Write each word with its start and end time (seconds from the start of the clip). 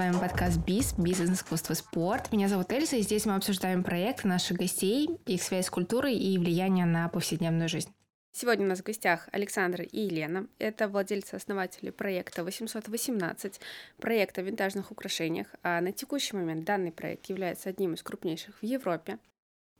вами 0.00 0.18
подкаст 0.18 0.56
БИС, 0.64 0.94
бизнес, 0.96 1.30
искусство, 1.30 1.74
спорт. 1.74 2.32
Меня 2.32 2.48
зовут 2.48 2.72
Эльза, 2.72 2.96
и 2.96 3.02
здесь 3.02 3.26
мы 3.26 3.34
обсуждаем 3.34 3.84
проекты 3.84 4.28
наших 4.28 4.56
гостей, 4.56 5.10
их 5.26 5.42
связь 5.42 5.66
с 5.66 5.70
культурой 5.70 6.16
и 6.16 6.38
влияние 6.38 6.86
на 6.86 7.06
повседневную 7.10 7.68
жизнь. 7.68 7.92
Сегодня 8.32 8.64
у 8.64 8.68
нас 8.70 8.78
в 8.78 8.82
гостях 8.82 9.28
Александр 9.30 9.82
и 9.82 10.00
Елена. 10.00 10.46
Это 10.58 10.88
владельцы-основатели 10.88 11.90
проекта 11.90 12.44
818, 12.44 13.60
проекта 13.98 14.40
о 14.40 14.44
винтажных 14.44 14.90
украшениях. 14.90 15.48
А 15.62 15.82
на 15.82 15.92
текущий 15.92 16.34
момент 16.34 16.64
данный 16.64 16.92
проект 16.92 17.26
является 17.26 17.68
одним 17.68 17.92
из 17.92 18.02
крупнейших 18.02 18.62
в 18.62 18.64
Европе. 18.64 19.18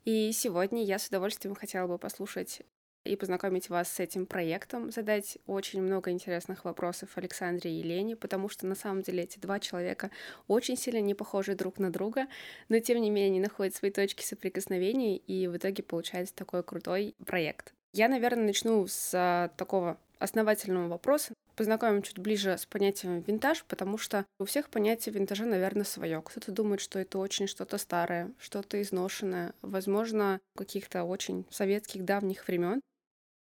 И 0.05 0.31
сегодня 0.33 0.83
я 0.83 0.99
с 0.99 1.07
удовольствием 1.07 1.55
хотела 1.55 1.87
бы 1.87 1.97
послушать 1.97 2.61
и 3.03 3.15
познакомить 3.15 3.69
вас 3.69 3.91
с 3.91 3.99
этим 3.99 4.25
проектом, 4.25 4.91
задать 4.91 5.37
очень 5.47 5.81
много 5.81 6.11
интересных 6.11 6.65
вопросов 6.65 7.17
Александре 7.17 7.71
и 7.71 7.75
Елене, 7.75 8.15
потому 8.15 8.49
что 8.49 8.67
на 8.67 8.75
самом 8.75 9.01
деле 9.01 9.23
эти 9.23 9.39
два 9.39 9.59
человека 9.59 10.11
очень 10.47 10.77
сильно 10.77 11.01
не 11.01 11.13
похожи 11.13 11.55
друг 11.55 11.79
на 11.79 11.91
друга, 11.91 12.27
но 12.69 12.79
тем 12.79 13.01
не 13.01 13.09
менее 13.09 13.29
они 13.29 13.39
находят 13.39 13.75
свои 13.75 13.91
точки 13.91 14.23
соприкосновения, 14.23 15.17
и 15.17 15.47
в 15.47 15.57
итоге 15.57 15.83
получается 15.83 16.35
такой 16.35 16.63
крутой 16.63 17.15
проект. 17.25 17.73
Я, 17.93 18.07
наверное, 18.07 18.45
начну 18.45 18.87
с 18.87 19.11
а, 19.13 19.49
такого 19.57 19.97
основательного 20.19 20.87
вопроса, 20.87 21.33
познакомим 21.55 22.01
чуть 22.01 22.19
ближе 22.19 22.57
с 22.57 22.65
понятием 22.65 23.21
винтаж, 23.21 23.63
потому 23.65 23.97
что 23.97 24.25
у 24.39 24.45
всех 24.45 24.69
понятие 24.69 25.13
винтажа, 25.13 25.45
наверное, 25.45 25.83
свое. 25.83 26.21
Кто-то 26.21 26.51
думает, 26.51 26.79
что 26.79 26.99
это 26.99 27.17
очень 27.17 27.47
что-то 27.47 27.77
старое, 27.77 28.31
что-то 28.39 28.81
изношенное, 28.81 29.53
возможно, 29.61 30.39
каких-то 30.55 31.03
очень 31.03 31.45
советских 31.49 32.05
давних 32.05 32.47
времен. 32.47 32.81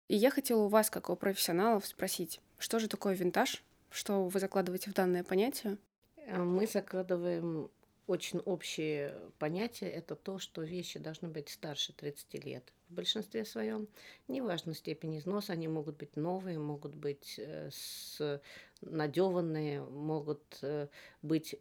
И 0.09 0.17
я 0.17 0.31
хотела 0.31 0.62
у 0.62 0.69
вас, 0.69 0.91
как 0.91 1.11
у 1.11 1.17
профессионалов, 1.17 1.87
спросить, 1.87 2.41
что 2.59 2.78
же 2.78 2.89
такое 2.89 3.14
винтаж? 3.14 3.62
Что 3.91 4.25
вы 4.27 4.41
закладываете 4.41 4.91
в 4.91 4.95
данное 4.95 5.23
понятие? 5.23 5.77
Э, 6.17 6.39
мы 6.39 6.67
закладываем 6.67 7.70
очень 8.06 8.39
общее 8.41 9.14
понятие. 9.39 9.91
Это 9.91 10.17
то, 10.17 10.39
что 10.39 10.62
вещи 10.62 10.98
должны 10.98 11.29
быть 11.29 11.51
старше 11.51 11.92
30 11.92 12.45
лет. 12.45 12.73
В 12.89 12.95
большинстве 12.95 13.45
своем, 13.45 13.86
неважно 14.29 14.75
степень 14.75 15.19
износа, 15.19 15.53
они 15.53 15.69
могут 15.69 15.98
быть 15.98 16.17
новые, 16.17 16.59
могут 16.59 16.95
быть 16.95 17.34
э, 17.39 17.69
с 17.70 18.41
надеванные, 18.81 19.83
могут 19.83 20.59
э, 20.62 20.89
быть 21.20 21.55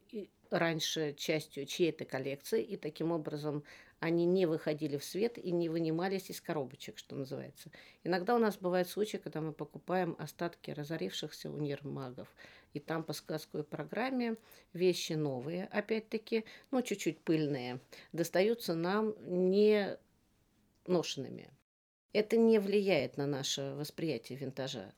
раньше 0.49 1.13
частью 1.17 1.65
чьей-то 1.65 2.05
коллекции, 2.05 2.63
и 2.63 2.77
таким 2.77 3.11
образом 3.11 3.63
они 3.99 4.25
не 4.25 4.45
выходили 4.45 4.97
в 4.97 5.03
свет 5.03 5.37
и 5.37 5.51
не 5.51 5.69
вынимались 5.69 6.29
из 6.29 6.39
коробочек, 6.41 6.97
что 6.97 7.15
называется. 7.15 7.71
Иногда 8.03 8.35
у 8.35 8.37
нас 8.37 8.57
бывают 8.57 8.87
случаи, 8.87 9.17
когда 9.17 9.41
мы 9.41 9.53
покупаем 9.53 10.15
остатки 10.19 10.71
разорившихся 10.71 11.49
универмагов, 11.49 12.27
и 12.73 12.79
там 12.79 13.03
по 13.03 13.13
сказковой 13.13 13.63
программе 13.63 14.35
вещи 14.73 15.13
новые, 15.13 15.65
опять-таки, 15.65 16.45
ну, 16.71 16.81
чуть-чуть 16.81 17.19
пыльные, 17.21 17.79
достаются 18.11 18.75
нам 18.75 19.15
не 19.21 19.97
ношенными. 20.85 21.49
Это 22.13 22.37
не 22.37 22.59
влияет 22.59 23.17
на 23.17 23.25
наше 23.25 23.73
восприятие 23.75 24.37
винтажа. 24.37 24.93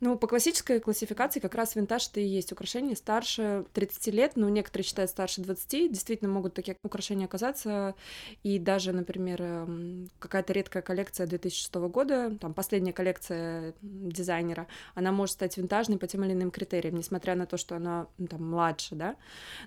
Ну, 0.00 0.16
по 0.16 0.26
классической 0.26 0.80
классификации 0.80 1.40
как 1.40 1.54
раз 1.54 1.76
винтаж 1.76 2.08
это 2.08 2.20
и 2.20 2.24
есть 2.24 2.52
украшения 2.52 2.96
старше 2.96 3.66
30 3.74 4.06
лет, 4.14 4.32
но 4.34 4.48
некоторые 4.48 4.86
считают 4.86 5.10
старше 5.10 5.42
20, 5.42 5.92
действительно 5.92 6.30
могут 6.30 6.54
такие 6.54 6.74
украшения 6.82 7.26
оказаться, 7.26 7.94
и 8.42 8.58
даже, 8.58 8.92
например, 8.92 9.42
эм, 9.42 10.10
какая-то 10.18 10.54
редкая 10.54 10.82
коллекция 10.82 11.26
2006 11.26 11.74
года, 11.88 12.34
там 12.40 12.54
последняя 12.54 12.94
коллекция 12.94 13.74
дизайнера, 13.82 14.68
она 14.94 15.12
может 15.12 15.34
стать 15.34 15.58
винтажной 15.58 15.98
по 15.98 16.06
тем 16.06 16.24
или 16.24 16.32
иным 16.32 16.50
критериям, 16.50 16.96
несмотря 16.96 17.34
на 17.34 17.44
то, 17.44 17.58
что 17.58 17.76
она 17.76 18.06
ну, 18.16 18.26
там 18.26 18.48
младше, 18.48 18.94
да, 18.94 19.16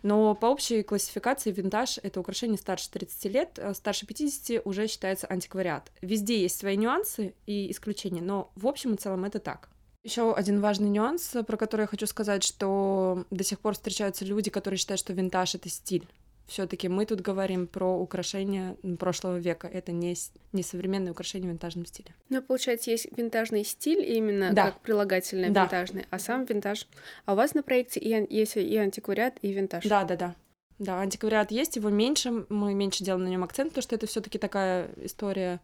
но 0.01 0.33
по 0.33 0.47
общей 0.47 0.81
классификации 0.81 1.51
винтаж— 1.51 1.99
это 2.03 2.19
украшение 2.19 2.57
старше 2.57 2.89
30 2.89 3.25
лет, 3.25 3.59
э, 3.59 3.75
старше 3.75 4.07
50 4.07 4.61
уже 4.65 4.87
считается 4.87 5.27
антиквариат. 5.27 5.91
Везде 6.01 6.41
есть 6.41 6.57
свои 6.59 6.75
нюансы 6.75 7.35
и 7.45 7.69
исключения, 7.69 8.21
но 8.21 8.51
в 8.55 8.65
общем 8.65 8.95
и 8.95 8.97
целом 8.97 9.25
это 9.25 9.37
так. 9.37 9.69
Еще 10.03 10.33
один 10.33 10.59
важный 10.59 10.89
нюанс, 10.89 11.35
про 11.47 11.57
который 11.57 11.81
я 11.81 11.87
хочу 11.87 12.07
сказать, 12.07 12.43
что 12.43 13.25
до 13.31 13.43
сих 13.43 13.59
пор 13.59 13.73
встречаются 13.73 14.25
люди, 14.25 14.49
которые 14.49 14.77
считают, 14.77 14.99
что 14.99 15.13
винтаж 15.13 15.55
это 15.55 15.69
стиль. 15.69 16.05
Все-таки 16.45 16.89
мы 16.89 17.05
тут 17.05 17.21
говорим 17.21 17.67
про 17.67 17.97
украшения 17.97 18.75
прошлого 18.99 19.37
века. 19.37 19.67
Это 19.67 19.93
не, 19.93 20.15
не 20.51 20.61
современные 20.61 21.11
украшения 21.11 21.47
в 21.47 21.51
винтажном 21.51 21.85
стиле. 21.85 22.13
Ну, 22.27 22.41
получается, 22.41 22.91
есть 22.91 23.07
винтажный 23.17 23.63
стиль 23.63 24.01
именно 24.01 24.51
да. 24.51 24.65
как 24.65 24.81
прилагательное 24.81 25.51
да. 25.51 25.63
винтажный, 25.63 26.05
а 26.09 26.19
сам 26.19 26.43
винтаж. 26.43 26.87
А 27.25 27.33
у 27.33 27.35
вас 27.37 27.53
на 27.53 27.63
проекте 27.63 28.01
и, 28.01 28.35
есть 28.35 28.57
и 28.57 28.77
антиквариат, 28.77 29.37
и 29.41 29.53
винтаж. 29.53 29.85
Да, 29.85 30.03
да, 30.03 30.17
да. 30.17 30.35
Да, 30.79 30.99
антиквариат 30.99 31.51
есть, 31.51 31.77
его 31.77 31.89
меньше, 31.89 32.45
мы 32.49 32.73
меньше 32.73 33.05
делаем 33.05 33.23
на 33.23 33.29
нем 33.29 33.43
акцент, 33.43 33.69
потому 33.69 33.83
что 33.83 33.95
это 33.95 34.05
все-таки 34.05 34.37
такая 34.37 34.89
история 34.97 35.61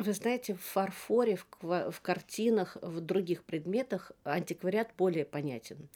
вы 0.00 0.12
знаете, 0.12 0.54
в 0.54 0.60
фарфоре, 0.60 1.36
в, 1.36 1.90
в 1.90 2.00
картинах, 2.00 2.76
в 2.80 3.00
других 3.00 3.44
предметах 3.44 4.12
антиквариат 4.24 4.90
более 4.96 5.24
понятен. 5.24 5.88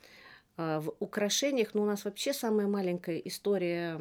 А, 0.56 0.80
в 0.80 0.94
украшениях, 1.00 1.74
ну, 1.74 1.82
у 1.82 1.86
нас 1.86 2.04
вообще 2.04 2.32
самая 2.32 2.68
маленькая 2.68 3.18
история 3.18 4.00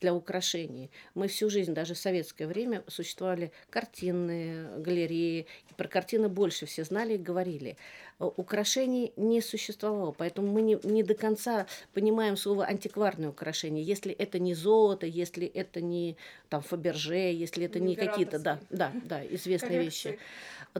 для 0.00 0.14
украшений. 0.14 0.90
Мы 1.14 1.26
всю 1.26 1.50
жизнь, 1.50 1.74
даже 1.74 1.94
в 1.94 1.98
советское 1.98 2.46
время, 2.46 2.84
существовали 2.86 3.50
картинные 3.70 4.78
галереи. 4.78 5.46
И 5.70 5.74
про 5.74 5.88
картины 5.88 6.28
больше 6.28 6.66
все 6.66 6.84
знали 6.84 7.14
и 7.14 7.18
говорили. 7.18 7.76
А, 8.20 8.26
украшений 8.26 9.12
не 9.16 9.40
существовало, 9.40 10.12
поэтому 10.12 10.52
мы 10.52 10.62
не, 10.62 10.78
не 10.84 11.02
до 11.02 11.14
конца 11.14 11.66
понимаем 11.92 12.36
слово 12.36 12.66
антикварное 12.66 13.30
украшение. 13.30 13.82
Если 13.82 14.12
это 14.12 14.38
не 14.38 14.54
золото, 14.54 15.06
если 15.06 15.46
это 15.46 15.80
не 15.80 16.16
там 16.50 16.62
Фаберже, 16.62 17.32
если 17.32 17.64
это 17.66 17.80
не, 17.80 17.88
не 17.88 17.96
какие-то, 17.96 18.38
да, 18.38 18.60
да, 18.70 18.92
да, 19.04 19.26
известные 19.26 19.82
вещи. 19.82 20.20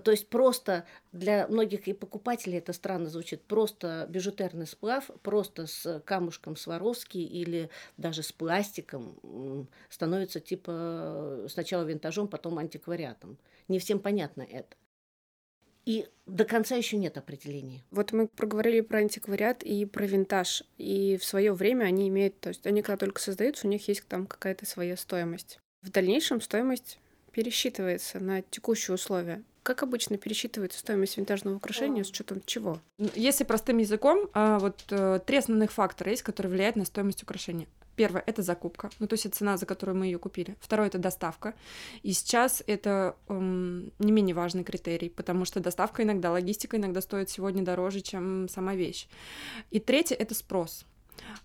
То 0.03 0.11
есть 0.11 0.29
просто 0.29 0.85
для 1.13 1.47
многих 1.47 1.87
и 1.87 1.93
покупателей 1.93 2.59
это 2.59 2.73
странно 2.73 3.09
звучит, 3.09 3.43
просто 3.43 4.07
бижутерный 4.11 4.67
сплав, 4.67 5.09
просто 5.23 5.67
с 5.67 6.01
камушком 6.05 6.57
Сваровски 6.57 7.19
или 7.19 7.71
даже 7.97 8.23
с 8.23 8.33
пластиком 8.33 9.69
становится 9.89 10.41
типа 10.41 11.47
сначала 11.49 11.85
винтажом, 11.85 12.27
потом 12.27 12.59
антиквариатом. 12.59 13.39
Не 13.69 13.79
всем 13.79 14.01
понятно 14.01 14.43
это. 14.43 14.77
И 15.85 16.09
до 16.27 16.45
конца 16.45 16.77
еще 16.77 16.97
нет 16.97 17.19
определения. 17.19 17.85
Вот 17.91 18.13
мы 18.13 18.27
проговорили 18.27 18.81
про 18.81 19.01
антиквариат 19.01 19.63
и 19.63 19.85
про 19.85 20.07
винтаж. 20.07 20.65
И 20.79 21.19
в 21.19 21.25
свое 21.25 21.53
время 21.53 21.85
они 21.85 22.09
имеют, 22.09 22.41
то 22.41 22.49
есть 22.49 22.67
они 22.67 22.83
когда 22.83 22.97
только 22.97 23.21
создаются, 23.21 23.67
у 23.67 23.71
них 23.71 23.87
есть 23.87 24.07
там 24.09 24.27
какая-то 24.27 24.65
своя 24.67 24.97
стоимость. 24.97 25.59
В 25.83 25.91
дальнейшем 25.91 26.41
стоимость 26.41 26.99
пересчитывается 27.33 28.19
на 28.19 28.41
текущие 28.43 28.95
условия. 28.95 29.45
Как 29.65 29.83
обычно 29.83 30.19
пересчитывается 30.19 30.79
стоимость 30.79 31.17
винтажного 31.17 31.57
украшения 31.57 32.05
с 32.05 32.11
учетом 32.11 32.43
чего? 32.45 32.81
Если 33.15 33.45
простым 33.45 33.79
языком, 33.79 34.29
а, 34.35 34.59
вот 34.59 34.85
э, 34.91 35.21
три 35.25 35.39
основных 35.39 35.73
фактора 35.73 36.11
есть, 36.11 36.23
которые 36.23 36.53
влияют 36.53 36.77
на 36.77 36.85
стоимость 36.85 37.23
украшения. 37.23 37.67
Первое— 37.97 38.23
это 38.27 38.43
закупка, 38.43 38.91
ну 38.99 39.07
то 39.07 39.15
есть 39.15 39.25
это 39.25 39.39
цена, 39.39 39.57
за 39.57 39.65
которую 39.65 39.97
мы 39.97 40.05
ее 40.05 40.19
купили. 40.19 40.55
Второе— 40.61 40.87
это 40.89 40.99
доставка. 40.99 41.55
И 42.03 42.13
сейчас 42.13 42.63
это 42.67 43.17
эм, 43.29 43.91
не 43.99 44.13
менее 44.13 44.35
важный 44.35 44.65
критерий, 44.65 45.09
потому 45.09 45.47
что 45.47 45.61
доставка 45.61 46.03
иногда, 46.03 46.31
логистика 46.31 46.77
иногда 46.77 47.01
стоит 47.01 47.31
сегодня 47.31 47.65
дороже, 47.65 48.03
чем 48.03 48.51
сама 48.51 48.75
вещь. 48.75 49.09
И 49.71 49.81
третье— 49.81 50.15
это 50.19 50.35
спрос. 50.35 50.85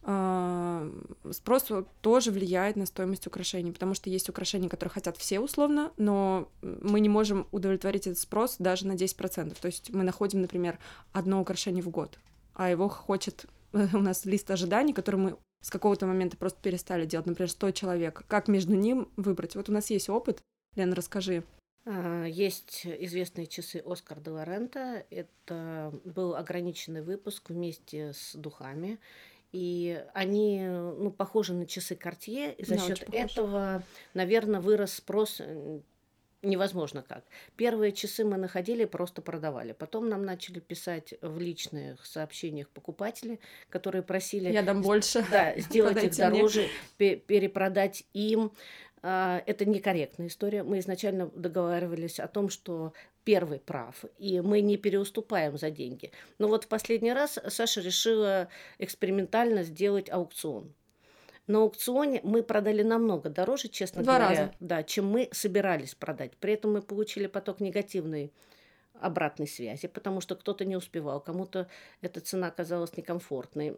А, 0.03 0.90
спрос 1.31 1.68
тоже 2.02 2.31
влияет 2.31 2.75
на 2.75 2.85
стоимость 2.85 3.28
украшений, 3.28 3.72
потому 3.72 3.94
что 3.94 4.09
есть 4.09 4.30
украшения, 4.30 4.69
которые 4.69 4.91
хотят 4.91 5.18
все 5.18 5.39
условно, 5.39 5.92
но 5.98 6.50
мы 6.62 7.00
не 7.00 7.10
можем 7.10 7.48
удовлетворить 7.51 8.07
этот 8.07 8.19
спрос 8.19 8.56
даже 8.60 8.88
на 8.88 8.94
10%. 8.94 9.57
То 9.60 9.66
есть 9.66 9.92
мы 9.92 10.04
находим, 10.04 10.42
например, 10.42 10.80
одно 11.12 11.42
украшение 11.42 11.83
в 11.83 11.89
год, 11.89 12.19
а 12.54 12.69
его 12.69 12.89
хочет 12.89 13.45
у 13.74 14.00
нас 14.00 14.25
лист 14.25 14.50
ожиданий, 14.51 14.94
который 14.94 15.18
мы 15.18 15.38
с 15.62 15.69
какого-то 15.69 16.06
момента 16.06 16.38
просто 16.38 16.60
перестали 16.62 17.06
делать, 17.06 17.27
например, 17.27 17.50
100 17.50 17.71
человек. 17.71 18.24
Как 18.27 18.48
между 18.48 18.75
ним 18.75 19.10
выбрать? 19.18 19.56
Вот 19.56 19.69
у 19.69 19.74
нас 19.74 19.89
есть 19.89 20.10
опыт. 20.10 20.42
Лена, 20.75 20.95
расскажи. 20.95 21.44
А, 21.86 22.25
есть 22.25 22.86
известные 22.86 23.48
часы 23.48 23.81
Оскар 23.86 24.19
де 24.19 24.31
Лорента. 24.31 25.06
Это 25.10 25.94
был 26.06 26.36
ограниченный 26.36 27.01
выпуск 27.01 27.50
вместе 27.50 28.13
с 28.13 28.36
духами. 28.36 29.00
И 29.51 30.04
они 30.13 30.62
ну, 30.62 31.12
похожи 31.12 31.54
на 31.54 31.66
часы 31.66 31.96
Cartier, 31.96 32.54
и 32.56 32.66
за 32.66 32.75
да, 32.75 32.81
счет 32.81 33.04
этого, 33.12 33.84
наверное, 34.13 34.60
вырос 34.60 34.94
спрос 34.94 35.42
невозможно 36.42 37.04
как. 37.07 37.24
Первые 37.56 37.92
часы 37.92 38.24
мы 38.24 38.38
находили, 38.38 38.86
просто 38.86 39.22
продавали. 39.22 39.74
Потом 39.74 40.10
нам 40.10 40.24
начали 40.24 40.60
писать 40.60 41.13
в 41.22 41.40
личных 41.40 42.06
сообщениях 42.06 42.69
покупатели, 42.69 43.40
которые 43.69 44.04
просили... 44.04 44.51
Я 44.51 44.63
дам 44.63 44.81
больше. 44.81 45.25
Да, 45.31 45.57
сделать 45.60 46.04
их 46.04 46.16
дороже, 46.16 46.68
мне. 46.98 47.18
перепродать 47.18 48.06
им. 48.13 48.52
а, 49.01 49.42
это 49.46 49.66
некорректная 49.66 50.28
история. 50.28 50.63
Мы 50.63 50.80
изначально 50.80 51.28
договаривались 51.36 52.19
о 52.19 52.28
том, 52.28 52.50
что 52.50 52.94
первый 53.24 53.60
прав, 53.60 54.04
и 54.18 54.42
мы 54.42 54.62
не 54.62 54.78
переуступаем 54.78 55.57
за 55.57 55.69
деньги. 55.72 56.12
Но 56.38 56.48
вот 56.48 56.66
в 56.66 56.68
последний 56.68 57.13
раз 57.13 57.40
Саша 57.48 57.81
решила 57.81 58.50
экспериментально 58.78 59.63
сделать 59.63 60.10
аукцион. 60.10 60.74
На 61.48 61.60
аукционе 61.60 62.22
мы 62.24 62.44
продали 62.44 62.84
намного 62.84 63.30
дороже, 63.30 63.69
честно 63.69 64.04
Два 64.04 64.19
говоря, 64.19 64.30
раза. 64.30 64.54
да, 64.60 64.84
чем 64.84 65.07
мы 65.07 65.30
собирались 65.31 65.95
продать. 65.95 66.38
При 66.38 66.54
этом 66.54 66.74
мы 66.74 66.81
получили 66.81 67.25
поток 67.25 67.60
негативной 67.60 68.31
обратной 69.02 69.48
связи, 69.48 69.88
потому 69.88 70.22
что 70.22 70.36
кто-то 70.36 70.66
не 70.66 70.75
успевал, 70.75 71.22
кому-то 71.22 71.68
эта 72.02 72.19
цена 72.19 72.48
оказалась 72.48 72.95
некомфортной. 72.95 73.75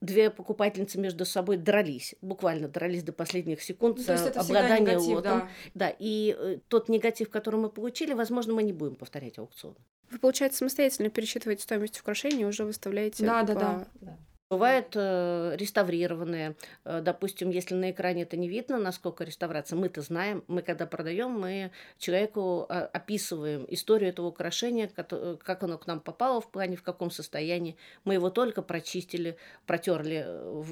Две 0.00 0.30
покупательницы 0.30 0.98
между 1.00 1.24
собой 1.24 1.56
дрались, 1.56 2.14
буквально 2.22 2.68
дрались 2.68 3.02
до 3.02 3.12
последних 3.12 3.60
секунд 3.60 3.98
Ну, 3.98 4.04
то 4.04 4.12
есть 4.12 4.24
за 4.32 4.40
обладание 4.40 4.80
негатив, 4.80 5.08
лотом. 5.16 5.38
да. 5.40 5.48
Да, 5.74 5.96
и 5.98 6.36
э, 6.38 6.58
тот 6.68 6.88
негатив, 6.88 7.28
который 7.28 7.58
мы 7.58 7.68
получили, 7.70 8.12
возможно, 8.12 8.54
мы 8.54 8.62
не 8.62 8.72
будем 8.72 8.94
повторять 8.94 9.36
аукцион. 9.38 9.74
Вы, 10.10 10.18
получается, 10.20 10.58
самостоятельно 10.58 11.10
пересчитываете 11.10 11.62
стоимость 11.64 11.98
украшений 12.00 12.42
и 12.42 12.44
уже 12.44 12.64
выставляете 12.64 13.26
Да, 13.26 13.42
да, 13.42 13.54
по- 13.54 13.86
да. 14.00 14.16
Бывают 14.54 14.92
э, 14.94 15.56
реставрированные, 15.58 16.54
э, 16.84 17.00
допустим, 17.00 17.50
если 17.50 17.74
на 17.74 17.90
экране 17.90 18.22
это 18.22 18.36
не 18.36 18.48
видно, 18.48 18.78
насколько 18.78 19.24
реставрация, 19.24 19.76
мы-то 19.76 20.00
знаем, 20.00 20.44
мы 20.46 20.62
когда 20.62 20.86
продаем, 20.86 21.32
мы 21.32 21.72
человеку 21.98 22.64
а, 22.68 22.88
описываем 22.92 23.66
историю 23.68 24.10
этого 24.10 24.28
украшения, 24.28 24.86
кото- 24.86 25.38
как 25.42 25.64
оно 25.64 25.76
к 25.76 25.88
нам 25.88 25.98
попало 25.98 26.40
в 26.40 26.52
плане, 26.52 26.76
в 26.76 26.84
каком 26.84 27.10
состоянии. 27.10 27.76
Мы 28.04 28.14
его 28.14 28.30
только 28.30 28.62
прочистили, 28.62 29.38
протерли 29.66 30.22
э, 30.24 30.64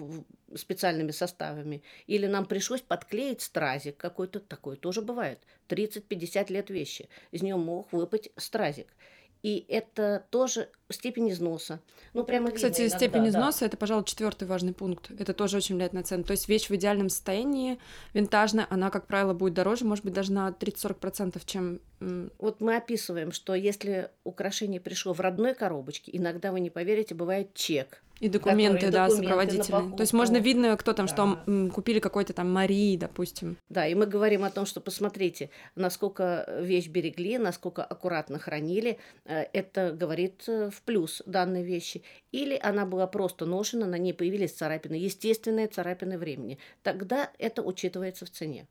специальными 0.55 1.11
составами. 1.11 1.82
Или 2.06 2.29
нам 2.29 2.46
пришлось 2.46 2.82
подклеить 2.82 3.43
стразик 3.43 3.96
какой-то, 3.96 4.38
такое 4.38 4.76
тоже 4.76 5.02
бывает. 5.02 5.40
30-50 5.70 6.52
лет 6.52 6.70
вещи. 6.70 7.08
Из 7.32 7.43
него 7.43 7.58
мог 7.58 7.93
выпасть 7.93 8.31
стразик. 8.37 8.94
И 9.43 9.64
это 9.69 10.25
тоже 10.31 10.69
степень 10.93 11.31
износа. 11.31 11.81
Ну, 12.15 12.25
прямо 12.25 12.47
видно 12.47 12.56
Кстати, 12.56 12.83
иногда, 12.83 12.97
степень 12.99 13.23
да. 13.23 13.29
износа 13.31 13.65
это, 13.67 13.77
пожалуй, 13.77 14.05
четвертый 14.05 14.47
важный 14.47 14.73
пункт. 14.73 15.11
Это 15.19 15.33
тоже 15.35 15.56
очень 15.56 15.75
влияет 15.77 15.93
на 15.93 16.03
цену. 16.03 16.25
То 16.25 16.33
есть 16.33 16.49
вещь 16.49 16.69
в 16.71 16.75
идеальном 16.75 17.09
состоянии, 17.09 17.79
винтажная, 18.15 18.67
она, 18.71 18.91
как 18.91 19.06
правило, 19.06 19.33
будет 19.35 19.55
дороже, 19.55 19.85
может 19.85 20.05
быть, 20.05 20.15
даже 20.15 20.33
на 20.33 20.49
30-40%, 20.50 21.41
чем 21.47 21.81
Вот 22.39 22.61
мы 22.61 22.77
описываем, 22.77 23.33
что 23.33 23.55
если 23.55 24.11
украшение 24.25 24.81
пришло 24.81 25.12
в 25.15 25.21
родной 25.21 25.55
коробочке, 25.55 26.11
иногда 26.15 26.50
вы 26.53 26.61
не 26.61 26.71
поверите, 26.71 27.15
бывает 27.15 27.55
чек. 27.55 28.03
и 28.21 28.29
документы, 28.29 28.87
Которые 28.87 28.93
да, 28.93 29.06
документы 29.09 29.27
сопроводительные. 29.29 29.97
То 29.97 30.00
есть 30.03 30.12
можно 30.12 30.37
видно, 30.37 30.77
кто 30.77 30.93
там, 30.93 31.09
что 31.09 31.17
Да. 31.17 31.43
м, 31.53 31.71
купили 31.73 31.99
какой-то 31.99 32.33
там 32.33 32.53
Марии, 32.53 32.97
допустим. 32.97 33.56
Да, 33.69 33.85
и 33.89 33.97
мы 33.97 34.06
говорим 34.06 34.44
о 34.44 34.50
том, 34.50 34.65
что 34.65 34.81
посмотрите, 34.81 35.50
насколько 35.75 36.47
вещь 36.61 36.87
берегли, 36.87 37.37
насколько 37.39 37.83
аккуратно 37.83 38.39
хранили. 38.39 38.99
Э, 39.25 39.43
Это 39.53 39.91
говорит 39.91 40.44
э, 40.47 40.71
в 40.82 40.84
плюс 40.84 41.23
данной 41.26 41.62
вещи. 41.62 42.02
Или 42.32 42.58
она 42.61 42.84
была 42.84 43.06
просто 43.06 43.46
ношена, 43.46 43.87
на 43.87 43.99
ней 43.99 44.12
появились 44.12 44.52
царапины, 44.52 44.94
естественные 44.94 45.69
царапины 45.69 46.19
времени. 46.19 46.58
Тогда 46.82 47.31
это 47.38 47.62
учитывается 47.62 48.26
в 48.26 48.31
цене. 48.31 48.67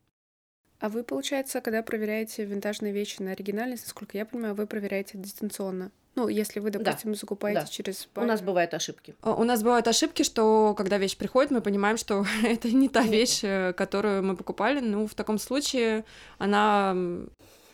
А 0.79 0.89
вы, 0.89 1.03
получается, 1.03 1.61
когда 1.61 1.83
проверяете 1.83 2.43
винтажные 2.43 2.91
вещи 2.91 3.21
на 3.21 3.31
оригинальность, 3.31 3.85
насколько 3.85 4.17
я 4.17 4.25
понимаю, 4.25 4.55
вы 4.55 4.67
проверяете 4.67 5.17
дистанционно. 5.17 5.91
Ну, 6.15 6.27
если 6.27 6.59
вы, 6.59 6.71
допустим, 6.71 7.15
закупаете 7.15 7.61
да. 7.61 7.67
через 7.67 8.09
У 8.15 8.21
нас 8.21 8.41
бывают 8.41 8.73
ошибки. 8.73 9.15
У 9.21 9.43
нас 9.43 9.63
бывают 9.63 9.87
ошибки, 9.87 10.23
что 10.23 10.73
когда 10.75 10.97
вещь 10.97 11.15
приходит, 11.15 11.51
мы 11.51 11.61
понимаем, 11.61 11.97
что 11.97 12.25
это 12.43 12.69
не 12.69 12.89
та 12.89 13.03
Нет. 13.03 13.11
вещь, 13.11 13.39
э, 13.43 13.73
которую 13.73 14.23
мы 14.23 14.35
покупали. 14.35 14.81
Ну, 14.81 15.07
в 15.07 15.13
таком 15.13 15.37
случае 15.37 16.03
она 16.39 16.93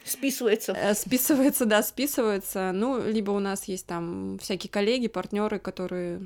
Списывается. 0.08 0.74
э, 0.74 0.94
списывается, 0.94 1.66
да, 1.66 1.84
списывается. 1.84 2.72
Ну, 2.74 3.00
либо 3.06 3.32
у 3.32 3.40
нас 3.40 3.66
есть 3.66 3.86
там 3.86 4.40
всякие 4.40 4.72
коллеги, 4.72 5.08
партнеры, 5.08 5.60
которые 5.60 6.22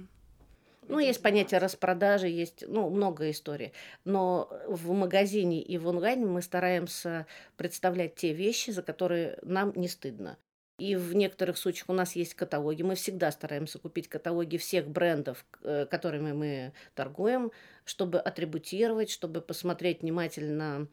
Ну, 0.88 1.00
есть 1.00 1.22
понятие 1.22 1.60
распродажи, 1.60 2.28
есть, 2.28 2.63
ну, 2.68 2.89
много 2.89 3.30
историй. 3.31 3.74
Но 4.06 4.50
в 4.68 4.92
магазине 4.94 5.62
и 5.62 5.78
в 5.78 5.88
онлайне 5.88 6.25
мы 6.25 6.42
стараемся 6.42 7.25
представлять 7.57 8.16
те 8.16 8.33
вещи, 8.33 8.72
за 8.72 8.81
которые 8.83 9.39
нам 9.42 9.74
не 9.75 9.88
стыдно. 9.88 10.38
И 10.80 10.95
в 10.95 11.13
некоторых 11.13 11.57
случаях 11.57 11.89
у 11.89 11.94
нас 11.94 12.16
есть 12.16 12.33
каталоги. 12.33 12.81
Мы 12.81 12.95
всегда 12.95 13.31
стараемся 13.31 13.78
купить 13.78 14.07
каталоги 14.07 14.57
всех 14.57 14.88
брендов, 14.88 15.45
э, 15.63 15.86
которыми 15.86 16.31
мы 16.31 16.74
торгуем, 16.95 17.51
чтобы 17.86 18.19
атрибутировать, 18.19 19.12
чтобы 19.12 19.42
посмотреть 19.42 20.01
внимательно 20.01 20.88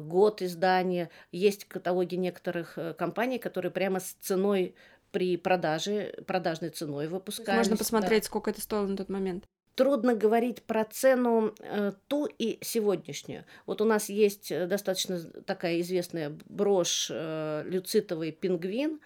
год 0.00 0.42
издания. 0.42 1.10
Есть 1.30 1.64
каталоги 1.66 2.16
некоторых 2.16 2.78
э, 2.78 2.94
компаний, 2.94 3.38
которые 3.38 3.70
прямо 3.70 4.00
с 4.00 4.16
ценой 4.20 4.74
при 5.12 5.36
продаже, 5.36 6.14
продажной 6.26 6.70
ценой 6.70 7.06
выпускались. 7.06 7.58
можно 7.58 7.76
да. 7.76 7.78
посмотреть, 7.78 8.24
сколько 8.24 8.50
это 8.50 8.60
стоило 8.60 8.86
на 8.86 8.96
тот 8.96 9.08
момент. 9.08 9.44
Трудно 9.74 10.14
говорить 10.14 10.62
про 10.62 10.84
цену 10.84 11.54
э, 11.60 11.92
ту 12.08 12.26
и 12.26 12.58
сегодняшнюю. 12.60 13.44
Вот 13.64 13.80
у 13.80 13.84
нас 13.84 14.08
есть 14.10 14.50
э, 14.50 14.66
достаточно 14.66 15.18
такая 15.46 15.80
известная 15.80 16.36
брошь 16.46 17.08
э, 17.10 17.62
люцитовый 17.66 18.32
пингвин. 18.32 19.00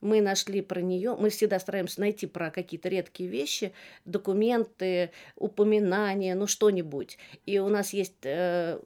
Мы 0.00 0.20
нашли 0.20 0.62
про 0.62 0.80
нее, 0.80 1.16
мы 1.18 1.30
всегда 1.30 1.60
стараемся 1.60 2.00
найти 2.00 2.26
про 2.26 2.50
какие-то 2.50 2.88
редкие 2.88 3.28
вещи, 3.28 3.72
документы, 4.04 5.12
упоминания, 5.36 6.34
ну 6.34 6.48
что-нибудь. 6.48 7.18
И 7.46 7.58
у 7.60 7.68
нас 7.68 7.92
есть 7.92 8.24
э, 8.24 8.80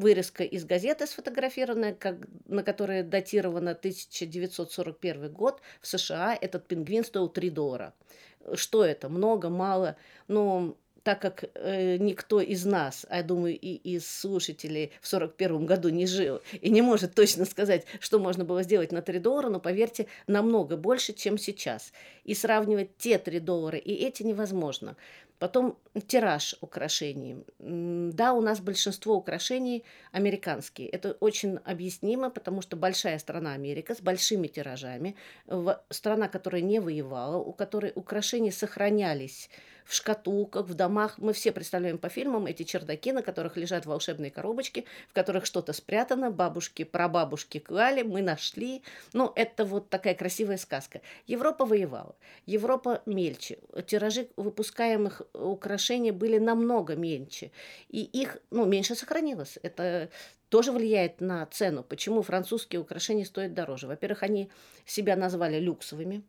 вырезка 0.00 0.42
из 0.42 0.64
газеты 0.64 1.06
сфотографированная, 1.06 1.94
как, 1.94 2.16
на 2.46 2.62
которой 2.62 3.02
датировано 3.02 3.72
1941 3.72 5.32
год. 5.32 5.60
В 5.80 5.86
США 5.86 6.36
этот 6.40 6.66
пингвин 6.66 7.04
стоил 7.04 7.28
3 7.28 7.50
доллара. 7.50 7.94
Что 8.54 8.84
это? 8.84 9.08
Много, 9.08 9.50
мало? 9.50 9.96
Ну, 10.26 10.76
так 11.02 11.20
как 11.20 11.44
э, 11.54 11.96
никто 11.96 12.40
из 12.40 12.66
нас, 12.66 13.06
а 13.08 13.18
я 13.18 13.22
думаю, 13.22 13.58
и 13.58 13.74
из 13.74 14.06
слушателей 14.06 14.92
в 15.00 15.06
41 15.06 15.64
году 15.66 15.88
не 15.88 16.06
жил 16.06 16.40
и 16.60 16.70
не 16.70 16.82
может 16.82 17.14
точно 17.14 17.44
сказать, 17.46 17.86
что 18.00 18.18
можно 18.18 18.44
было 18.44 18.62
сделать 18.62 18.92
на 18.92 19.02
3 19.02 19.18
доллара, 19.18 19.48
но 19.48 19.60
поверьте, 19.60 20.06
намного 20.26 20.76
больше, 20.76 21.12
чем 21.12 21.38
сейчас. 21.38 21.92
И 22.24 22.34
сравнивать 22.34 22.96
те 22.98 23.18
3 23.18 23.40
доллара 23.40 23.78
и 23.78 23.92
эти 23.92 24.22
невозможно. 24.22 24.96
Потом 25.40 25.78
тираж 26.06 26.54
украшений. 26.60 27.36
Да, 27.58 28.34
у 28.34 28.42
нас 28.42 28.60
большинство 28.60 29.14
украшений 29.14 29.84
американские. 30.12 30.88
Это 30.88 31.16
очень 31.20 31.56
объяснимо, 31.64 32.28
потому 32.30 32.60
что 32.60 32.76
большая 32.76 33.18
страна 33.18 33.54
Америка 33.54 33.94
с 33.94 34.02
большими 34.02 34.48
тиражами, 34.48 35.16
страна, 35.88 36.28
которая 36.28 36.60
не 36.60 36.78
воевала, 36.78 37.38
у 37.38 37.54
которой 37.54 37.92
украшения 37.94 38.52
сохранялись 38.52 39.48
в 39.84 39.94
шкатулках, 39.94 40.66
в 40.66 40.74
домах. 40.74 41.18
Мы 41.18 41.32
все 41.32 41.50
представляем 41.50 41.98
по 41.98 42.08
фильмам 42.08 42.46
эти 42.46 42.62
чердаки, 42.62 43.10
на 43.10 43.22
которых 43.22 43.56
лежат 43.56 43.86
волшебные 43.86 44.30
коробочки, 44.30 44.84
в 45.08 45.14
которых 45.14 45.46
что-то 45.46 45.72
спрятано, 45.72 46.30
бабушки, 46.30 46.84
прабабушки 46.84 47.58
клали, 47.58 48.02
мы 48.02 48.22
нашли. 48.22 48.82
Ну, 49.14 49.32
это 49.34 49.64
вот 49.64 49.90
такая 49.90 50.14
красивая 50.14 50.58
сказка. 50.58 51.00
Европа 51.26 51.64
воевала. 51.64 52.14
Европа 52.46 53.02
мельче. 53.04 53.58
Тиражи 53.86 54.28
выпускаемых 54.36 55.22
украшений 55.34 56.10
были 56.10 56.38
намного 56.38 56.96
меньше. 56.96 57.50
И 57.88 58.02
их, 58.02 58.38
ну, 58.50 58.66
меньше 58.66 58.94
сохранилось. 58.94 59.58
Это 59.62 60.10
тоже 60.48 60.72
влияет 60.72 61.20
на 61.20 61.46
цену. 61.46 61.82
Почему 61.82 62.22
французские 62.22 62.80
украшения 62.80 63.24
стоят 63.24 63.54
дороже? 63.54 63.86
Во-первых, 63.86 64.22
они 64.22 64.50
себя 64.84 65.16
назвали 65.16 65.58
люксовыми. 65.60 66.22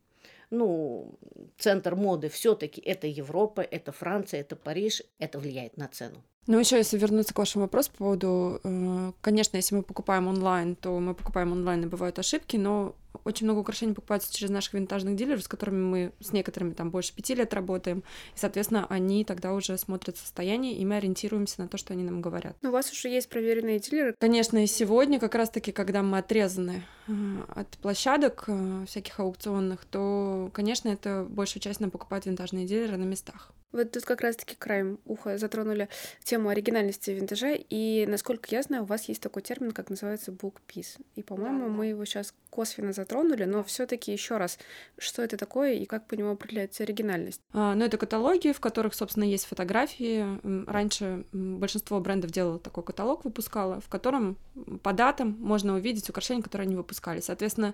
Ну, 0.50 1.17
центр 1.58 1.96
моды 1.96 2.29
все-таки 2.29 2.81
это 2.81 3.08
Европа, 3.08 3.62
это 3.62 3.91
Франция, 3.91 4.41
это 4.41 4.55
Париж. 4.55 5.01
Это 5.17 5.39
влияет 5.39 5.77
на 5.77 5.88
цену. 5.88 6.24
Ну, 6.48 6.60
еще 6.60 6.77
если 6.77 6.98
вернуться 6.98 7.33
к 7.33 7.39
вашему 7.39 7.65
вопросу 7.65 7.91
по 7.91 7.98
поводу, 7.98 8.60
э, 8.63 9.12
конечно, 9.21 9.57
если 9.57 9.75
мы 9.75 9.83
покупаем 9.83 10.27
онлайн, 10.27 10.75
то 10.75 11.00
мы 11.00 11.13
покупаем 11.13 11.51
онлайн, 11.51 11.83
и 11.83 11.88
бывают 11.88 12.17
ошибки, 12.17 12.57
но 12.57 12.95
очень 13.24 13.45
много 13.45 13.60
украшений 13.60 13.93
покупается 13.93 14.33
через 14.33 14.50
наших 14.50 14.74
винтажных 14.74 15.15
дилеров, 15.15 15.43
с 15.43 15.48
которыми 15.48 15.83
мы 15.83 16.12
с 16.19 16.31
некоторыми 16.31 16.74
там 16.74 16.89
больше 16.89 17.13
пяти 17.13 17.36
лет 17.36 17.53
работаем, 17.53 18.00
и, 18.00 18.39
соответственно, 18.39 18.88
они 18.89 19.24
тогда 19.24 19.53
уже 19.53 19.77
смотрят 19.77 20.17
состояние, 20.17 20.75
и 20.75 20.86
мы 20.86 20.95
ориентируемся 20.95 21.62
на 21.62 21.67
то, 21.67 21.77
что 21.77 21.93
они 21.93 22.03
нам 22.03 22.21
говорят. 22.21 22.55
Но 22.62 22.69
у 22.69 22.71
вас 22.71 22.91
уже 22.91 23.10
есть 23.10 23.29
проверенные 23.29 23.79
дилеры. 23.79 24.15
Конечно, 24.17 24.63
и 24.63 24.67
сегодня, 24.67 25.19
как 25.19 25.36
раз-таки, 25.36 25.71
когда 25.71 26.01
мы 26.01 26.17
отрезаны 26.17 26.83
э, 27.07 27.12
от 27.50 27.67
площадок 27.77 28.45
э, 28.48 28.86
всяких 28.88 29.19
аукционных, 29.19 29.86
то, 29.86 30.50
конечно, 30.53 30.89
это 30.89 31.25
большую 31.29 31.62
часть 31.62 31.79
нам 31.79 31.91
покупают 31.91 32.25
винтажные 32.25 32.65
дилеры 32.65 32.98
на 32.98 33.03
местах. 33.03 33.51
Вот 33.71 33.91
тут 33.91 34.03
как 34.03 34.21
раз-таки 34.21 34.55
краем 34.55 34.99
уха 35.05 35.37
затронули 35.37 35.87
тему 36.23 36.49
оригинальности 36.49 37.11
винтажа, 37.11 37.53
и, 37.53 38.05
насколько 38.07 38.47
я 38.51 38.61
знаю, 38.63 38.83
у 38.83 38.85
вас 38.85 39.07
есть 39.07 39.21
такой 39.21 39.41
термин, 39.41 39.71
как 39.71 39.89
называется 39.89 40.31
piece. 40.31 40.99
И, 41.15 41.23
по-моему, 41.23 41.59
да, 41.59 41.65
да. 41.65 41.71
мы 41.71 41.87
его 41.87 42.05
сейчас 42.05 42.33
косвенно 42.49 42.91
затронули, 42.91 43.45
но 43.45 43.63
все 43.63 43.85
таки 43.85 44.11
еще 44.11 44.37
раз, 44.37 44.59
что 44.97 45.21
это 45.21 45.37
такое 45.37 45.73
и 45.73 45.85
как 45.85 46.05
по 46.07 46.15
нему 46.15 46.31
определяется 46.31 46.83
оригинальность? 46.83 47.41
А, 47.53 47.73
ну, 47.75 47.85
это 47.85 47.97
каталоги, 47.97 48.51
в 48.51 48.59
которых, 48.59 48.93
собственно, 48.93 49.23
есть 49.23 49.45
фотографии. 49.45 50.25
Раньше 50.69 51.25
большинство 51.31 51.99
брендов 51.99 52.31
делало 52.31 52.59
такой 52.59 52.83
каталог, 52.83 53.23
выпускало, 53.23 53.79
в 53.79 53.87
котором 53.87 54.37
по 54.83 54.91
датам 54.91 55.37
можно 55.39 55.75
увидеть 55.75 56.09
украшения, 56.09 56.43
которые 56.43 56.65
они 56.65 56.75
выпускали. 56.75 57.21
Соответственно, 57.21 57.73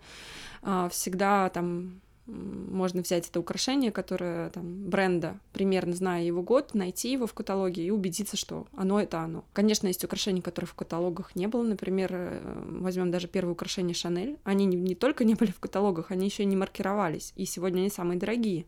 а, 0.61 0.89
всегда 0.89 1.49
там 1.49 2.01
можно 2.27 3.01
взять 3.01 3.29
это 3.29 3.39
украшение, 3.39 3.91
которое 3.91 4.49
там 4.49 4.89
бренда, 4.89 5.39
примерно 5.53 5.93
зная 5.93 6.23
его 6.23 6.41
год, 6.41 6.73
найти 6.73 7.11
его 7.11 7.25
в 7.25 7.33
каталоге 7.33 7.83
и 7.83 7.91
убедиться, 7.91 8.37
что 8.37 8.67
оно 8.75 8.99
это 8.99 9.19
оно. 9.19 9.45
Конечно, 9.53 9.87
есть 9.87 10.03
украшения, 10.03 10.41
которых 10.41 10.71
в 10.71 10.75
каталогах 10.75 11.35
не 11.35 11.47
было. 11.47 11.63
Например, 11.63 12.09
э, 12.13 12.63
возьмем 12.79 13.11
даже 13.11 13.27
первые 13.27 13.53
украшения 13.53 13.93
Шанель. 13.93 14.37
Они 14.43 14.65
не, 14.65 14.77
не 14.77 14.95
только 14.95 15.23
не 15.23 15.35
были 15.35 15.51
в 15.51 15.59
каталогах, 15.59 16.11
они 16.11 16.25
еще 16.25 16.45
не 16.45 16.55
маркировались. 16.55 17.33
И 17.35 17.45
сегодня 17.45 17.79
они 17.79 17.89
самые 17.89 18.19
дорогие. 18.19 18.65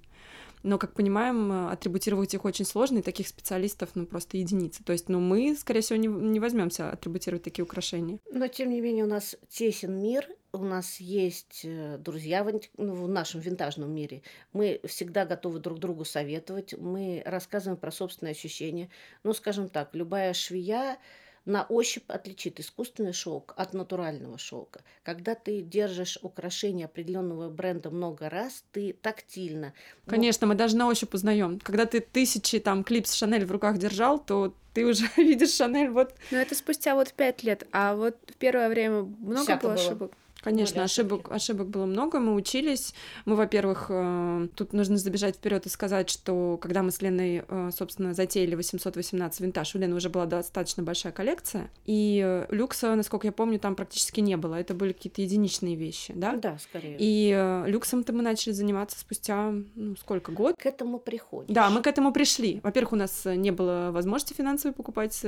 Но, 0.61 0.77
как 0.77 0.93
понимаем, 0.93 1.51
э, 1.51 1.71
атрибутировать 1.71 2.33
их 2.33 2.45
очень 2.45 2.65
сложно, 2.65 2.99
и 2.99 3.01
таких 3.01 3.27
специалистов, 3.27 3.89
ну, 3.95 4.05
просто 4.05 4.37
единицы. 4.37 4.83
То 4.83 4.91
есть, 4.91 5.07
ну, 5.09 5.19
мы, 5.19 5.55
скорее 5.55 5.81
всего, 5.81 5.97
не, 5.97 6.07
не 6.07 6.39
возьмемся 6.39 6.91
атрибутировать 6.91 7.43
такие 7.43 7.63
украшения. 7.63 8.19
Но, 8.31 8.47
тем 8.47 8.69
не 8.69 8.81
менее, 8.81 9.05
у 9.05 9.07
нас 9.07 9.37
тесен 9.49 10.01
мир, 10.01 10.27
у 10.51 10.63
нас 10.63 10.99
есть 10.99 11.61
э, 11.63 11.97
друзья 11.97 12.43
в, 12.43 12.51
ну, 12.77 12.93
в 12.93 13.07
нашем 13.07 13.39
винтажном 13.39 13.91
мире. 13.91 14.21
Мы 14.53 14.79
всегда 14.85 15.25
готовы 15.25 15.59
друг 15.59 15.79
другу 15.79 16.05
советовать, 16.05 16.73
мы 16.77 17.21
рассказываем 17.25 17.77
про 17.77 17.91
собственные 17.91 18.31
ощущения. 18.31 18.89
Ну, 19.23 19.33
скажем 19.33 19.69
так, 19.69 19.93
любая 19.93 20.33
швея 20.33 20.97
на 21.45 21.63
ощупь 21.63 22.09
отличит 22.09 22.59
искусственный 22.59 23.13
шелк 23.13 23.53
от 23.57 23.73
натурального 23.73 24.37
шелка. 24.37 24.81
Когда 25.03 25.35
ты 25.35 25.61
держишь 25.61 26.19
украшение 26.21 26.85
определенного 26.85 27.49
бренда 27.49 27.89
много 27.89 28.29
раз, 28.29 28.63
ты 28.71 28.93
тактильно. 28.93 29.73
Конечно, 30.05 30.47
мы 30.47 30.55
даже 30.55 30.77
на 30.77 30.87
ощупь 30.87 31.13
узнаем. 31.13 31.59
Когда 31.59 31.85
ты 31.85 32.01
тысячи 32.01 32.59
там 32.59 32.83
клипс 32.83 33.13
Шанель 33.13 33.45
в 33.45 33.51
руках 33.51 33.77
держал, 33.77 34.19
то 34.19 34.53
ты 34.73 34.85
уже 34.85 35.05
видишь 35.17 35.55
Шанель 35.55 35.89
вот. 35.89 36.13
Но 36.31 36.37
это 36.37 36.55
спустя 36.55 36.95
вот 36.95 37.13
пять 37.13 37.43
лет, 37.43 37.67
а 37.71 37.95
вот 37.95 38.15
в 38.27 38.35
первое 38.35 38.69
время 38.69 39.01
много 39.01 39.43
Всяко 39.43 39.63
было 39.63 39.73
ошибок. 39.73 40.13
Конечно, 40.41 40.83
ошибок, 40.83 41.31
ошибок 41.31 41.67
было 41.67 41.85
много, 41.85 42.19
мы 42.19 42.33
учились. 42.33 42.93
Мы, 43.25 43.35
во-первых, 43.35 43.87
э, 43.89 44.47
тут 44.55 44.73
нужно 44.73 44.97
забежать 44.97 45.35
вперед 45.35 45.65
и 45.65 45.69
сказать, 45.69 46.09
что 46.09 46.57
когда 46.61 46.81
мы 46.81 46.91
с 46.91 47.01
Леной, 47.01 47.43
э, 47.47 47.69
собственно, 47.75 48.13
затеяли 48.13 48.55
818 48.55 49.41
винтаж, 49.41 49.75
у 49.75 49.79
Лены 49.79 49.95
уже 49.95 50.09
была 50.09 50.25
достаточно 50.25 50.81
большая 50.81 51.11
коллекция, 51.11 51.69
и 51.85 52.23
э, 52.25 52.45
люкса, 52.49 52.95
насколько 52.95 53.27
я 53.27 53.33
помню, 53.33 53.59
там 53.59 53.75
практически 53.75 54.21
не 54.21 54.37
было. 54.37 54.55
Это 54.55 54.73
были 54.73 54.93
какие-то 54.93 55.21
единичные 55.21 55.75
вещи, 55.75 56.13
да? 56.15 56.35
Да, 56.35 56.57
скорее. 56.59 56.95
И 56.99 57.63
люксом-то 57.67 58.13
мы 58.13 58.21
начали 58.21 58.53
заниматься 58.53 58.97
спустя, 58.99 59.51
ну, 59.75 59.95
сколько, 59.97 60.31
год? 60.31 60.55
К 60.57 60.65
этому 60.65 60.99
приходишь. 60.99 61.53
Да, 61.53 61.69
мы 61.69 61.81
к 61.81 61.87
этому 61.87 62.13
пришли. 62.13 62.61
Во-первых, 62.63 62.93
у 62.93 62.95
нас 62.95 63.25
не 63.25 63.51
было 63.51 63.89
возможности 63.91 64.33
финансовой 64.33 64.73
покупать, 64.73 65.21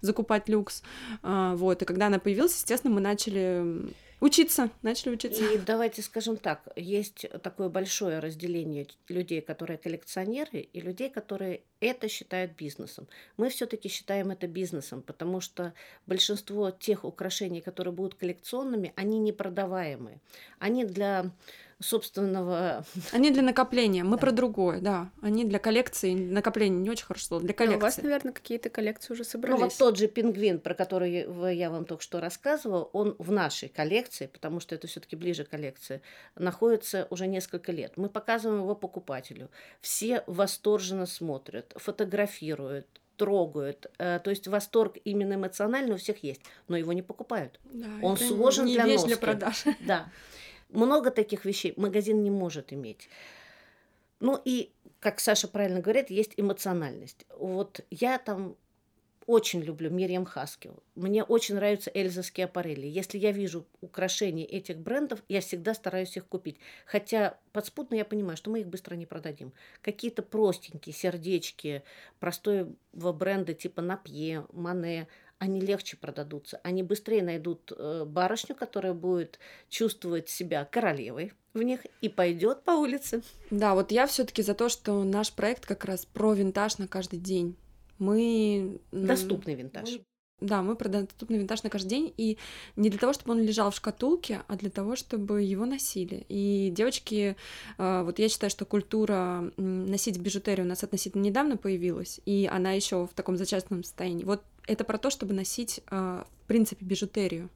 закупать 0.00 0.48
люкс, 0.48 0.82
вот, 1.22 1.82
и 1.82 1.84
когда 1.84 2.06
она 2.06 2.18
появилась, 2.18 2.54
естественно, 2.56 2.94
мы 2.94 3.00
начали 3.00 3.90
Учиться, 4.20 4.68
начали 4.82 5.12
учиться. 5.12 5.42
И 5.42 5.56
давайте 5.56 6.02
скажем 6.02 6.36
так, 6.36 6.68
есть 6.76 7.26
такое 7.42 7.70
большое 7.70 8.18
разделение 8.18 8.86
людей, 9.08 9.40
которые 9.40 9.78
коллекционеры, 9.78 10.60
и 10.60 10.80
людей, 10.80 11.08
которые 11.08 11.62
это 11.80 12.06
считают 12.08 12.52
бизнесом. 12.52 13.08
Мы 13.38 13.48
все-таки 13.48 13.88
считаем 13.88 14.30
это 14.30 14.46
бизнесом, 14.46 15.00
потому 15.00 15.40
что 15.40 15.72
большинство 16.06 16.70
тех 16.70 17.04
украшений, 17.04 17.62
которые 17.62 17.94
будут 17.94 18.14
коллекционными, 18.14 18.92
они 18.94 19.18
непродаваемые. 19.18 20.20
Они 20.58 20.84
для 20.84 21.32
собственного... 21.80 22.84
Они 23.12 23.30
для 23.30 23.42
накопления, 23.42 24.04
мы 24.04 24.16
да. 24.16 24.20
про 24.20 24.32
другое, 24.32 24.80
да. 24.80 25.10
Они 25.22 25.44
для 25.44 25.58
коллекции, 25.58 26.14
накопления 26.14 26.78
не 26.78 26.90
очень 26.90 27.06
хорошо 27.06 27.26
слово, 27.26 27.42
для 27.42 27.54
коллекции. 27.54 27.78
Но 27.78 27.78
у 27.78 27.82
вас, 27.82 27.96
наверное, 27.98 28.32
какие-то 28.32 28.70
коллекции 28.70 29.12
уже 29.12 29.24
собрались. 29.24 29.58
Ну 29.58 29.64
вот 29.64 29.76
тот 29.76 29.96
же 29.98 30.06
пингвин, 30.06 30.60
про 30.60 30.74
который 30.74 31.26
я 31.56 31.70
вам 31.70 31.84
только 31.84 32.02
что 32.02 32.20
рассказывала, 32.20 32.84
он 32.84 33.16
в 33.18 33.32
нашей 33.32 33.68
коллекции, 33.68 34.26
потому 34.26 34.60
что 34.60 34.74
это 34.74 34.86
все 34.86 35.00
таки 35.00 35.16
ближе 35.16 35.44
к 35.44 35.48
коллекции, 35.48 36.02
находится 36.36 37.06
уже 37.10 37.26
несколько 37.26 37.72
лет. 37.72 37.96
Мы 37.96 38.08
показываем 38.08 38.62
его 38.62 38.74
покупателю. 38.74 39.50
Все 39.80 40.22
восторженно 40.26 41.06
смотрят, 41.06 41.72
фотографируют, 41.76 42.86
трогают. 43.16 43.90
Э, 43.98 44.18
то 44.22 44.30
есть 44.30 44.48
восторг 44.48 44.96
именно 45.04 45.34
эмоциональный 45.34 45.94
у 45.94 45.98
всех 45.98 46.22
есть, 46.24 46.40
но 46.68 46.76
его 46.76 46.92
не 46.92 47.02
покупают. 47.02 47.60
Да, 47.64 47.86
Он 48.02 48.16
сложен 48.16 48.64
не 48.64 48.74
для 48.74 48.86
носки. 48.86 49.08
для 49.08 49.16
продаж. 49.18 49.64
Да. 49.80 50.08
Много 50.72 51.10
таких 51.10 51.44
вещей 51.44 51.74
магазин 51.76 52.22
не 52.22 52.30
может 52.30 52.72
иметь. 52.72 53.08
Ну 54.20 54.40
и, 54.44 54.70
как 55.00 55.20
Саша 55.20 55.48
правильно 55.48 55.80
говорит, 55.80 56.10
есть 56.10 56.34
эмоциональность. 56.36 57.24
Вот 57.36 57.80
я 57.90 58.18
там 58.18 58.56
очень 59.30 59.60
люблю 59.60 59.90
Мирьям 59.90 60.24
Хаскил. 60.24 60.82
Мне 60.96 61.22
очень 61.22 61.54
нравятся 61.54 61.90
Эльза 61.94 62.24
Скиапарелли. 62.24 62.88
Если 62.88 63.16
я 63.16 63.30
вижу 63.30 63.64
украшения 63.80 64.44
этих 64.44 64.78
брендов, 64.78 65.22
я 65.28 65.40
всегда 65.40 65.72
стараюсь 65.74 66.16
их 66.16 66.26
купить. 66.26 66.58
Хотя 66.84 67.38
подспутно 67.52 67.94
я 67.94 68.04
понимаю, 68.04 68.36
что 68.36 68.50
мы 68.50 68.60
их 68.60 68.66
быстро 68.66 68.96
не 68.96 69.06
продадим. 69.06 69.52
Какие-то 69.82 70.22
простенькие 70.22 70.92
сердечки 70.92 71.84
простого 72.18 72.74
бренда 72.92 73.54
типа 73.54 73.82
Напье, 73.82 74.46
Мане, 74.52 75.06
они 75.40 75.58
легче 75.60 75.96
продадутся, 75.96 76.60
они 76.62 76.82
быстрее 76.82 77.22
найдут 77.22 77.72
э, 77.76 78.04
барышню, 78.06 78.54
которая 78.54 78.92
будет 78.92 79.38
чувствовать 79.70 80.28
себя 80.28 80.66
королевой 80.66 81.32
в 81.54 81.62
них 81.62 81.80
и 82.02 82.10
пойдет 82.10 82.62
по 82.62 82.72
улице. 82.72 83.22
Да, 83.50 83.74
вот 83.74 83.90
я 83.90 84.06
все-таки 84.06 84.42
за 84.42 84.54
то, 84.54 84.68
что 84.68 85.02
наш 85.02 85.32
проект 85.32 85.64
как 85.64 85.86
раз 85.86 86.04
про 86.04 86.34
винтаж 86.34 86.76
на 86.76 86.86
каждый 86.86 87.18
день. 87.18 87.56
Мы 87.98 88.80
доступный 88.92 89.54
винтаж. 89.54 89.90
Мы 89.90 90.04
да, 90.40 90.62
мы 90.62 90.74
продаем 90.74 91.06
доступный 91.06 91.38
винтаж 91.38 91.62
на 91.62 91.70
каждый 91.70 91.88
день, 91.88 92.14
и 92.16 92.38
не 92.76 92.90
для 92.90 92.98
того, 92.98 93.12
чтобы 93.12 93.32
он 93.32 93.42
лежал 93.42 93.70
в 93.70 93.76
шкатулке, 93.76 94.42
а 94.48 94.56
для 94.56 94.70
того, 94.70 94.96
чтобы 94.96 95.42
его 95.42 95.66
носили. 95.66 96.24
И 96.28 96.72
девочки, 96.74 97.36
э, 97.78 98.02
вот 98.02 98.18
я 98.18 98.28
считаю, 98.28 98.50
что 98.50 98.64
культура 98.64 99.50
носить 99.56 100.18
бижутерию 100.18 100.66
у 100.66 100.68
нас 100.68 100.82
относительно 100.82 101.22
недавно 101.22 101.56
появилась, 101.56 102.20
и 102.24 102.48
она 102.50 102.72
еще 102.72 103.06
в 103.06 103.14
таком 103.14 103.36
зачаточном 103.36 103.84
состоянии. 103.84 104.24
Вот 104.24 104.42
это 104.66 104.84
про 104.84 104.98
то, 104.98 105.10
чтобы 105.10 105.34
носить, 105.34 105.80
э, 105.90 106.24
в 106.44 106.46
принципе, 106.46 106.84
бижутерию 106.84 107.50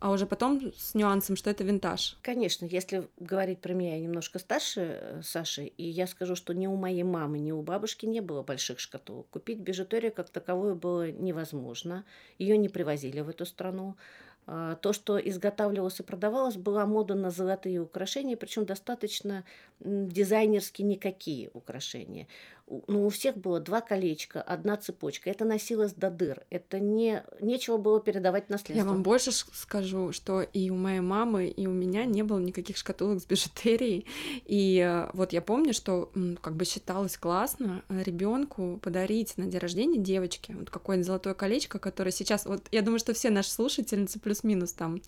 а 0.00 0.10
уже 0.10 0.26
потом 0.26 0.72
с 0.76 0.94
нюансом, 0.94 1.36
что 1.36 1.50
это 1.50 1.62
винтаж. 1.62 2.16
Конечно, 2.22 2.64
если 2.64 3.08
говорить 3.18 3.60
про 3.60 3.74
меня, 3.74 3.96
я 3.96 4.00
немножко 4.00 4.38
старше 4.38 4.80
э, 4.80 5.20
Саши, 5.22 5.64
и 5.64 5.84
я 5.84 6.06
скажу, 6.06 6.34
что 6.34 6.54
ни 6.54 6.66
у 6.66 6.74
моей 6.74 7.02
мамы, 7.02 7.38
ни 7.38 7.52
у 7.52 7.60
бабушки 7.60 8.06
не 8.06 8.20
было 8.20 8.42
больших 8.42 8.80
шкатулок. 8.80 9.28
Купить 9.28 9.58
бижутерию 9.58 10.12
как 10.12 10.30
таковую 10.30 10.74
было 10.74 11.10
невозможно. 11.10 12.04
Ее 12.38 12.56
не 12.56 12.70
привозили 12.70 13.20
в 13.20 13.28
эту 13.28 13.44
страну. 13.44 13.96
А, 14.46 14.74
то, 14.76 14.92
что 14.92 15.18
изготавливалось 15.18 16.00
и 16.00 16.02
продавалось, 16.02 16.56
была 16.56 16.86
мода 16.86 17.14
на 17.14 17.30
золотые 17.30 17.80
украшения, 17.80 18.36
причем 18.36 18.64
достаточно 18.64 19.44
дизайнерски 19.80 20.82
никакие 20.82 21.50
украшения 21.52 22.26
ну, 22.86 23.06
у 23.06 23.10
всех 23.10 23.36
было 23.36 23.60
два 23.60 23.80
колечка, 23.80 24.40
одна 24.40 24.76
цепочка. 24.76 25.28
Это 25.28 25.44
носилось 25.44 25.92
до 25.92 26.10
дыр. 26.10 26.42
Это 26.50 26.78
не, 26.78 27.24
нечего 27.40 27.76
было 27.78 28.00
передавать 28.00 28.48
наследство. 28.48 28.74
Я 28.74 28.84
вам 28.84 29.02
больше 29.02 29.32
скажу, 29.32 30.12
что 30.12 30.42
и 30.42 30.70
у 30.70 30.76
моей 30.76 31.00
мамы, 31.00 31.48
и 31.48 31.66
у 31.66 31.72
меня 31.72 32.04
не 32.04 32.22
было 32.22 32.38
никаких 32.38 32.76
шкатулок 32.76 33.20
с 33.20 33.26
бижутерией. 33.26 34.06
И 34.44 34.78
э, 34.78 35.10
вот 35.14 35.32
я 35.32 35.42
помню, 35.42 35.72
что 35.72 36.12
как 36.40 36.54
бы 36.54 36.64
считалось 36.64 37.16
классно 37.16 37.82
э, 37.88 38.02
ребенку 38.04 38.78
подарить 38.82 39.36
на 39.36 39.46
день 39.46 39.60
рождения 39.60 39.98
девочке 39.98 40.54
вот 40.56 40.70
какое-нибудь 40.70 41.06
золотое 41.06 41.34
колечко, 41.34 41.78
которое 41.78 42.12
сейчас... 42.12 42.46
Вот 42.46 42.62
я 42.70 42.82
думаю, 42.82 43.00
что 43.00 43.14
все 43.14 43.30
наши 43.30 43.50
слушательницы 43.50 44.20
плюс-минус 44.20 44.72
там 44.72 45.02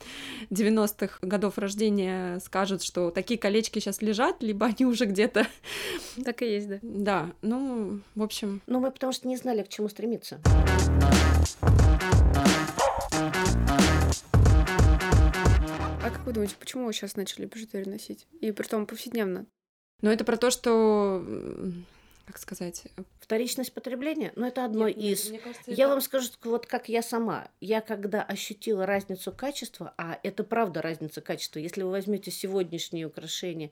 90-х 0.50 1.19
годов 1.23 1.59
рождения 1.59 2.40
скажут, 2.40 2.83
что 2.83 3.11
такие 3.11 3.38
колечки 3.38 3.78
сейчас 3.78 4.02
лежат, 4.02 4.42
либо 4.42 4.66
они 4.66 4.85
уже 4.85 5.07
где-то... 5.07 5.47
Так 6.25 6.42
и 6.42 6.47
есть, 6.47 6.69
да. 6.69 6.78
Да, 6.83 7.33
ну, 7.52 8.00
в 8.14 8.23
общем... 8.23 8.62
Ну, 8.66 8.80
мы 8.80 8.90
потому 8.90 9.12
что 9.12 9.28
не 9.28 9.37
знали, 9.37 9.62
к 9.62 9.68
чему 9.68 9.90
стремиться. 9.90 10.40
А 16.02 16.11
как 16.11 16.25
вы 16.25 16.32
думаете, 16.32 16.56
почему 16.59 16.87
вы 16.87 16.94
сейчас 16.94 17.14
начали 17.14 17.44
бижутерию 17.44 17.90
носить? 17.90 18.26
И 18.40 18.52
при 18.52 18.66
том 18.66 18.87
повседневно? 18.87 19.44
Ну, 20.00 20.11
это 20.11 20.25
про 20.25 20.38
то, 20.38 20.50
что 20.50 21.23
как 22.25 22.38
сказать? 22.38 22.85
Вторичность 23.21 23.75
потребления? 23.75 24.32
Ну, 24.35 24.47
это 24.47 24.64
одно 24.64 24.88
Нет, 24.88 24.97
из... 24.97 25.28
Мне 25.28 25.38
кажется, 25.38 25.71
я 25.71 25.85
это... 25.85 25.88
вам 25.88 26.00
скажу, 26.00 26.28
вот 26.44 26.66
как 26.66 26.88
я 26.88 27.02
сама. 27.02 27.49
Я 27.61 27.82
когда 27.82 28.23
ощутила 28.23 28.87
разницу 28.87 29.30
качества, 29.30 29.92
а 29.99 30.18
это 30.23 30.42
правда 30.42 30.80
разница 30.80 31.21
качества, 31.21 31.59
если 31.59 31.82
вы 31.82 31.90
возьмете 31.90 32.30
сегодняшние 32.30 33.06
украшения, 33.06 33.71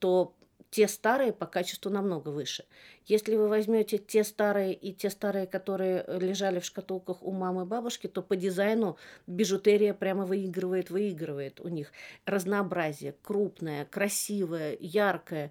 то 0.00 0.34
те 0.70 0.86
старые 0.86 1.32
по 1.32 1.46
качеству 1.46 1.90
намного 1.90 2.28
выше. 2.28 2.64
Если 3.06 3.34
вы 3.34 3.48
возьмете 3.48 3.98
те 3.98 4.22
старые 4.22 4.72
и 4.72 4.92
те 4.92 5.10
старые, 5.10 5.46
которые 5.46 6.04
лежали 6.06 6.60
в 6.60 6.64
шкатулках 6.64 7.22
у 7.22 7.32
мамы 7.32 7.62
и 7.62 7.66
бабушки, 7.66 8.06
то 8.06 8.22
по 8.22 8.36
дизайну 8.36 8.96
бижутерия 9.26 9.94
прямо 9.94 10.24
выигрывает, 10.24 10.90
выигрывает 10.90 11.60
у 11.60 11.68
них. 11.68 11.92
Разнообразие, 12.24 13.16
крупное, 13.22 13.84
красивое, 13.84 14.76
яркое, 14.78 15.50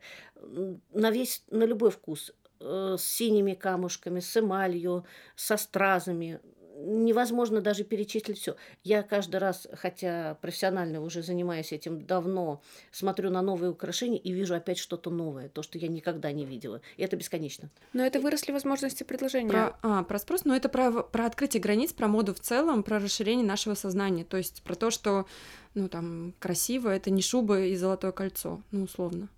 на 0.93 1.11
весь, 1.11 1.43
на 1.51 1.65
любой 1.65 1.91
вкус 1.91 2.31
э, 2.61 2.95
с 2.97 3.03
синими 3.03 3.55
камушками, 3.55 4.21
с 4.21 4.37
эмалью, 4.37 5.05
со 5.35 5.57
стразами 5.57 6.39
невозможно 6.85 7.61
даже 7.61 7.83
перечислить 7.83 8.39
все. 8.39 8.55
Я 8.83 9.03
каждый 9.03 9.37
раз, 9.37 9.67
хотя 9.73 10.37
профессионально 10.41 11.01
уже 11.01 11.21
занимаюсь 11.21 11.71
этим 11.71 12.05
давно, 12.05 12.61
смотрю 12.91 13.29
на 13.29 13.41
новые 13.41 13.71
украшения 13.71 14.19
и 14.19 14.31
вижу 14.31 14.55
опять 14.55 14.77
что-то 14.77 15.09
новое, 15.09 15.49
то, 15.49 15.61
что 15.61 15.77
я 15.77 15.87
никогда 15.87 16.31
не 16.31 16.45
видела. 16.45 16.81
И 16.97 17.03
это 17.03 17.15
бесконечно. 17.15 17.69
Но 17.93 18.03
это 18.03 18.19
выросли 18.19 18.51
возможности 18.51 19.03
предложения. 19.03 19.49
Про, 19.49 19.77
а, 19.81 20.03
про 20.03 20.19
спрос, 20.19 20.45
но 20.45 20.55
это 20.55 20.69
про, 20.69 21.03
про 21.03 21.25
открытие 21.25 21.61
границ, 21.61 21.93
про 21.93 22.07
моду 22.07 22.33
в 22.33 22.39
целом, 22.39 22.83
про 22.83 22.99
расширение 22.99 23.45
нашего 23.45 23.75
сознания. 23.75 24.23
То 24.23 24.37
есть 24.37 24.61
про 24.63 24.75
то, 24.75 24.89
что, 24.91 25.25
ну, 25.73 25.89
там, 25.89 26.33
красиво, 26.39 26.89
это 26.89 27.09
не 27.09 27.21
шуба 27.21 27.61
и 27.61 27.75
золотое 27.75 28.11
кольцо, 28.11 28.61
ну, 28.71 28.83
условно 28.83 29.29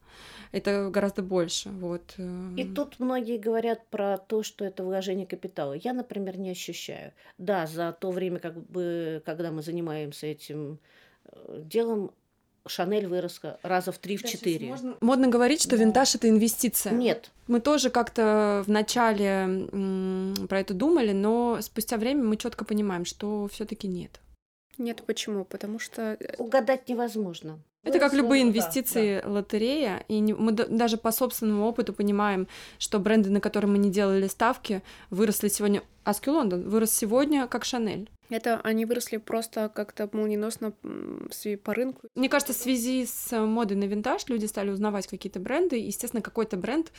это 0.52 0.90
гораздо 0.90 1.22
больше. 1.22 1.70
Вот. 1.70 2.14
Э. 2.18 2.50
И 2.58 2.64
тут 2.66 3.00
многие 3.00 3.38
говорят 3.38 3.86
про 3.88 4.18
то, 4.18 4.44
что 4.44 4.66
это 4.66 4.84
вложение 4.84 5.26
капитала. 5.26 5.74
Я, 5.74 5.94
например, 5.94 6.38
не 6.38 6.52
ощущаю. 6.52 7.14
Да, 7.38 7.68
за 7.68 7.92
то 7.94 8.12
время, 8.12 8.40
как 8.40 8.56
бы, 8.70 9.22
когда 9.26 9.52
мы 9.52 9.62
занимаемся 9.62 10.28
этим 10.28 10.80
э, 11.26 11.62
делом, 11.64 12.12
Шанель 12.68 13.08
выросла 13.08 13.60
раза 13.64 13.92
в 13.92 13.98
три, 13.98 14.18
в 14.18 14.24
четыре. 14.24 14.68
Можно... 14.68 14.96
Модно 15.02 15.28
говорить, 15.28 15.62
что 15.62 15.72
да. 15.72 15.78
винтаж 15.78 16.16
это 16.16 16.30
инвестиция. 16.30 16.94
Нет. 16.94 17.32
Мы 17.48 17.60
тоже 17.60 17.90
как-то 17.90 18.64
в 18.66 18.70
начале 18.70 19.68
про 20.48 20.60
это 20.60 20.74
думали, 20.74 21.12
но 21.12 21.60
спустя 21.62 21.98
время 21.98 22.24
мы 22.24 22.38
четко 22.38 22.64
понимаем, 22.66 23.06
что 23.06 23.48
все-таки 23.52 23.88
нет. 23.88 24.20
Нет, 24.78 25.04
почему? 25.06 25.46
Потому 25.46 25.80
что 25.80 26.18
э, 26.20 26.36
угадать 26.38 26.88
невозможно. 26.88 27.60
Это 27.84 28.00
как 28.00 28.14
любые 28.14 28.44
инвестиции, 28.44 29.16
да, 29.16 29.28
да. 29.28 29.34
лотерея, 29.34 30.06
и 30.08 30.20
не, 30.20 30.34
мы 30.34 30.52
даже 30.52 30.98
по 30.98 31.12
собственному 31.12 31.66
опыту 31.66 31.94
понимаем, 31.94 32.48
что 32.78 33.00
бренды, 33.00 33.32
на 33.32 33.42
которые 33.42 33.72
мы 33.72 33.80
не 33.80 33.90
делали 33.90 34.28
ставки, 34.28 34.84
выросли 35.10 35.48
сегодня. 35.48 35.82
Аски 36.04 36.30
Лондон 36.30 36.68
вырос 36.70 36.92
сегодня 36.92 37.48
как 37.48 37.66
Шанель. 37.66 38.10
Это 38.30 38.62
они 38.64 38.86
выросли 38.86 39.18
просто 39.18 39.70
как-то 39.70 40.10
молниеносно 40.14 40.74
по 41.64 41.74
рынку. 41.74 42.08
Мне 42.16 42.30
кажется, 42.30 42.54
в 42.54 42.58
связи 42.58 43.06
с 43.06 43.38
модой 43.38 43.78
на 43.78 43.84
винтаж 43.84 44.28
люди 44.28 44.46
стали 44.46 44.70
узнавать 44.70 45.08
какие-то 45.08 45.40
бренды. 45.40 45.80
И, 45.80 45.88
естественно, 45.88 46.22
какой-то 46.22 46.58
бренд, 46.58 46.92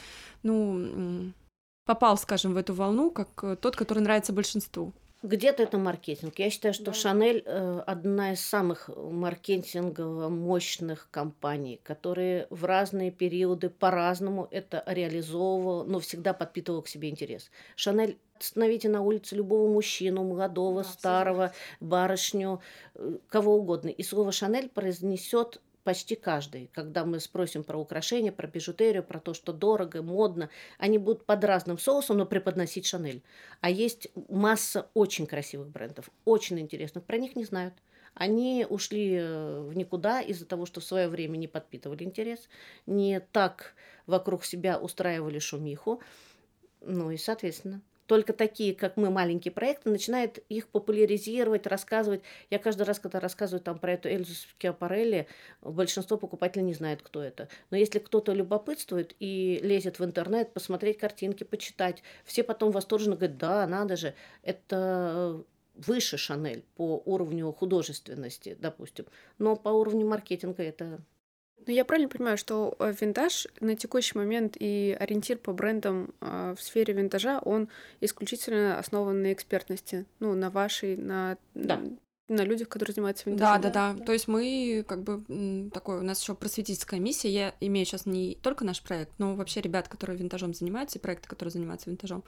ну, 0.43 1.33
попал, 1.87 2.19
скажем, 2.19 2.55
в 2.55 2.57
эту 2.57 2.75
волну, 2.75 3.11
как 3.11 3.29
э, 3.43 3.57
тот, 3.57 3.77
который 3.77 4.01
нравится 4.01 4.33
большинству. 4.33 4.93
Где-то 5.23 5.63
это 5.63 5.79
маркетинг. 5.79 6.39
Я 6.39 6.51
считаю, 6.51 6.75
что 6.75 6.87
да. 6.87 6.93
Шанель 6.93 7.45
э, 7.47 7.83
одна 7.87 8.33
из 8.33 8.41
самых 8.41 8.89
маркетингово 8.89 10.29
мощных 10.29 11.09
компаний, 11.13 11.81
которые 11.85 12.49
в 12.51 12.65
разные 12.65 13.13
периоды 13.13 13.71
по-разному 13.71 14.49
это 14.51 14.83
реализовывала, 14.87 15.85
но 15.85 16.01
всегда 16.01 16.35
подпитывала 16.35 16.83
к 16.83 16.89
себе 16.89 17.09
интерес. 17.09 17.53
Шанель 17.77 18.19
остановите 18.41 18.89
на 18.89 19.03
улице 19.03 19.37
любого 19.37 19.73
мужчину, 19.73 20.25
молодого, 20.25 20.83
да, 20.83 20.89
старого, 20.89 21.53
барышню, 21.79 22.61
э, 22.97 23.19
кого 23.29 23.57
угодно. 23.57 23.91
И 23.91 24.03
слово 24.03 24.33
Шанель 24.33 24.69
произнесет 24.69 25.61
почти 25.85 26.15
каждый, 26.15 26.71
когда 26.73 27.05
мы 27.05 27.21
спросим 27.21 27.65
про 27.65 27.79
украшения, 27.79 28.33
про 28.33 28.47
бижутерию, 28.47 29.03
про 29.03 29.21
то, 29.21 29.35
что 29.35 29.53
дорого, 29.53 30.03
модно, 30.03 30.51
они 30.79 30.99
будут 30.99 31.25
под 31.25 31.45
разным 31.45 31.79
соусом, 31.79 32.19
но 32.19 32.27
преподносить 32.27 32.87
Шанель. 32.87 33.23
А 33.61 33.71
есть 33.71 34.09
масса 34.29 34.89
очень 34.95 35.27
красивых 35.27 35.69
брендов, 35.69 36.11
очень 36.25 36.61
интересных, 36.61 37.05
про 37.05 37.19
них 37.19 37.37
не 37.37 37.45
знают. 37.45 37.75
Они 38.15 38.67
ушли 38.69 39.17
э, 39.17 39.61
в 39.61 39.75
никуда 39.75 40.21
из-за 40.21 40.45
того, 40.45 40.67
что 40.67 40.81
в 40.81 40.85
свое 40.85 41.09
время 41.09 41.39
не 41.39 41.49
подпитывали 41.49 42.05
интерес, 42.05 42.49
не 42.85 43.21
так 43.21 43.75
вокруг 44.07 44.45
себя 44.45 44.79
устраивали 44.79 45.39
шумиху, 45.39 46.03
ну 46.81 47.11
и, 47.11 47.17
соответственно, 47.17 47.81
только 48.13 48.35
такие, 48.35 48.75
как 48.75 48.99
мы, 48.99 49.09
маленькие 49.09 49.53
проекты, 49.53 49.89
начинают 49.89 50.37
их 50.51 50.69
популяризировать, 50.69 51.67
рассказывать. 51.67 52.21
Я 52.51 52.59
каждый 52.59 52.83
раз, 52.83 53.01
когда 53.01 53.21
рассказываю 53.21 53.63
там 53.63 53.79
про 53.79 53.95
эту 53.95 54.11
Эльзу 54.11 54.35
Скиапарелли, 54.35 55.29
большинство 55.63 56.19
покупателей 56.19 56.63
не 56.63 56.75
знает, 56.75 57.01
кто 57.01 57.23
это. 57.23 57.49
Но 57.71 57.79
если 57.79 58.01
кто-то 58.01 58.35
любопытствует 58.35 59.17
и 59.19 59.61
лезет 59.63 59.99
в 59.99 60.05
интернет, 60.05 60.53
посмотреть 60.53 60.99
картинки, 60.99 61.45
почитать, 61.45 62.03
все 62.27 62.43
потом 62.43 62.71
восторженно 62.71 63.17
говорят, 63.17 63.39
да, 63.39 63.67
надо 63.67 63.97
же, 63.97 64.13
это 64.43 65.43
выше 65.75 66.19
Шанель 66.19 66.67
по 66.77 67.03
уровню 67.07 67.51
художественности, 67.51 68.59
допустим. 68.61 69.07
Но 69.39 69.57
по 69.57 69.71
уровню 69.71 70.07
маркетинга 70.07 70.63
это 70.63 71.01
ну, 71.67 71.73
я 71.73 71.85
правильно 71.85 72.09
понимаю, 72.09 72.37
что 72.37 72.75
э, 72.79 72.93
винтаж 73.01 73.47
на 73.61 73.77
текущий 73.77 74.17
момент 74.17 74.57
и 74.59 74.97
ориентир 74.99 75.39
по 75.39 75.53
брендам 75.53 76.13
э, 76.21 76.55
в 76.57 76.63
сфере 76.63 76.95
винтажа, 76.95 77.41
он 77.41 77.69
исключительно 78.01 78.79
основан 78.79 79.23
на 79.23 79.33
экспертности, 79.33 80.05
ну, 80.21 80.35
на 80.35 80.51
вашей, 80.51 80.97
на 80.97 81.37
да 81.55 81.81
на 82.33 82.43
людях, 82.43 82.69
которые 82.69 82.95
занимаются 82.95 83.29
винтажом. 83.29 83.63
Да, 83.63 83.71
да, 83.71 83.95
да. 83.95 84.05
То 84.05 84.13
есть 84.13 84.29
мы 84.29 84.85
как 84.87 85.03
бы 85.03 85.71
такой, 85.73 85.99
у 86.01 86.03
нас 86.03 86.21
еще 86.21 86.35
просветительская 86.35 87.01
миссия. 87.01 87.31
Я 87.31 87.55
имею 87.61 87.87
сейчас 87.87 88.07
не 88.07 88.37
только 88.43 88.65
наш 88.65 88.83
проект, 88.83 89.13
но 89.19 89.35
вообще 89.35 89.61
ребят, 89.61 89.89
которые 89.89 90.19
винтажом 90.19 90.55
занимаются, 90.55 90.99
и 90.99 91.03
проекты, 91.03 91.29
которые 91.29 91.53
занимаются 91.53 91.91
винтажом, 91.91 92.25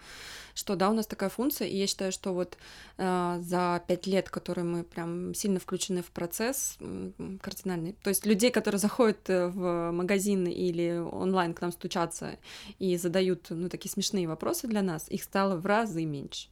что 0.54 0.76
да, 0.76 0.90
у 0.90 0.94
нас 0.94 1.06
такая 1.06 1.30
функция, 1.30 1.68
и 1.68 1.76
я 1.76 1.86
считаю, 1.86 2.12
что 2.12 2.32
вот 2.32 2.56
э, 2.98 3.38
за 3.42 3.82
пять 3.86 4.06
лет, 4.06 4.30
которые 4.30 4.64
мы 4.64 4.84
прям 4.84 5.34
сильно 5.34 5.58
включены 5.60 6.02
в 6.02 6.10
процесс 6.10 6.76
э, 6.80 7.10
кардинальный, 7.40 7.96
то 8.02 8.10
есть 8.10 8.26
людей, 8.26 8.50
которые 8.50 8.78
заходят 8.78 9.28
э, 9.28 9.48
в 9.48 9.90
магазин 9.92 10.46
или 10.46 10.98
онлайн 10.98 11.54
к 11.54 11.60
нам 11.60 11.72
стучатся 11.72 12.38
и 12.78 12.96
задают, 12.96 13.46
ну, 13.50 13.68
такие 13.68 13.90
смешные 13.90 14.28
вопросы 14.28 14.66
для 14.66 14.82
нас, 14.82 15.08
их 15.08 15.22
стало 15.22 15.56
в 15.56 15.66
разы 15.66 16.04
меньше. 16.04 16.48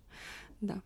Да. 0.61 0.81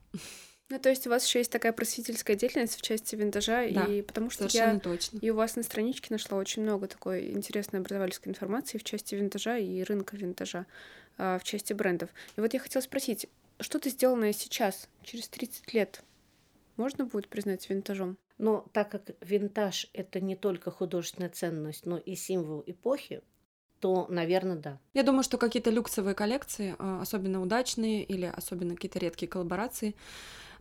Ну, 0.68 0.80
то 0.80 0.88
есть 0.88 1.06
у 1.06 1.10
вас 1.10 1.24
еще 1.26 1.38
есть 1.38 1.52
такая 1.52 1.72
просветительская 1.72 2.34
деятельность 2.34 2.76
в 2.76 2.82
части 2.82 3.14
винтажа, 3.14 3.68
да, 3.70 3.84
и 3.84 4.02
потому 4.02 4.30
что 4.30 4.48
я 4.50 4.78
точно. 4.80 5.18
и 5.18 5.30
у 5.30 5.36
вас 5.36 5.54
на 5.54 5.62
страничке 5.62 6.08
нашла 6.10 6.38
очень 6.38 6.62
много 6.62 6.88
такой 6.88 7.30
интересной 7.30 7.80
образовательской 7.80 8.30
информации 8.30 8.78
в 8.78 8.84
части 8.84 9.14
винтажа 9.14 9.58
и 9.58 9.84
рынка 9.84 10.16
винтажа, 10.16 10.66
а, 11.18 11.38
в 11.38 11.44
части 11.44 11.72
брендов. 11.72 12.10
И 12.36 12.40
вот 12.40 12.52
я 12.52 12.58
хотела 12.58 12.82
спросить, 12.82 13.28
что-то 13.60 13.90
сделанное 13.90 14.32
сейчас, 14.32 14.88
через 15.02 15.28
30 15.28 15.72
лет, 15.72 16.02
можно 16.76 17.04
будет 17.04 17.28
признать 17.28 17.68
винтажом? 17.70 18.18
Но 18.38 18.66
так 18.72 18.90
как 18.90 19.10
винтаж— 19.20 19.88
это 19.92 20.20
не 20.20 20.36
только 20.36 20.70
художественная 20.70 21.30
ценность, 21.30 21.86
но 21.86 21.96
и 21.96 22.16
символ 22.16 22.62
эпохи, 22.66 23.22
то, 23.80 24.06
наверное, 24.08 24.56
да. 24.56 24.78
Я 24.94 25.02
думаю, 25.02 25.22
что 25.22 25.38
какие-то 25.38 25.70
люксовые 25.70 26.14
коллекции, 26.14 26.74
а, 26.78 27.00
особенно 27.02 27.42
удачные 27.42 28.04
или 28.04 28.26
особенно 28.26 28.74
какие-то 28.74 28.98
редкие 28.98 29.28
коллаборации, 29.28 29.94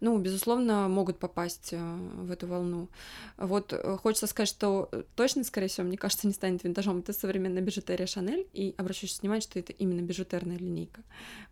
ну, 0.01 0.17
безусловно, 0.17 0.87
могут 0.87 1.19
попасть 1.19 1.69
э, 1.71 1.77
в 1.77 2.31
эту 2.31 2.47
волну. 2.47 2.89
Вот 3.37 3.73
э, 3.73 3.97
хочется 3.97 4.27
сказать, 4.27 4.49
что 4.49 4.89
э, 4.91 5.03
точно, 5.15 5.43
скорее 5.43 5.67
всего, 5.67 5.87
мне 5.87 5.97
кажется, 5.97 6.27
не 6.27 6.33
станет 6.33 6.63
винтажом. 6.63 6.99
Это 6.99 7.13
современная 7.13 7.61
бижутерия 7.61 8.05
Шанель, 8.05 8.47
и 8.53 8.75
обращу 8.77 9.07
внимание, 9.21 9.41
что 9.41 9.59
это 9.59 9.73
именно 9.73 10.01
бижутерная 10.01 10.57
линейка. 10.57 11.01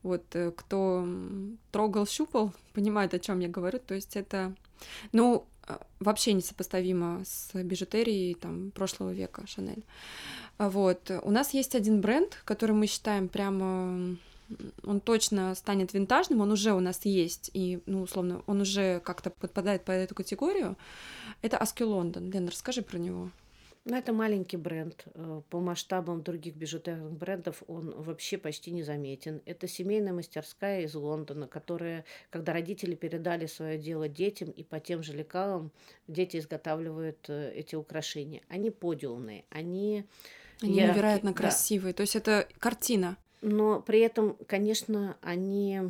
Вот 0.01 0.35
кто 0.57 1.07
трогал, 1.71 2.05
щупал, 2.05 2.53
понимает, 2.73 3.13
о 3.13 3.19
чем 3.19 3.39
я 3.39 3.47
говорю. 3.47 3.79
То 3.79 3.95
есть 3.95 4.15
это, 4.15 4.53
ну, 5.11 5.47
вообще 5.99 6.33
несопоставимо 6.33 7.23
с 7.25 7.53
бижутерией 7.53 8.35
там 8.35 8.71
прошлого 8.71 9.11
века 9.11 9.45
Шанель. 9.47 9.83
Вот. 10.57 11.11
У 11.23 11.31
нас 11.31 11.53
есть 11.53 11.75
один 11.75 12.01
бренд, 12.01 12.41
который 12.45 12.75
мы 12.75 12.87
считаем 12.87 13.27
прямо 13.27 14.17
он 14.83 14.99
точно 14.99 15.55
станет 15.55 15.93
винтажным, 15.93 16.41
он 16.41 16.51
уже 16.51 16.73
у 16.73 16.79
нас 16.79 17.05
есть, 17.05 17.49
и, 17.53 17.79
ну, 17.85 18.01
условно, 18.03 18.43
он 18.45 18.61
уже 18.61 18.99
как-то 18.99 19.29
подпадает 19.29 19.83
под 19.83 19.95
эту 19.95 20.15
категорию, 20.15 20.77
это 21.41 21.57
Аски 21.57 21.83
Лондон. 21.83 22.29
Лена, 22.29 22.51
расскажи 22.51 22.81
про 22.81 22.97
него. 22.97 23.31
Ну, 23.85 23.97
это 23.97 24.13
маленький 24.13 24.57
бренд. 24.57 25.05
Э, 25.13 25.41
по 25.49 25.59
масштабам 25.59 26.23
других 26.23 26.55
бижутерных 26.55 27.11
брендов 27.11 27.63
он 27.67 27.93
вообще 28.01 28.37
почти 28.37 28.71
не 28.71 28.81
заметен. 28.81 29.41
Это 29.45 29.67
семейная 29.67 30.13
мастерская 30.13 30.83
из 30.83 30.95
Лондона, 30.95 31.47
которая, 31.47 32.05
когда 32.29 32.53
родители 32.53 32.95
передали 32.95 33.45
свое 33.45 33.77
дело 33.77 34.07
детям, 34.07 34.49
и 34.51 34.63
по 34.63 34.79
тем 34.79 35.03
же 35.03 35.13
лекалам 35.13 35.71
дети 36.07 36.37
изготавливают 36.37 37.25
э, 37.27 37.51
эти 37.55 37.75
украшения. 37.75 38.41
Они 38.47 38.69
подиумные, 38.69 39.43
они... 39.49 40.05
Они 40.61 40.75
яркие, 40.77 40.93
невероятно 40.93 41.33
красивые. 41.33 41.93
Да. 41.93 41.97
То 41.97 42.01
есть 42.01 42.15
это 42.15 42.47
картина 42.59 43.17
но 43.43 43.81
при 43.81 43.99
этом, 43.99 44.37
конечно, 44.47 45.17
они 45.21 45.81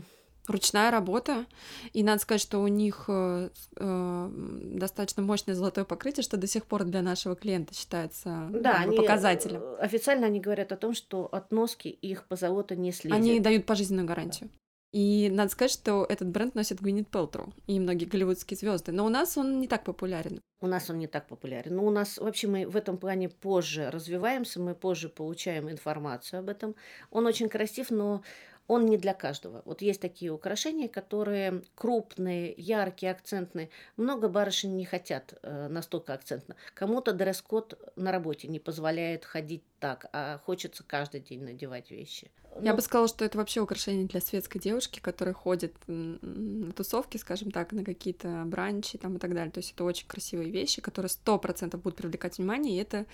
ручная 0.47 0.91
работа, 0.91 1.45
и 1.93 2.03
надо 2.03 2.21
сказать, 2.21 2.41
что 2.41 2.59
у 2.59 2.67
них 2.67 3.05
э, 3.07 3.49
э, 3.77 4.29
достаточно 4.75 5.23
мощное 5.23 5.55
золотое 5.55 5.85
покрытие, 5.85 6.23
что 6.23 6.37
до 6.37 6.47
сих 6.47 6.65
пор 6.65 6.83
для 6.83 7.01
нашего 7.01 7.35
клиента 7.35 7.73
считается 7.73 8.49
да, 8.51 8.79
они, 8.79 8.97
показателем. 8.97 9.61
Э, 9.61 9.77
официально 9.79 10.27
они 10.27 10.39
говорят 10.39 10.71
о 10.71 10.77
том, 10.77 10.93
что 10.93 11.25
от 11.31 11.51
носки 11.51 11.89
их 11.89 12.27
позолота 12.27 12.75
не 12.75 12.91
следят. 12.91 13.17
Они 13.17 13.39
дают 13.39 13.65
пожизненную 13.65 14.07
гарантию. 14.07 14.49
И 14.93 15.29
надо 15.31 15.49
сказать, 15.49 15.71
что 15.71 16.05
этот 16.07 16.27
бренд 16.27 16.53
носит 16.53 16.79
Гвинет 16.79 17.07
Пелтроу 17.07 17.51
и 17.65 17.79
многие 17.79 18.05
голливудские 18.05 18.55
звезды. 18.55 18.91
Но 18.91 19.05
у 19.05 19.09
нас 19.09 19.37
он 19.39 19.59
не 19.59 19.67
так 19.67 19.83
популярен. 19.83 20.39
У 20.61 20.67
нас 20.67 20.87
он 20.91 20.99
не 20.99 21.07
так 21.07 21.27
популярен. 21.27 21.75
Но 21.75 21.83
у 21.83 21.89
нас 21.89 22.19
вообще 22.19 22.47
мы 22.47 22.67
в 22.67 22.77
этом 22.77 22.97
плане 22.97 23.27
позже 23.27 23.89
развиваемся, 23.89 24.61
мы 24.61 24.75
позже 24.75 25.09
получаем 25.09 25.69
информацию 25.69 26.41
об 26.41 26.49
этом. 26.49 26.75
Он 27.09 27.25
очень 27.25 27.49
красив, 27.49 27.89
но 27.89 28.21
он 28.67 28.85
не 28.85 28.97
для 28.97 29.13
каждого. 29.13 29.61
Вот 29.65 29.81
есть 29.81 30.01
такие 30.01 30.31
украшения, 30.31 30.87
которые 30.87 31.63
крупные, 31.75 32.53
яркие, 32.57 33.11
акцентные. 33.11 33.69
Много 33.97 34.29
барышень 34.29 34.75
не 34.75 34.85
хотят 34.85 35.37
э, 35.41 35.67
настолько 35.67 36.13
акцентно. 36.13 36.55
Кому-то 36.73 37.13
дресс-код 37.13 37.93
на 37.95 38.11
работе 38.11 38.47
не 38.47 38.59
позволяет 38.59 39.25
ходить 39.25 39.63
так, 39.79 40.07
а 40.13 40.39
хочется 40.45 40.83
каждый 40.83 41.19
день 41.19 41.43
надевать 41.43 41.91
вещи. 41.91 42.31
Я 42.61 42.71
ну, 42.71 42.75
бы 42.75 42.81
сказала, 42.81 43.07
что 43.07 43.25
это 43.25 43.37
вообще 43.37 43.61
украшение 43.61 44.05
для 44.05 44.21
светской 44.21 44.59
девушки, 44.59 44.99
которая 44.99 45.33
ходит 45.33 45.73
на 45.87 46.71
тусовки, 46.73 47.17
скажем 47.17 47.51
так, 47.51 47.71
на 47.71 47.83
какие-то 47.83 48.43
бранчи 48.45 48.97
там 48.97 49.15
и 49.15 49.19
так 49.19 49.33
далее. 49.33 49.51
То 49.51 49.59
есть 49.59 49.71
это 49.73 49.83
очень 49.83 50.07
красивые 50.07 50.51
вещи, 50.51 50.81
которые 50.81 51.09
сто 51.09 51.39
процентов 51.39 51.81
будут 51.81 51.97
привлекать 51.97 52.37
внимание, 52.37 52.77
и 52.77 52.81
это, 52.81 53.05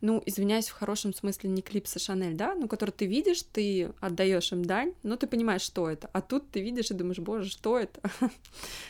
ну, 0.00 0.22
извиняюсь, 0.26 0.68
в 0.68 0.72
хорошем 0.72 1.14
смысле 1.14 1.50
не 1.50 1.62
клипсы 1.62 1.98
Шанель, 1.98 2.34
да, 2.34 2.54
ну, 2.54 2.68
который 2.68 2.90
ты 2.90 3.06
видишь, 3.06 3.42
ты 3.42 3.92
отдаешь 4.00 4.52
им 4.52 4.64
дань, 4.64 4.94
но 5.02 5.16
ты 5.16 5.26
понимаешь, 5.26 5.62
что 5.62 5.88
это, 5.88 6.10
а 6.12 6.20
тут 6.20 6.50
ты 6.50 6.60
видишь 6.60 6.90
и 6.90 6.94
думаешь, 6.94 7.18
боже, 7.18 7.50
что 7.50 7.78
это? 7.78 8.00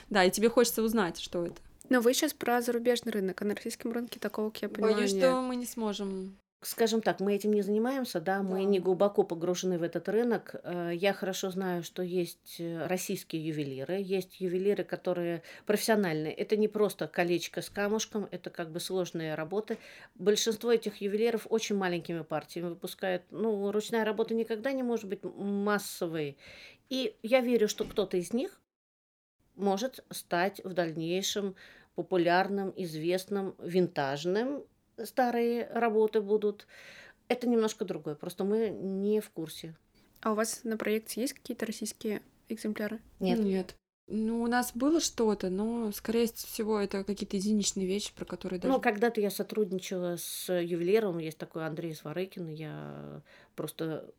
Да, 0.09 0.25
и 0.25 0.31
тебе 0.31 0.49
хочется 0.49 0.83
узнать, 0.83 1.19
что 1.19 1.47
это. 1.47 1.57
Но 1.89 2.01
вы 2.01 2.15
сейчас 2.15 2.33
про 2.33 2.63
зарубежный 2.63 3.13
рынок, 3.13 3.43
а 3.43 3.45
на 3.45 3.55
российском 3.55 3.93
рынке 3.93 4.19
такого, 4.21 4.51
как 4.51 4.63
я 4.63 4.69
понимаю, 4.69 4.95
Боюсь, 4.95 5.13
нет. 5.13 5.25
что 5.25 5.41
мы 5.43 5.57
не 5.57 5.67
сможем 5.67 6.37
Скажем 6.63 7.01
так, 7.01 7.21
мы 7.21 7.35
этим 7.35 7.55
не 7.55 7.63
занимаемся, 7.63 8.21
да, 8.21 8.43
мы 8.43 8.59
да. 8.59 8.65
не 8.65 8.81
глубоко 8.81 9.23
погружены 9.23 9.79
в 9.79 9.83
этот 9.83 10.11
рынок. 10.11 10.57
Э, 10.63 10.93
я 10.95 11.15
хорошо 11.15 11.51
знаю, 11.51 11.83
что 11.83 12.03
есть 12.03 12.57
э, 12.59 12.87
российские 12.87 13.47
ювелиры, 13.47 13.95
есть 13.99 14.43
ювелиры, 14.43 14.85
которые 14.85 15.43
профессиональные. 15.65 16.35
Это 16.35 16.59
не 16.59 16.69
просто 16.69 17.09
колечко 17.09 17.63
с 17.63 17.71
камушком, 17.71 18.29
это 18.31 18.51
как 18.51 18.71
бы 18.73 18.79
сложные 18.79 19.37
работы. 19.37 19.79
Большинство 20.17 20.71
этих 20.71 21.01
ювелиров 21.01 21.47
очень 21.49 21.77
маленькими 21.77 22.21
партиями 22.21 22.69
выпускают. 22.69 23.23
Ну, 23.31 23.73
ручная 23.73 24.05
работа 24.05 24.35
никогда 24.35 24.73
не 24.73 24.83
может 24.83 25.09
быть 25.09 25.25
массовой. 25.25 26.37
И 26.91 27.17
я 27.23 27.41
верю, 27.41 27.69
что 27.69 27.87
кто-то 27.87 28.19
из 28.19 28.35
них 28.35 28.61
может 29.57 30.05
стать 30.11 30.61
в 30.63 30.75
дальнейшем 30.75 31.55
популярным, 31.95 32.73
известным, 32.77 33.55
винтажным 33.59 34.65
старые 35.05 35.69
работы 35.73 36.21
будут. 36.21 36.67
Это 37.29 37.49
немножко 37.49 37.85
другое, 37.85 38.15
просто 38.15 38.45
мы 38.45 38.71
не 38.71 39.21
в 39.21 39.31
курсе. 39.31 39.77
А 40.21 40.33
у 40.33 40.35
вас 40.35 40.65
на 40.65 40.77
проекте 40.77 41.21
есть 41.21 41.35
какие-то 41.35 41.67
российские 41.67 42.23
экземпляры? 42.49 43.01
Нет. 43.21 43.39
Нет. 43.39 43.77
Ну, 44.13 44.43
у 44.43 44.49
нас 44.49 44.73
было 44.75 45.01
что-то, 45.01 45.51
но, 45.51 45.93
скорее 45.93 46.27
всего, 46.27 46.81
это 46.81 47.05
какие-то 47.05 47.37
единичные 47.37 47.87
вещи, 47.87 48.13
про 48.13 48.25
которые 48.25 48.59
даже... 48.59 48.73
Ну, 48.73 48.81
когда-то 48.81 49.21
я 49.21 49.31
сотрудничала 49.31 50.17
с 50.17 50.53
ювелиром, 50.53 51.19
есть 51.19 51.39
такой 51.39 51.65
Андрей 51.65 51.95
Сварыкин, 51.95 52.49
я 52.49 53.23
просто 53.55 54.13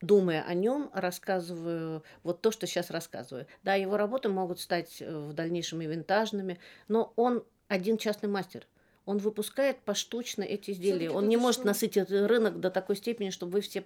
думая 0.00 0.42
о 0.42 0.54
нем, 0.54 0.90
рассказываю 0.92 2.02
вот 2.24 2.42
то, 2.42 2.50
что 2.50 2.66
сейчас 2.66 2.90
рассказываю. 2.90 3.46
Да, 3.62 3.76
его 3.76 3.96
работы 3.96 4.28
могут 4.28 4.58
стать 4.58 5.00
в 5.00 5.32
дальнейшем 5.32 5.80
и 5.80 5.86
винтажными, 5.86 6.58
но 6.88 7.12
он 7.14 7.44
один 7.68 7.98
частный 7.98 8.28
мастер– 8.28 8.66
он 9.10 9.18
выпускает 9.18 9.80
поштучно 9.80 10.42
эти 10.42 10.70
изделия. 10.70 11.10
Он 11.10 11.28
не 11.28 11.36
может 11.36 11.64
насытить 11.64 12.10
рынок 12.10 12.60
до 12.60 12.70
такой 12.70 12.96
степени, 12.96 13.30
чтобы 13.30 13.52
вы 13.54 13.60
все 13.60 13.84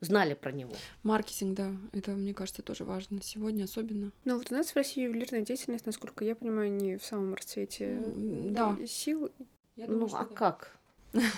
знали 0.00 0.34
про 0.34 0.50
него. 0.50 0.72
Маркетинг, 1.04 1.56
да, 1.56 1.70
это, 1.92 2.10
мне 2.10 2.34
кажется, 2.34 2.62
тоже 2.62 2.84
важно 2.84 3.22
сегодня 3.22 3.64
особенно. 3.64 4.10
Ну 4.24 4.36
вот 4.36 4.50
у 4.50 4.54
нас 4.54 4.70
в 4.70 4.76
России 4.76 5.04
ювелирная 5.04 5.42
деятельность, 5.42 5.86
насколько 5.86 6.24
я 6.24 6.34
понимаю, 6.34 6.72
не 6.72 6.98
в 6.98 7.04
самом 7.04 7.34
расцвете 7.34 8.02
да. 8.16 8.76
сил. 8.86 9.30
Я 9.76 9.86
думаю, 9.86 10.08
ну 10.10 10.16
а 10.16 10.24
да. 10.24 10.34
как? 10.34 10.76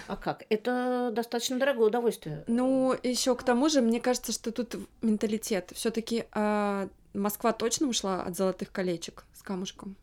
А 0.08 0.16
как? 0.16 0.46
Это 0.48 1.12
достаточно 1.14 1.58
дорогое 1.58 1.88
удовольствие. 1.88 2.44
Ну, 2.46 2.96
еще 3.02 3.36
к 3.36 3.42
тому 3.42 3.68
же, 3.68 3.82
мне 3.82 4.00
кажется, 4.00 4.32
что 4.32 4.50
тут 4.50 4.76
менталитет. 5.02 5.70
Все-таки 5.74 6.20
э, 6.20 6.24
а, 6.32 6.88
Москва 7.12 7.52
точно 7.52 7.86
ушла 7.86 8.22
от 8.22 8.34
золотых 8.34 8.72
колечек 8.72 9.24
с 9.34 9.42
камушком 9.42 9.94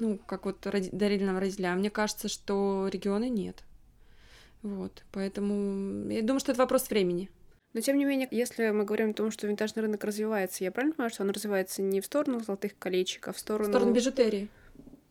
ну, 0.00 0.18
как 0.26 0.46
вот 0.46 0.66
дарили 0.92 1.24
нам 1.24 1.38
родители, 1.38 1.66
а 1.66 1.74
мне 1.74 1.90
кажется, 1.90 2.28
что 2.28 2.88
регионы 2.92 3.28
нет. 3.28 3.62
Вот, 4.62 5.04
поэтому 5.12 6.10
я 6.10 6.22
думаю, 6.22 6.40
что 6.40 6.52
это 6.52 6.60
вопрос 6.60 6.90
времени. 6.90 7.30
Но 7.72 7.80
тем 7.80 7.96
не 7.96 8.04
менее, 8.04 8.26
если 8.30 8.70
мы 8.70 8.84
говорим 8.84 9.10
о 9.10 9.14
том, 9.14 9.30
что 9.30 9.46
винтажный 9.46 9.82
рынок 9.82 10.02
развивается, 10.02 10.64
я 10.64 10.72
правильно 10.72 10.94
понимаю, 10.94 11.10
что 11.10 11.22
он 11.22 11.30
развивается 11.30 11.82
не 11.82 12.00
в 12.00 12.06
сторону 12.06 12.40
золотых 12.40 12.76
колечек, 12.78 13.28
а 13.28 13.32
в 13.32 13.38
сторону... 13.38 13.68
В 13.68 13.72
сторону 13.72 13.92
бижутерии 13.92 14.48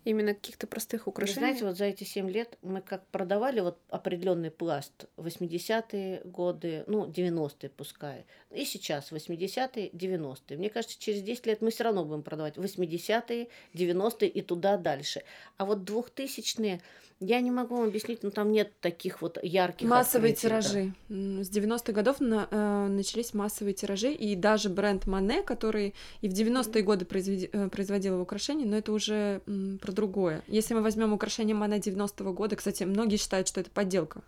именно 0.05 0.33
каких-то 0.33 0.67
простых 0.67 1.07
украшений. 1.07 1.35
Вы 1.35 1.39
знаете, 1.39 1.65
вот 1.65 1.77
за 1.77 1.85
эти 1.85 2.03
семь 2.03 2.29
лет 2.29 2.57
мы 2.61 2.81
как 2.81 3.05
продавали 3.07 3.59
вот 3.59 3.79
определенный 3.89 4.51
пласт 4.51 5.05
80-е 5.17 6.21
годы, 6.25 6.83
ну, 6.87 7.05
90-е 7.05 7.69
пускай, 7.69 8.25
и 8.51 8.65
сейчас 8.65 9.11
80-е, 9.11 9.89
90-е. 9.89 10.57
Мне 10.57 10.69
кажется, 10.69 10.99
через 10.99 11.21
10 11.21 11.45
лет 11.45 11.61
мы 11.61 11.71
все 11.71 11.83
равно 11.83 12.05
будем 12.05 12.23
продавать 12.23 12.57
80-е, 12.57 13.47
90-е 13.73 14.29
и 14.29 14.41
туда 14.41 14.77
дальше. 14.77 15.23
А 15.57 15.65
вот 15.65 15.79
2000-е 15.79 16.81
я 17.19 17.41
не 17.41 17.51
могу 17.51 17.75
вам 17.75 17.87
объяснить, 17.87 18.23
но 18.23 18.29
там 18.29 18.51
нет 18.51 18.79
таких 18.79 19.21
вот 19.21 19.37
ярких 19.43 19.87
Массовые 19.87 20.33
тиражи. 20.33 20.93
С 21.09 21.49
90-х 21.49 21.91
годов 21.91 22.21
на, 22.21 22.47
э, 22.49 22.87
начались 22.87 23.33
массовые 23.33 23.73
тиражи, 23.73 24.13
и 24.13 24.35
даже 24.35 24.69
бренд 24.69 25.05
Мане, 25.05 25.43
который 25.43 25.95
и 26.21 26.29
в 26.29 26.33
90-е 26.33 26.81
годы 26.81 27.05
произведи, 27.05 27.49
э, 27.51 27.67
производил 27.69 28.21
украшения, 28.21 28.65
но 28.65 28.77
это 28.77 28.93
уже 28.93 29.41
м, 29.47 29.79
про 29.79 29.91
другое. 29.91 30.43
Если 30.47 30.73
мы 30.73 30.81
возьмем 30.81 31.11
украшение 31.11 31.55
Мане 31.55 31.79
90-го 31.79 32.31
года, 32.31 32.55
кстати, 32.55 32.83
многие 32.83 33.17
считают, 33.17 33.47
что 33.49 33.59
это 33.59 33.69
подделка. 33.69 34.21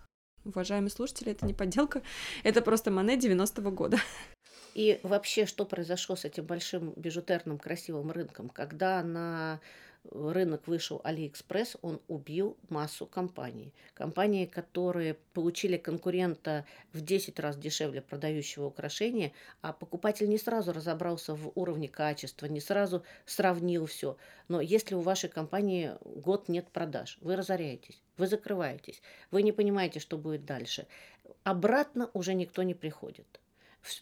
Уважаемые 0.43 0.89
слушатели, 0.89 1.31
это 1.31 1.45
не 1.45 1.53
подделка, 1.53 2.01
это 2.43 2.61
просто 2.61 2.91
Мане 2.91 3.15
90-го 3.17 3.71
года. 3.71 3.99
И 4.73 4.99
вообще, 5.03 5.45
что 5.45 5.65
произошло 5.65 6.15
с 6.15 6.25
этим 6.25 6.45
большим 6.45 6.93
бижутерным 6.95 7.57
красивым 7.57 8.11
рынком, 8.11 8.49
когда 8.49 9.01
на 9.03 9.59
рынок 10.09 10.67
вышел 10.67 11.01
Алиэкспресс, 11.03 11.77
он 11.81 12.01
убил 12.07 12.57
массу 12.69 13.05
компаний. 13.05 13.73
Компании, 13.93 14.45
которые 14.45 15.15
получили 15.33 15.77
конкурента 15.77 16.65
в 16.93 17.01
10 17.01 17.39
раз 17.39 17.57
дешевле 17.57 18.01
продающего 18.01 18.65
украшения, 18.65 19.31
а 19.61 19.73
покупатель 19.73 20.29
не 20.29 20.37
сразу 20.37 20.73
разобрался 20.73 21.35
в 21.35 21.51
уровне 21.55 21.87
качества, 21.87 22.47
не 22.47 22.59
сразу 22.59 23.03
сравнил 23.25 23.85
все. 23.85 24.17
Но 24.47 24.61
если 24.61 24.95
у 24.95 25.01
вашей 25.01 25.29
компании 25.29 25.91
год 26.03 26.49
нет 26.49 26.67
продаж, 26.69 27.17
вы 27.21 27.35
разоряетесь, 27.35 28.01
вы 28.17 28.27
закрываетесь, 28.27 29.01
вы 29.29 29.43
не 29.43 29.51
понимаете, 29.51 29.99
что 29.99 30.17
будет 30.17 30.45
дальше. 30.45 30.87
Обратно 31.43 32.09
уже 32.13 32.33
никто 32.33 32.63
не 32.63 32.73
приходит 32.73 33.39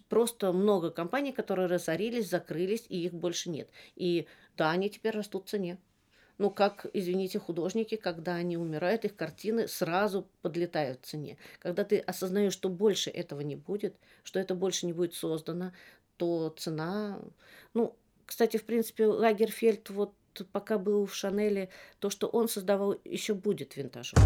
просто 0.09 0.51
много 0.51 0.91
компаний, 0.91 1.31
которые 1.31 1.67
разорились, 1.67 2.29
закрылись, 2.29 2.85
и 2.89 3.05
их 3.05 3.13
больше 3.13 3.49
нет. 3.49 3.69
И 3.95 4.27
да, 4.57 4.71
они 4.71 4.89
теперь 4.89 5.15
растут 5.15 5.45
в 5.47 5.49
цене. 5.49 5.77
Ну, 6.39 6.49
как, 6.49 6.85
извините, 6.93 7.37
художники, 7.37 7.95
когда 7.95 8.35
они 8.35 8.55
умирают, 8.55 9.03
их 9.03 9.13
картины 9.17 9.67
сразу 9.67 10.25
подлетают 10.41 11.01
в 11.01 11.05
цене. 11.05 11.37
Когда 11.59 11.83
ты 11.83 11.99
осознаешь, 11.99 12.53
что 12.53 12.69
больше 12.69 13.09
этого 13.09 13.41
не 13.41 13.57
будет, 13.57 13.97
что 14.23 14.39
это 14.39 14.55
больше 14.55 14.85
не 14.85 14.93
будет 14.93 15.13
создано, 15.13 15.73
то 16.15 16.55
цена... 16.57 17.19
Ну, 17.73 17.93
кстати, 18.25 18.55
в 18.55 18.63
принципе, 18.63 19.07
Лагерфельд 19.07 19.89
вот 19.89 20.13
пока 20.53 20.77
был 20.77 21.05
в 21.05 21.13
Шанеле, 21.13 21.67
то, 21.99 22.09
что 22.09 22.27
он 22.27 22.47
создавал, 22.47 22.95
еще 23.03 23.33
будет 23.33 23.75
винтажом. 23.75 24.17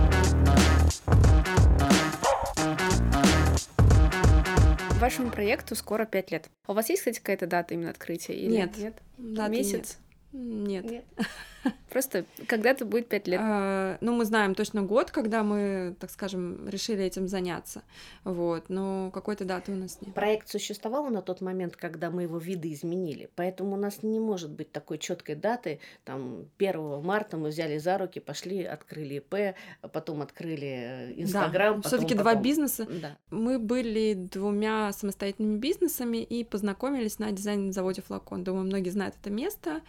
Вашему 4.99 5.31
проекту 5.31 5.75
скоро 5.75 6.05
пять 6.05 6.29
лет. 6.29 6.47
У 6.67 6.73
вас 6.73 6.89
есть, 6.89 7.01
кстати, 7.01 7.17
какая-то 7.17 7.47
дата 7.47 7.73
именно 7.73 7.89
открытия? 7.89 8.33
Или 8.33 8.51
нет. 8.51 8.77
Нет? 8.77 9.01
Месяц? 9.49 9.97
Нет. 10.31 10.85
нет. 10.85 10.91
нет. 11.17 11.27
Просто 11.89 12.25
когда-то 12.47 12.85
будет 12.85 13.07
пять 13.07 13.27
лет. 13.27 13.39
А, 13.41 13.97
ну, 14.01 14.13
мы 14.13 14.25
знаем 14.25 14.55
точно 14.55 14.81
год, 14.81 15.11
когда 15.11 15.43
мы, 15.43 15.95
так 15.99 16.09
скажем, 16.09 16.67
решили 16.67 17.03
этим 17.03 17.27
заняться. 17.27 17.83
Вот, 18.23 18.69
но 18.69 19.11
какой-то 19.11 19.45
даты 19.45 19.71
у 19.71 19.75
нас 19.75 19.99
нет. 20.01 20.13
Проект 20.13 20.49
существовал 20.49 21.09
на 21.09 21.21
тот 21.21 21.41
момент, 21.41 21.75
когда 21.75 22.09
мы 22.09 22.23
его 22.23 22.37
виды 22.37 22.71
изменили, 22.73 23.29
поэтому 23.35 23.73
у 23.73 23.77
нас 23.77 24.03
не 24.03 24.19
может 24.19 24.51
быть 24.51 24.71
такой 24.71 24.97
четкой 24.97 25.35
даты. 25.35 25.79
Там 26.03 26.47
1 26.57 27.01
марта 27.01 27.37
мы 27.37 27.49
взяли 27.49 27.77
за 27.77 27.97
руки, 27.97 28.19
пошли, 28.19 28.63
открыли 28.63 29.15
ИП, 29.15 29.55
потом 29.91 30.21
открыли 30.21 31.13
Инстаграм. 31.17 31.81
Да, 31.81 31.87
все-таки 31.87 32.15
два 32.15 32.35
бизнеса. 32.35 32.87
Да. 32.89 33.17
Мы 33.29 33.59
были 33.59 34.13
двумя 34.13 34.91
самостоятельными 34.93 35.57
бизнесами 35.57 36.17
и 36.17 36.43
познакомились 36.43 37.19
на 37.19 37.31
дизайнерном 37.31 37.73
заводе 37.73 38.01
Флакон. 38.01 38.43
Думаю, 38.43 38.65
многие 38.65 38.89
знают 38.89 39.15
это 39.21 39.29
место. 39.29 39.81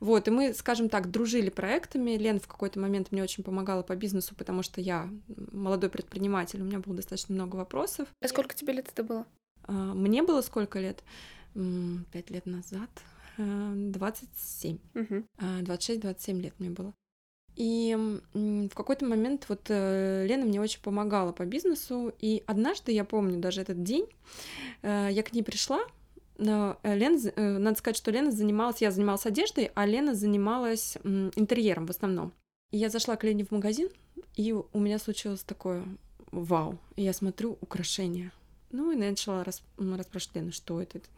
Вот, 0.00 0.28
и 0.28 0.30
мы, 0.30 0.54
скажем 0.54 0.88
так, 0.88 1.10
дружили 1.20 1.50
проектами. 1.50 2.16
Лен 2.16 2.40
в 2.40 2.48
какой-то 2.48 2.80
момент 2.80 3.12
мне 3.12 3.22
очень 3.22 3.44
помогала 3.44 3.82
по 3.82 3.94
бизнесу, 3.94 4.34
потому 4.34 4.62
что 4.62 4.80
я 4.80 5.10
молодой 5.52 5.90
предприниматель, 5.90 6.62
у 6.62 6.64
меня 6.64 6.78
было 6.78 6.96
достаточно 6.96 7.34
много 7.34 7.56
вопросов. 7.56 8.08
А 8.22 8.28
сколько 8.28 8.54
тебе 8.54 8.72
лет 8.72 8.88
это 8.88 9.04
было? 9.04 9.26
А, 9.64 9.72
мне 9.92 10.22
было 10.22 10.40
сколько 10.40 10.80
лет? 10.80 11.04
Пять 12.12 12.30
лет 12.30 12.46
назад. 12.46 12.88
27. 13.36 14.78
Угу. 14.94 15.24
26-27 15.38 16.40
лет 16.40 16.54
мне 16.58 16.70
было. 16.70 16.94
И 17.56 17.94
в 18.32 18.74
какой-то 18.74 19.04
момент 19.04 19.44
вот 19.48 19.66
э, 19.68 20.24
Лена 20.26 20.46
мне 20.46 20.60
очень 20.60 20.80
помогала 20.80 21.32
по 21.32 21.44
бизнесу, 21.44 22.14
и 22.18 22.42
однажды, 22.46 22.92
я 22.92 23.04
помню 23.04 23.38
даже 23.38 23.60
этот 23.60 23.82
день, 23.82 24.06
э, 24.82 25.08
я 25.10 25.22
к 25.22 25.32
ней 25.32 25.42
пришла, 25.42 25.80
Лена, 26.40 27.18
надо 27.36 27.78
сказать, 27.78 27.96
что 27.96 28.10
Лена 28.10 28.30
занималась, 28.30 28.80
я 28.80 28.90
занималась 28.90 29.26
одеждой, 29.26 29.70
а 29.74 29.86
Лена 29.86 30.14
занималась 30.14 30.96
интерьером 31.04 31.86
в 31.86 31.90
основном. 31.90 32.32
И 32.70 32.78
я 32.78 32.88
зашла 32.88 33.16
к 33.16 33.24
Лене 33.24 33.44
в 33.44 33.50
магазин, 33.50 33.88
и 34.36 34.52
у 34.52 34.78
меня 34.78 34.98
случилось 34.98 35.42
такое 35.42 35.84
вау. 36.32 36.78
Я 36.96 37.12
смотрю 37.12 37.58
украшения. 37.60 38.32
Ну 38.72 38.92
и 38.92 38.96
начала 38.96 39.42
рас, 39.42 39.62
расспрашивать 39.78 40.36
Лену, 40.36 40.52
что 40.52 40.80
это, 40.80 40.98
это, 40.98 41.08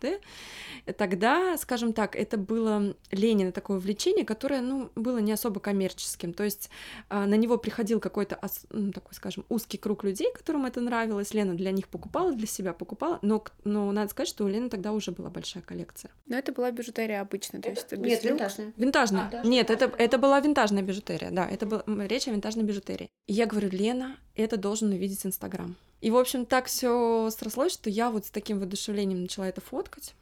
это. 0.86 0.92
Тогда, 0.94 1.56
скажем 1.58 1.92
так, 1.92 2.16
это 2.16 2.38
было 2.38 2.94
Ленина 3.10 3.52
такое 3.52 3.76
увлечение, 3.76 4.24
которое, 4.24 4.62
ну, 4.62 4.90
было 4.94 5.18
не 5.18 5.32
особо 5.32 5.60
коммерческим. 5.60 6.32
То 6.32 6.44
есть 6.44 6.70
а, 7.10 7.26
на 7.26 7.34
него 7.34 7.58
приходил 7.58 8.00
какой-то, 8.00 8.38
ну, 8.70 8.90
такой, 8.90 9.14
скажем, 9.14 9.44
узкий 9.50 9.76
круг 9.76 10.02
людей, 10.02 10.32
которым 10.32 10.64
это 10.64 10.80
нравилось. 10.80 11.34
Лена 11.34 11.54
для 11.54 11.72
них 11.72 11.88
покупала, 11.88 12.32
для 12.32 12.46
себя 12.46 12.72
покупала. 12.72 13.18
Но, 13.22 13.44
но 13.64 13.92
надо 13.92 14.10
сказать, 14.10 14.28
что 14.28 14.44
у 14.44 14.48
Лены 14.48 14.70
тогда 14.70 14.92
уже 14.92 15.10
была 15.12 15.28
большая 15.28 15.62
коллекция. 15.62 16.10
Но 16.26 16.36
это 16.36 16.52
была 16.52 16.70
бижутерия 16.70 17.20
обычная, 17.20 17.60
то 17.60 17.68
есть 17.68 17.84
это 17.86 17.96
без 17.96 18.10
Нет, 18.10 18.24
винтажная. 18.24 18.72
Винтажная. 18.76 19.30
А, 19.42 19.46
Нет, 19.46 19.70
это, 19.70 19.92
это 19.98 20.16
была 20.16 20.40
винтажная 20.40 20.82
бижутерия, 20.82 21.30
да, 21.30 21.46
это 21.46 21.66
была 21.66 21.84
речь 22.06 22.26
о 22.28 22.30
винтажной 22.30 22.64
бижутерии. 22.64 23.10
И 23.26 23.34
я 23.34 23.46
говорю, 23.46 23.68
Лена, 23.68 24.16
это 24.34 24.56
должен 24.56 24.90
увидеть 24.90 25.26
Инстаграм. 25.26 25.76
И, 26.02 26.10
в 26.10 26.16
общем, 26.16 26.44
так 26.44 26.66
все 26.66 27.30
срослось, 27.30 27.72
что 27.72 27.88
я 27.88 28.10
вот 28.10 28.26
с 28.26 28.30
таким 28.30 28.58
воодушевлением 28.58 29.22
начала 29.22 29.48
это 29.48 29.60
фоткать 29.60 30.14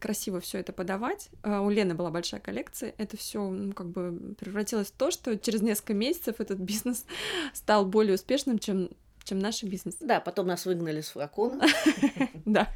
красиво 0.00 0.40
все 0.40 0.58
это 0.58 0.72
подавать. 0.72 1.28
А 1.42 1.60
у 1.60 1.68
Лены 1.68 1.94
была 1.94 2.10
большая 2.10 2.40
коллекция. 2.40 2.94
Это 2.96 3.18
все 3.18 3.46
ну, 3.46 3.72
как 3.72 3.88
бы 3.88 4.34
превратилось 4.38 4.88
в 4.88 4.92
то, 4.92 5.10
что 5.10 5.36
через 5.36 5.60
несколько 5.60 5.94
месяцев 5.94 6.36
этот 6.40 6.58
бизнес 6.58 7.04
стал 7.52 7.84
более 7.84 8.14
успешным, 8.14 8.58
чем 8.58 8.90
чем 9.24 9.40
наш 9.40 9.62
бизнес. 9.62 9.96
Да, 10.00 10.20
потом 10.20 10.46
нас 10.46 10.64
выгнали 10.64 11.02
с 11.02 11.10
флакона. 11.10 11.66
Да. 12.46 12.68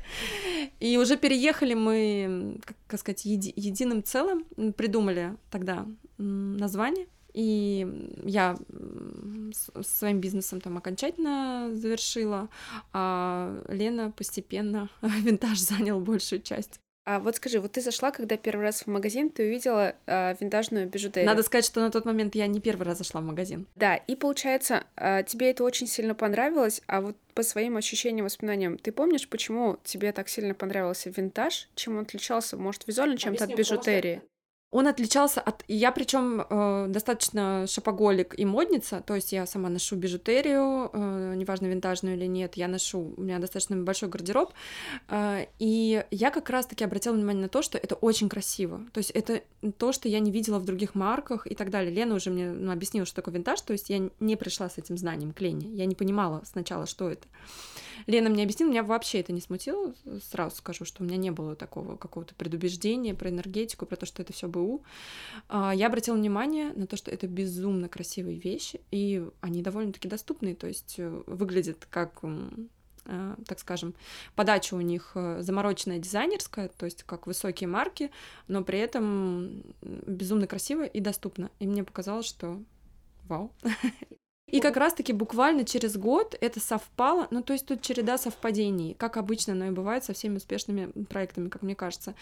И 0.80 0.98
уже 0.98 1.16
переехали 1.16 1.72
мы, 1.72 2.58
как 2.86 3.00
сказать, 3.00 3.24
единым 3.24 4.04
целым, 4.04 4.44
придумали 4.74 5.34
тогда 5.50 5.86
название 6.18 7.06
и 7.34 8.10
я 8.24 8.56
своим 9.82 10.20
бизнесом 10.20 10.60
там 10.60 10.76
окончательно 10.76 11.70
завершила, 11.72 12.48
а 12.92 13.62
Лена 13.68 14.10
постепенно 14.10 14.88
винтаж 15.02 15.58
занял 15.58 16.00
большую 16.00 16.42
часть. 16.42 16.80
А 17.04 17.18
вот 17.18 17.34
скажи, 17.36 17.58
вот 17.58 17.72
ты 17.72 17.80
зашла, 17.80 18.12
когда 18.12 18.36
первый 18.36 18.62
раз 18.62 18.82
в 18.82 18.86
магазин, 18.86 19.28
ты 19.28 19.44
увидела 19.44 19.96
э, 20.06 20.34
винтажную 20.38 20.88
бижутерию. 20.88 21.28
Надо 21.28 21.42
сказать, 21.42 21.64
что 21.64 21.80
на 21.80 21.90
тот 21.90 22.04
момент 22.04 22.36
я 22.36 22.46
не 22.46 22.60
первый 22.60 22.84
раз 22.84 22.98
зашла 22.98 23.20
в 23.20 23.24
магазин. 23.24 23.66
Да, 23.74 23.96
и 23.96 24.14
получается, 24.14 24.84
э, 24.96 25.24
тебе 25.26 25.50
это 25.50 25.64
очень 25.64 25.88
сильно 25.88 26.14
понравилось, 26.14 26.80
а 26.86 27.00
вот 27.00 27.16
по 27.34 27.42
своим 27.42 27.76
ощущениям, 27.76 28.24
воспоминаниям, 28.24 28.78
ты 28.78 28.92
помнишь, 28.92 29.28
почему 29.28 29.78
тебе 29.82 30.12
так 30.12 30.28
сильно 30.28 30.54
понравился 30.54 31.10
винтаж? 31.10 31.68
Чем 31.74 31.96
он 31.96 32.02
отличался, 32.02 32.56
может, 32.56 32.86
визуально 32.86 33.16
чем-то 33.16 33.44
от 33.44 33.54
бижутерии? 33.54 34.22
Он 34.72 34.86
отличался 34.86 35.42
от... 35.42 35.64
Я 35.68 35.92
причем 35.92 36.40
э, 36.40 36.86
достаточно 36.88 37.66
шопоголик 37.68 38.34
и 38.38 38.46
модница, 38.46 39.02
то 39.06 39.14
есть 39.14 39.30
я 39.30 39.44
сама 39.44 39.68
ношу 39.68 39.96
бижутерию, 39.96 40.88
э, 40.90 41.34
неважно, 41.36 41.66
винтажную 41.66 42.16
или 42.16 42.24
нет, 42.24 42.54
я 42.54 42.68
ношу, 42.68 43.12
у 43.14 43.20
меня 43.20 43.38
достаточно 43.38 43.76
большой 43.76 44.08
гардероб, 44.08 44.54
э, 45.08 45.46
и 45.58 46.02
я 46.10 46.30
как 46.30 46.48
раз-таки 46.48 46.84
обратила 46.84 47.12
внимание 47.12 47.42
на 47.42 47.48
то, 47.50 47.60
что 47.60 47.76
это 47.76 47.96
очень 47.96 48.30
красиво, 48.30 48.80
то 48.92 48.98
есть 48.98 49.10
это 49.10 49.42
то, 49.76 49.92
что 49.92 50.08
я 50.08 50.20
не 50.20 50.30
видела 50.30 50.58
в 50.58 50.64
других 50.64 50.94
марках 50.94 51.46
и 51.46 51.54
так 51.54 51.68
далее. 51.68 51.92
Лена 51.92 52.14
уже 52.14 52.30
мне 52.30 52.50
ну, 52.50 52.72
объяснила, 52.72 53.04
что 53.04 53.16
такое 53.16 53.34
винтаж, 53.34 53.60
то 53.60 53.74
есть 53.74 53.90
я 53.90 54.08
не 54.20 54.36
пришла 54.36 54.70
с 54.70 54.78
этим 54.78 54.96
знанием 54.96 55.34
к 55.34 55.40
Лене, 55.42 55.68
я 55.68 55.84
не 55.84 55.94
понимала 55.94 56.42
сначала, 56.46 56.86
что 56.86 57.10
это. 57.10 57.28
Лена 58.06 58.30
мне 58.30 58.42
объяснила, 58.42 58.70
меня 58.70 58.82
вообще 58.82 59.20
это 59.20 59.32
не 59.32 59.40
смутило, 59.40 59.94
сразу 60.30 60.56
скажу, 60.56 60.84
что 60.84 61.02
у 61.02 61.06
меня 61.06 61.18
не 61.18 61.30
было 61.30 61.54
такого 61.54 61.96
какого-то 61.96 62.34
предубеждения 62.34 63.14
про 63.14 63.28
энергетику, 63.28 63.86
про 63.86 63.96
то, 63.96 64.06
что 64.06 64.22
это 64.22 64.32
все 64.32 64.48
БУ. 64.48 64.61
А, 65.48 65.72
я 65.74 65.86
обратила 65.86 66.16
внимание 66.16 66.72
на 66.74 66.86
то, 66.86 66.96
что 66.96 67.10
это 67.10 67.26
безумно 67.26 67.88
красивые 67.88 68.38
вещи, 68.38 68.80
и 68.90 69.26
они 69.40 69.62
довольно-таки 69.62 70.08
доступные, 70.08 70.54
то 70.54 70.66
есть 70.66 70.96
э, 70.98 71.22
выглядят 71.26 71.86
как 71.90 72.20
э, 72.22 73.34
так 73.46 73.58
скажем, 73.58 73.94
подача 74.34 74.74
у 74.74 74.80
них 74.80 75.12
э, 75.14 75.42
замороченная 75.42 75.98
дизайнерская, 75.98 76.68
то 76.68 76.86
есть 76.86 77.02
как 77.02 77.26
высокие 77.26 77.68
марки, 77.68 78.10
но 78.48 78.62
при 78.62 78.78
этом 78.78 79.62
безумно 79.82 80.46
красиво 80.46 80.84
и 80.84 81.00
доступно. 81.00 81.50
И 81.58 81.66
мне 81.66 81.84
показалось, 81.84 82.26
что 82.26 82.62
вау. 83.28 83.52
И 84.52 84.60
как 84.60 84.76
раз-таки 84.76 85.12
буквально 85.12 85.64
через 85.64 85.96
год 85.96 86.36
это 86.40 86.60
совпало, 86.60 87.26
ну 87.30 87.42
то 87.42 87.54
есть 87.54 87.66
тут 87.66 87.80
череда 87.80 88.18
совпадений, 88.18 88.94
как 88.94 89.16
обычно 89.16 89.54
оно 89.54 89.66
и 89.66 89.70
бывает 89.70 90.04
со 90.04 90.12
всеми 90.12 90.36
успешными 90.36 90.92
проектами, 91.06 91.48
как 91.48 91.62
мне 91.62 91.74
кажется. 91.74 92.14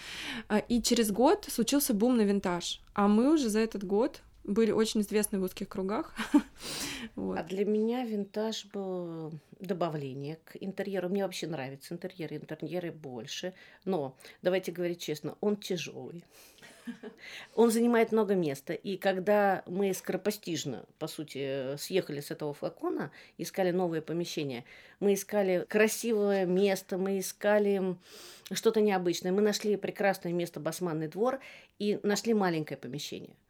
А, 0.49 0.59
и 0.59 0.81
через 0.81 1.11
год 1.11 1.47
случился 1.51 1.93
бум 1.93 2.17
на 2.17 2.23
винтаж, 2.23 2.81
а 2.95 3.09
мы 3.09 3.35
уже 3.35 3.49
за 3.49 3.59
этот 3.59 3.85
год 3.85 4.23
были 4.45 4.71
очень 4.71 5.01
известны 5.01 5.39
в 5.39 5.43
узких 5.43 5.69
кругах. 5.69 6.15
вот. 7.17 7.39
А 7.39 7.43
для 7.43 7.65
меня 7.65 8.05
винтаж 8.05 8.67
был 8.67 9.33
добавление 9.59 10.39
к 10.45 10.57
интерьеру. 10.61 11.09
Мне 11.09 11.25
вообще 11.25 11.47
нравится 11.47 11.95
интерьер, 11.95 12.33
интерьеры 12.33 12.91
больше. 12.91 13.55
Но, 13.85 14.17
давайте 14.43 14.73
говорить 14.73 15.01
честно, 15.01 15.37
он 15.41 15.57
тяжелый. 15.57 16.25
Он 17.55 17.71
занимает 17.71 18.13
много 18.13 18.35
места. 18.35 18.73
И 18.73 18.97
когда 18.97 19.63
мы 19.67 19.93
скоропостижно, 19.95 20.85
по 20.99 21.07
сути, 21.07 21.77
съехали 21.77 22.21
с 22.21 22.31
этого 22.31 22.55
флакона, 22.55 23.11
искали 23.39 23.71
новое 23.71 24.01
помещение, 24.01 24.65
мы 24.99 25.15
искали 25.15 25.67
красивое 25.69 26.47
место, 26.47 26.99
мы 26.99 27.19
искали 27.19 27.97
что-то 28.53 28.81
необычное. 28.81 29.33
Мы 29.33 29.43
нашли 29.43 29.77
прекрасное 29.77 30.33
место 30.33 30.61
Басманный 30.61 31.09
двор 31.09 31.41
и 31.79 32.01
нашли 32.03 32.35
маленькое 32.35 32.79
помещение– 32.79 33.35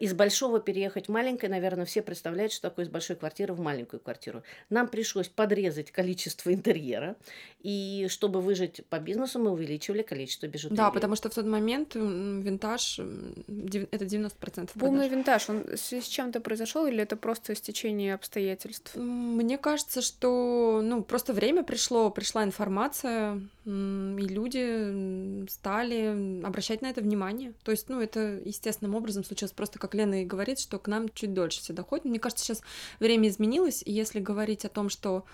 из 0.00 0.14
большого 0.14 0.60
переехать 0.60 1.08
в 1.08 1.10
маленькое, 1.10 1.50
наверное, 1.50 1.84
все 1.84 2.02
представляют, 2.02 2.52
что 2.52 2.68
такое 2.68 2.84
из 2.84 2.88
большой 2.88 3.16
квартиры 3.16 3.54
в 3.54 3.60
маленькую 3.60 4.00
квартиру. 4.00 4.42
Нам 4.70 4.88
пришлось 4.88 5.28
подрезать 5.28 5.90
количество 5.90 6.52
интерьера, 6.52 7.16
и 7.60 8.06
чтобы 8.08 8.40
выжить 8.40 8.84
по 8.88 8.98
бизнесу, 8.98 9.38
мы 9.38 9.50
увеличивали 9.50 10.02
количество 10.02 10.46
бижутерии. 10.46 10.76
Да, 10.76 10.90
потому 10.90 11.16
что 11.16 11.30
в 11.30 11.34
тот 11.34 11.46
момент 11.46 11.94
винтаж 11.94 12.98
это 12.98 14.04
90%. 14.04 14.70
Полный 14.78 15.08
винтаж, 15.08 15.48
он 15.48 15.64
с 15.74 16.06
чем-то 16.06 16.40
произошел 16.40 16.86
или 16.86 17.02
это 17.02 17.16
просто 17.16 17.54
стечение 17.54 18.14
обстоятельств? 18.14 18.94
Мне 18.96 19.58
кажется, 19.58 20.02
что 20.02 20.80
ну, 20.82 21.02
просто 21.02 21.32
время 21.32 21.62
пришло, 21.62 22.10
пришла 22.10 22.44
информация, 22.44 23.40
и 23.64 23.70
люди 24.28 25.46
стали 25.48 26.44
обращать 26.44 26.82
на 26.82 26.90
это 26.90 27.00
внимание. 27.00 27.54
То 27.62 27.70
есть, 27.70 27.88
ну, 27.88 28.00
это 28.00 28.40
естественным 28.44 28.94
образом 28.94 29.24
случилось 29.24 29.52
просто, 29.64 29.78
как 29.78 29.94
Лена 29.94 30.20
и 30.20 30.26
говорит, 30.26 30.58
что 30.58 30.78
к 30.78 30.88
нам 30.88 31.08
чуть 31.08 31.32
дольше 31.32 31.60
все 31.60 31.72
доходит. 31.72 32.04
Мне 32.04 32.18
кажется, 32.18 32.44
сейчас 32.44 32.60
время 33.00 33.30
изменилось, 33.30 33.82
и 33.82 33.90
если 33.90 34.20
говорить 34.20 34.66
о 34.66 34.68
том, 34.68 34.90
что 34.90 35.24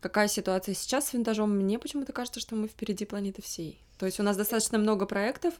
какая 0.00 0.28
ситуация 0.28 0.76
сейчас 0.76 1.08
с 1.08 1.12
винтажом, 1.12 1.50
мне 1.50 1.76
почему-то 1.80 2.12
кажется, 2.12 2.38
что 2.38 2.54
мы 2.54 2.68
впереди 2.68 3.04
планеты 3.04 3.42
всей. 3.42 3.80
То 3.98 4.06
есть 4.06 4.20
у 4.20 4.22
нас 4.22 4.36
достаточно 4.36 4.78
много 4.78 5.06
проектов, 5.06 5.54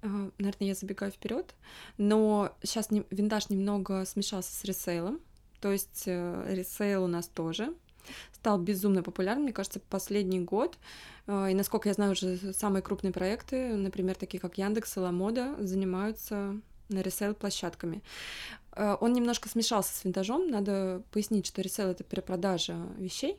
э, 0.00 0.30
наверное, 0.38 0.68
я 0.68 0.74
забегаю 0.74 1.12
вперед, 1.12 1.54
но 1.98 2.56
сейчас 2.62 2.88
винтаж 3.10 3.50
немного 3.50 4.06
смешался 4.06 4.50
с 4.50 4.64
ресейлом, 4.64 5.20
то 5.60 5.70
есть 5.70 6.04
э, 6.06 6.46
ресейл 6.48 7.04
у 7.04 7.06
нас 7.06 7.28
тоже 7.28 7.74
стал 8.32 8.58
безумно 8.58 9.02
популярным, 9.02 9.44
мне 9.44 9.52
кажется, 9.52 9.78
последний 9.78 10.40
год. 10.40 10.78
Э, 11.26 11.50
и, 11.50 11.54
насколько 11.54 11.90
я 11.90 11.94
знаю, 11.94 12.12
уже 12.12 12.54
самые 12.54 12.82
крупные 12.82 13.12
проекты, 13.12 13.74
например, 13.74 14.14
такие 14.14 14.40
как 14.40 14.56
Яндекс 14.56 14.96
и 14.96 15.00
Lamoda, 15.00 15.54
занимаются 15.58 16.56
на 16.88 17.00
ресейл 17.00 17.34
площадками. 17.34 18.02
Э, 18.74 18.96
он 19.00 19.12
немножко 19.12 19.48
смешался 19.48 19.94
с 19.94 20.04
винтажом. 20.04 20.48
Надо 20.48 21.02
пояснить, 21.10 21.46
что 21.46 21.62
ресейл 21.62 21.88
это 21.88 22.04
перепродажа 22.04 22.76
вещей, 22.96 23.38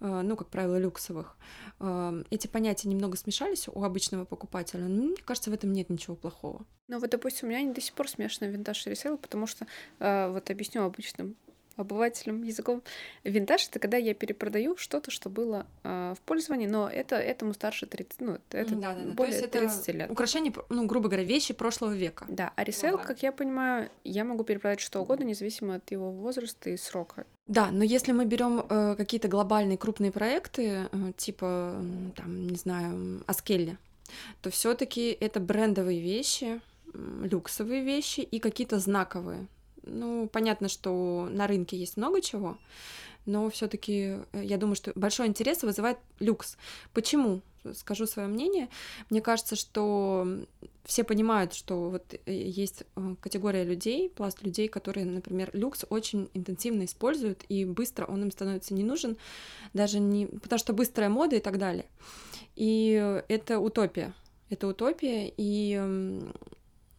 э, 0.00 0.20
ну, 0.22 0.36
как 0.36 0.48
правило, 0.48 0.78
люксовых. 0.78 1.36
Э, 1.80 2.22
эти 2.30 2.46
понятия 2.46 2.88
немного 2.88 3.16
смешались 3.16 3.68
у 3.68 3.82
обычного 3.82 4.24
покупателя, 4.24 4.84
но 4.84 5.04
мне 5.04 5.16
кажется, 5.24 5.50
в 5.50 5.54
этом 5.54 5.72
нет 5.72 5.90
ничего 5.90 6.16
плохого. 6.16 6.64
Ну 6.88 6.98
вот, 6.98 7.10
допустим, 7.10 7.48
у 7.48 7.50
меня 7.50 7.60
они 7.60 7.72
до 7.72 7.80
сих 7.80 7.94
пор 7.94 8.08
смешаны 8.08 8.50
винтаж 8.50 8.86
и 8.86 8.90
ресейл, 8.90 9.18
потому 9.18 9.46
что, 9.46 9.66
вот 9.98 10.50
объясню 10.50 10.84
обычным 10.84 11.36
обывателем 11.78 12.42
языком. 12.42 12.82
Винтаж— 13.24 13.68
это 13.70 13.78
когда 13.78 13.96
я 13.96 14.14
перепродаю 14.14 14.76
что-то, 14.76 15.10
что 15.10 15.30
было 15.30 15.66
э, 15.84 16.14
в 16.16 16.20
пользовании, 16.22 16.66
но 16.66 16.88
это 16.88 17.16
этому 17.16 17.54
старше 17.54 17.86
30, 17.86 18.20
ну, 18.20 18.38
это 18.50 18.74
да, 18.74 18.94
да, 18.94 19.02
да. 19.02 19.12
более 19.12 19.46
То 19.46 19.60
есть 19.60 19.84
30 19.84 19.94
лет. 19.94 20.10
Украшения, 20.10 20.52
ну, 20.68 20.86
грубо 20.86 21.08
говоря, 21.08 21.24
вещи 21.24 21.54
прошлого 21.54 21.92
века. 21.92 22.26
Да, 22.28 22.52
а 22.56 22.64
ресейл, 22.64 22.96
ага. 22.96 23.04
как 23.04 23.22
я 23.22 23.32
понимаю, 23.32 23.90
я 24.04 24.24
могу 24.24 24.44
перепродать 24.44 24.80
что 24.80 25.00
угодно, 25.00 25.24
независимо 25.24 25.76
от 25.76 25.90
его 25.90 26.10
возраста 26.10 26.70
и 26.70 26.76
срока. 26.76 27.24
Да, 27.46 27.70
но 27.70 27.82
если 27.82 28.12
мы 28.12 28.26
берем 28.26 28.64
э, 28.68 28.94
какие-то 28.96 29.28
глобальные 29.28 29.78
крупные 29.78 30.12
проекты, 30.12 30.88
э, 30.90 31.12
типа, 31.16 31.82
там, 32.16 32.46
не 32.48 32.56
знаю, 32.56 33.22
Аскелли, 33.26 33.78
то 34.42 34.50
все-таки 34.50 35.16
это 35.18 35.40
брендовые 35.40 36.00
вещи, 36.00 36.60
люксовые 36.94 37.82
вещи 37.82 38.20
и 38.20 38.38
какие-то 38.38 38.78
знаковые. 38.78 39.46
Ну, 39.88 40.28
понятно, 40.28 40.68
что 40.68 41.28
на 41.30 41.46
рынке 41.46 41.76
есть 41.76 41.96
много 41.96 42.20
чего, 42.20 42.58
но 43.28 43.50
все-таки 43.50 44.18
э, 44.32 44.42
я 44.42 44.56
думаю, 44.56 44.74
что 44.74 44.92
большой 44.94 45.26
интерес 45.26 45.62
вызывает 45.62 45.98
люкс. 46.18 46.56
Почему? 46.94 47.42
Скажу 47.74 48.06
свое 48.06 48.26
мнение. 48.26 48.68
Мне 49.10 49.20
кажется, 49.20 49.54
что 49.54 50.26
все 50.84 51.04
понимают, 51.04 51.52
что 51.52 51.90
вот 51.90 52.14
э, 52.14 52.32
есть 52.32 52.84
э, 52.96 53.14
категория 53.20 53.64
людей, 53.64 54.08
пласт 54.08 54.42
людей, 54.42 54.68
которые, 54.68 55.04
например, 55.04 55.50
люкс 55.52 55.84
очень 55.90 56.30
интенсивно 56.32 56.86
используют, 56.86 57.44
и 57.50 57.66
быстро 57.66 58.06
он 58.06 58.22
им 58.22 58.30
становится 58.30 58.72
не 58.72 58.82
нужен, 58.82 59.18
даже 59.74 60.00
не 60.00 60.26
потому 60.26 60.58
что 60.58 60.72
быстрая 60.72 61.10
мода 61.10 61.36
и 61.36 61.40
так 61.40 61.58
далее. 61.58 61.84
И 62.56 63.22
это 63.28 63.58
утопия. 63.58 64.14
Это 64.48 64.68
утопия, 64.68 65.30
и 65.36 66.20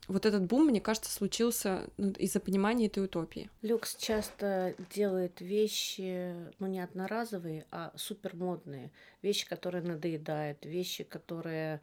вот 0.09 0.25
этот 0.25 0.45
бум, 0.45 0.65
мне 0.65 0.81
кажется, 0.81 1.11
случился 1.11 1.87
ну, 1.97 2.09
из-за 2.13 2.39
понимания 2.39 2.87
этой 2.87 3.05
утопии. 3.05 3.49
Люкс 3.61 3.95
часто 3.95 4.73
делает 4.89 5.39
вещи, 5.39 6.33
ну, 6.57 6.65
не 6.65 6.79
одноразовые, 6.79 7.65
а 7.69 7.93
супермодные. 7.95 8.91
Вещи, 9.21 9.47
которые 9.47 9.83
надоедают, 9.83 10.65
вещи, 10.65 11.03
которые... 11.03 11.81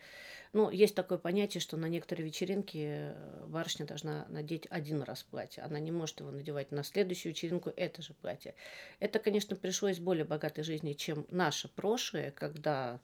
Ну, 0.52 0.70
есть 0.70 0.96
такое 0.96 1.18
понятие, 1.18 1.60
что 1.60 1.76
на 1.76 1.86
некоторые 1.86 2.26
вечеринки 2.26 3.14
барышня 3.46 3.86
должна 3.86 4.26
надеть 4.28 4.66
один 4.70 5.02
раз 5.02 5.22
платье. 5.22 5.62
Она 5.62 5.78
не 5.78 5.92
может 5.92 6.18
его 6.18 6.32
надевать 6.32 6.72
на 6.72 6.82
следующую 6.82 7.32
вечеринку 7.32 7.72
это 7.76 8.02
же 8.02 8.12
платье. 8.14 8.56
Это, 8.98 9.20
конечно, 9.20 9.54
пришло 9.54 9.88
из 9.88 10.00
более 10.00 10.24
богатой 10.24 10.64
жизни, 10.64 10.94
чем 10.94 11.26
наше 11.30 11.68
прошлое, 11.68 12.32
когда 12.32 12.98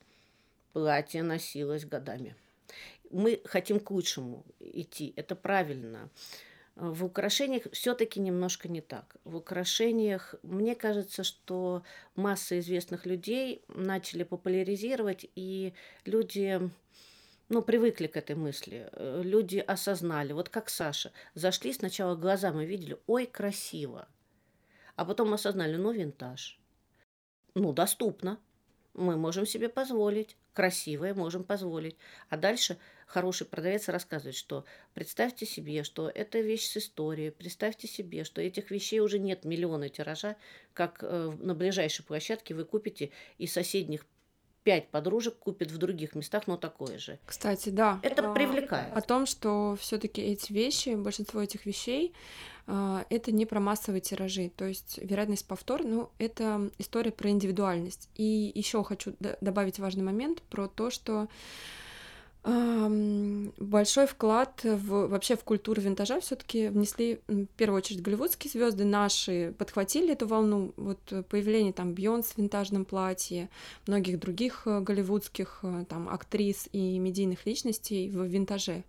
платье 0.73 1.23
носилось 1.23 1.85
годами 1.85 2.35
мы 3.13 3.41
хотим 3.45 3.79
к 3.79 3.91
лучшему 3.91 4.45
идти, 4.59 5.13
это 5.17 5.37
правильно. 5.37 6.11
В 6.75 7.05
украшениях 7.05 7.65
все-таки 7.73 8.19
немножко 8.19 8.69
не 8.69 8.81
так. 8.81 9.17
В 9.25 9.37
украшениях, 9.37 10.35
мне 10.43 10.75
кажется, 10.75 11.23
что 11.23 11.83
масса 12.15 12.59
известных 12.59 13.05
людей 13.05 13.63
начали 13.69 14.23
популяризировать, 14.23 15.27
и 15.35 15.75
люди 16.07 16.71
ну, 17.51 17.61
привыкли 17.61 18.07
к 18.07 18.17
этой 18.17 18.37
мысли. 18.37 18.91
Люди 18.97 19.59
осознали, 19.59 20.33
вот 20.33 20.49
как 20.49 20.71
Саша, 20.71 21.13
зашли 21.35 21.75
сначала 21.75 22.17
глаза, 22.17 22.53
мы 22.53 22.65
видели, 22.65 22.97
ой, 23.07 23.27
красиво. 23.27 24.09
А 24.97 25.05
потом 25.05 25.35
осознали, 25.35 25.77
ну, 25.77 25.93
винтаж. 25.93 26.59
Ну, 27.55 27.75
доступно. 27.75 28.39
Мы 28.95 29.17
можем 29.17 29.45
себе 29.45 29.69
позволить. 29.69 30.37
Красивое 30.53 31.15
можем 31.15 31.45
позволить. 31.45 31.97
А 32.29 32.37
дальше 32.37 32.77
хороший 33.07 33.47
продавец 33.47 33.89
рассказывает, 33.89 34.37
что 34.37 34.65
представьте 34.93 35.47
себе, 35.47 35.83
что 35.83 36.11
это 36.11 36.41
вещь 36.41 36.67
с 36.67 36.77
историей, 36.77 37.31
представьте 37.31 37.89
себе, 37.89 38.25
что 38.25 38.43
этих 38.43 38.71
вещей 38.71 39.01
уже 39.01 39.19
нет 39.19 39.45
миллиона 39.45 39.89
тиража, 39.89 40.37
как 40.75 40.99
э, 41.03 41.33
на 41.39 41.55
ближайшей 41.55 42.05
площадке 42.05 42.55
вы 42.55 42.67
купите 42.67 43.13
из 43.39 43.53
соседних 43.53 44.05
пять 44.63 44.89
подружек 44.89 45.39
купит 45.39 45.71
в 45.71 45.79
других 45.79 46.15
местах, 46.15 46.47
но 46.47 46.57
такое 46.57 46.99
же. 46.99 47.19
Кстати, 47.27 47.71
да. 47.71 48.01
Это 48.03 48.31
а, 48.31 48.35
привлекает. 48.35 48.97
О 48.97 49.01
том, 49.01 49.27
что 49.27 49.77
все-таки 49.81 50.21
эти 50.21 50.53
вещи, 50.53 50.95
большинство 50.95 51.41
этих 51.41 51.67
вещей, 51.67 52.15
а, 52.67 53.05
это 53.11 53.33
не 53.33 53.47
про 53.47 53.61
массовые 53.61 54.01
тиражи, 54.01 54.51
то 54.55 54.65
есть 54.65 54.99
вероятность 54.99 55.47
повтора, 55.47 55.83
ну, 55.83 56.11
это 56.19 56.71
история 56.79 57.11
про 57.11 57.31
индивидуальность. 57.31 58.09
И 58.17 58.53
еще 58.55 58.83
хочу 58.85 59.15
добавить 59.41 59.79
важный 59.79 60.05
момент 60.05 60.43
про 60.43 60.69
то, 60.69 60.91
что 60.91 61.29
Большой 63.73 64.07
вклад 64.07 64.65
в, 64.65 65.07
вообще 65.07 65.35
в 65.35 65.45
культуру 65.45 65.81
винтажа 65.81 66.21
все-таки 66.21 66.69
внесли 66.69 67.23
в 67.27 67.47
первую 67.57 67.79
очередь 67.79 68.03
голливудские 68.03 68.51
звезды 68.51 68.85
наши, 68.85 69.55
подхватили 69.57 70.13
эту 70.13 70.27
волну, 70.27 70.75
вот 70.77 70.99
появление 71.31 71.73
там 71.73 71.95
Бьонс 71.95 72.33
в 72.33 72.37
винтажном 72.37 72.85
платье, 72.85 73.49
многих 73.87 74.21
других 74.21 74.65
э, 74.67 74.81
голливудских 74.81 75.61
э, 75.63 75.87
там 75.89 76.11
актрис 76.11 76.69
и 76.73 76.99
медийных 76.99 77.47
личностей 77.47 78.11
в 78.11 78.23
винтаже. 78.25 78.85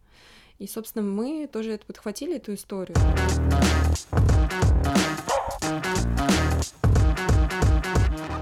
И, 0.59 0.67
собственно, 0.67 1.05
мы 1.05 1.47
тоже 1.47 1.71
это 1.71 1.85
подхватили, 1.85 2.35
эту 2.35 2.53
историю. 2.53 2.97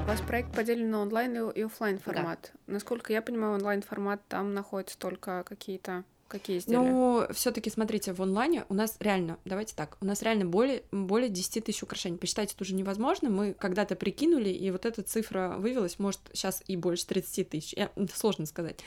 вас 0.08 0.22
проект 0.22 0.56
поделен 0.56 0.90
на 0.90 1.02
онлайн 1.04 1.52
и 1.52 1.62
офлайн 1.62 2.00
формат. 2.00 2.52
Да. 2.66 2.74
Насколько 2.74 3.14
я 3.14 3.22
понимаю, 3.22 3.54
онлайн 3.54 3.84
формат 3.84 4.22
там 4.28 4.56
находится 4.56 4.98
только 4.98 5.44
какие-то 5.48 6.04
Какие 6.32 6.60
изделия? 6.60 6.80
Ну, 6.80 7.28
все-таки 7.34 7.70
смотрите, 7.70 8.14
в 8.14 8.22
онлайне 8.22 8.64
у 8.70 8.74
нас 8.74 8.96
реально, 9.02 9.38
давайте 9.44 9.76
так, 9.76 9.98
у 10.00 10.06
нас 10.06 10.22
реально 10.22 10.46
более, 10.46 10.84
более 10.94 11.28
10 11.28 11.66
тысяч 11.66 11.84
украшений. 11.84 12.18
Посчитать 12.18 12.54
это 12.54 12.64
уже 12.64 12.74
невозможно. 12.74 13.30
Мы 13.30 13.54
когда-то 13.54 13.98
прикинули, 13.98 14.48
и 14.48 14.72
вот 14.72 14.86
эта 14.86 15.04
цифра 15.04 15.56
вывелась, 15.58 16.00
может, 16.00 16.22
сейчас 16.32 16.64
и 16.68 16.78
больше 16.78 17.06
30 17.08 17.50
тысяч. 17.50 17.76
Сложно 18.16 18.46
сказать. 18.46 18.80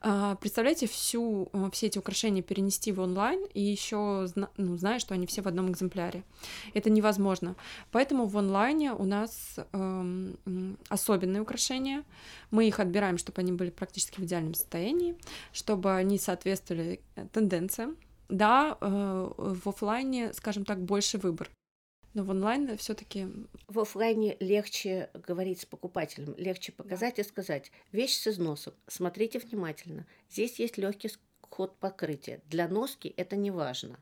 А, 0.00 0.34
представляете, 0.34 0.88
всю, 0.88 1.50
э, 1.52 1.70
все 1.72 1.86
эти 1.86 1.98
украшения 1.98 2.42
перенести 2.42 2.90
в 2.90 2.98
онлайн 2.98 3.46
и 3.54 3.60
еще 3.60 4.26
ну, 4.56 4.76
зная, 4.76 4.98
что 4.98 5.14
они 5.14 5.28
все 5.28 5.40
в 5.40 5.46
одном 5.46 5.70
экземпляре. 5.70 6.24
Это 6.74 6.90
невозможно. 6.90 7.54
Поэтому 7.92 8.26
в 8.26 8.36
онлайне 8.36 8.92
у 8.92 9.04
нас 9.04 9.54
эм, 9.72 10.36
особенные 10.88 11.42
украшения. 11.42 12.02
Мы 12.50 12.66
их 12.66 12.80
отбираем, 12.80 13.18
чтобы 13.18 13.40
они 13.40 13.52
были 13.52 13.70
практически 13.70 14.20
в 14.20 14.24
идеальном 14.24 14.54
состоянии, 14.54 15.14
чтобы 15.52 15.94
они 15.94 16.18
соответствовали 16.18 16.71
э, 16.80 17.26
тенденциям. 17.32 17.96
Да, 18.28 18.78
э, 18.80 19.30
в 19.36 19.68
офлайне, 19.68 20.32
скажем 20.32 20.64
так, 20.64 20.82
больше 20.82 21.18
выбор. 21.18 21.50
Но 22.14 22.24
в 22.24 22.30
онлайне 22.30 22.76
все-таки. 22.76 23.26
В 23.68 23.80
офлайне 23.80 24.36
легче 24.40 25.10
говорить 25.14 25.60
с 25.60 25.66
покупателем, 25.66 26.34
легче 26.36 26.72
показать 26.72 27.16
да. 27.16 27.22
и 27.22 27.24
сказать: 27.24 27.72
вещь 27.90 28.16
с 28.16 28.26
износом, 28.26 28.74
смотрите 28.86 29.38
внимательно. 29.38 30.06
Здесь 30.30 30.58
есть 30.58 30.76
легкий 30.76 31.10
ход 31.40 31.76
покрытия. 31.78 32.40
Для 32.46 32.68
носки 32.68 33.12
это 33.16 33.36
не 33.36 33.50
важно. 33.50 33.98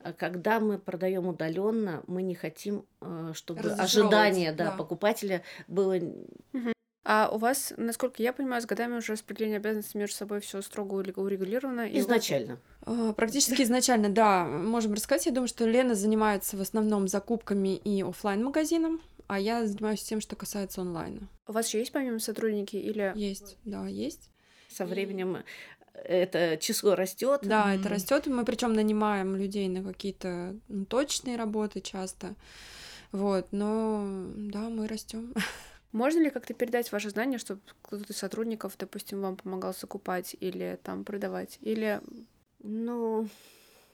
А 0.00 0.12
когда 0.12 0.60
мы 0.60 0.78
продаем 0.78 1.26
удаленно, 1.26 2.02
мы 2.06 2.22
не 2.22 2.34
хотим, 2.34 2.84
э, 3.00 3.32
чтобы 3.34 3.70
ожидание 3.70 4.52
да, 4.52 4.66
да. 4.66 4.76
покупателя 4.76 5.42
было 5.66 5.96
угу. 5.96 6.73
А 7.04 7.28
у 7.30 7.36
вас, 7.36 7.74
насколько 7.76 8.22
я 8.22 8.32
понимаю, 8.32 8.62
с 8.62 8.66
годами 8.66 8.96
уже 8.96 9.12
распределение 9.12 9.58
обязанностей 9.58 9.98
между 9.98 10.16
собой 10.16 10.40
все 10.40 10.62
строго 10.62 10.94
урегулировано? 10.94 11.86
Изначально. 11.98 12.58
А, 12.86 13.12
практически 13.12 13.62
изначально, 13.62 14.08
да. 14.08 14.44
Можем 14.46 14.94
рассказать. 14.94 15.26
Я 15.26 15.32
думаю, 15.32 15.48
что 15.48 15.66
Лена 15.66 15.94
занимается 15.94 16.56
в 16.56 16.60
основном 16.60 17.08
закупками 17.08 17.76
и 17.76 18.02
офлайн 18.02 18.44
магазином 18.44 19.00
а 19.26 19.38
я 19.38 19.66
занимаюсь 19.66 20.02
тем, 20.02 20.20
что 20.20 20.36
касается 20.36 20.82
онлайна. 20.82 21.28
У 21.46 21.52
вас 21.52 21.68
еще 21.68 21.78
есть 21.78 21.92
помимо 21.92 22.18
сотрудники 22.18 22.76
или... 22.76 23.12
Есть, 23.14 23.56
да, 23.64 23.86
есть. 23.86 24.30
Со 24.68 24.84
временем 24.84 25.38
это 25.94 26.58
число 26.60 26.94
растет. 26.94 27.40
Да, 27.42 27.72
mm-hmm. 27.72 27.80
это 27.80 27.88
растет. 27.88 28.26
Мы 28.26 28.44
причем 28.44 28.72
нанимаем 28.72 29.36
людей 29.36 29.68
на 29.68 29.82
какие-то 29.82 30.56
ну, 30.68 30.84
точные 30.84 31.36
работы 31.36 31.80
часто. 31.80 32.34
Вот, 33.12 33.48
но 33.52 34.04
да, 34.36 34.68
мы 34.68 34.88
растем. 34.88 35.32
Можно 35.94 36.24
ли 36.24 36.30
как-то 36.30 36.54
передать 36.54 36.90
ваше 36.90 37.10
знание, 37.10 37.38
чтобы 37.38 37.60
кто-то 37.82 38.12
из 38.12 38.16
сотрудников, 38.16 38.74
допустим, 38.76 39.20
вам 39.20 39.36
помогал 39.36 39.72
закупать 39.72 40.34
или 40.40 40.76
там 40.82 41.04
продавать? 41.04 41.56
Или... 41.60 42.00
Ну, 42.58 43.28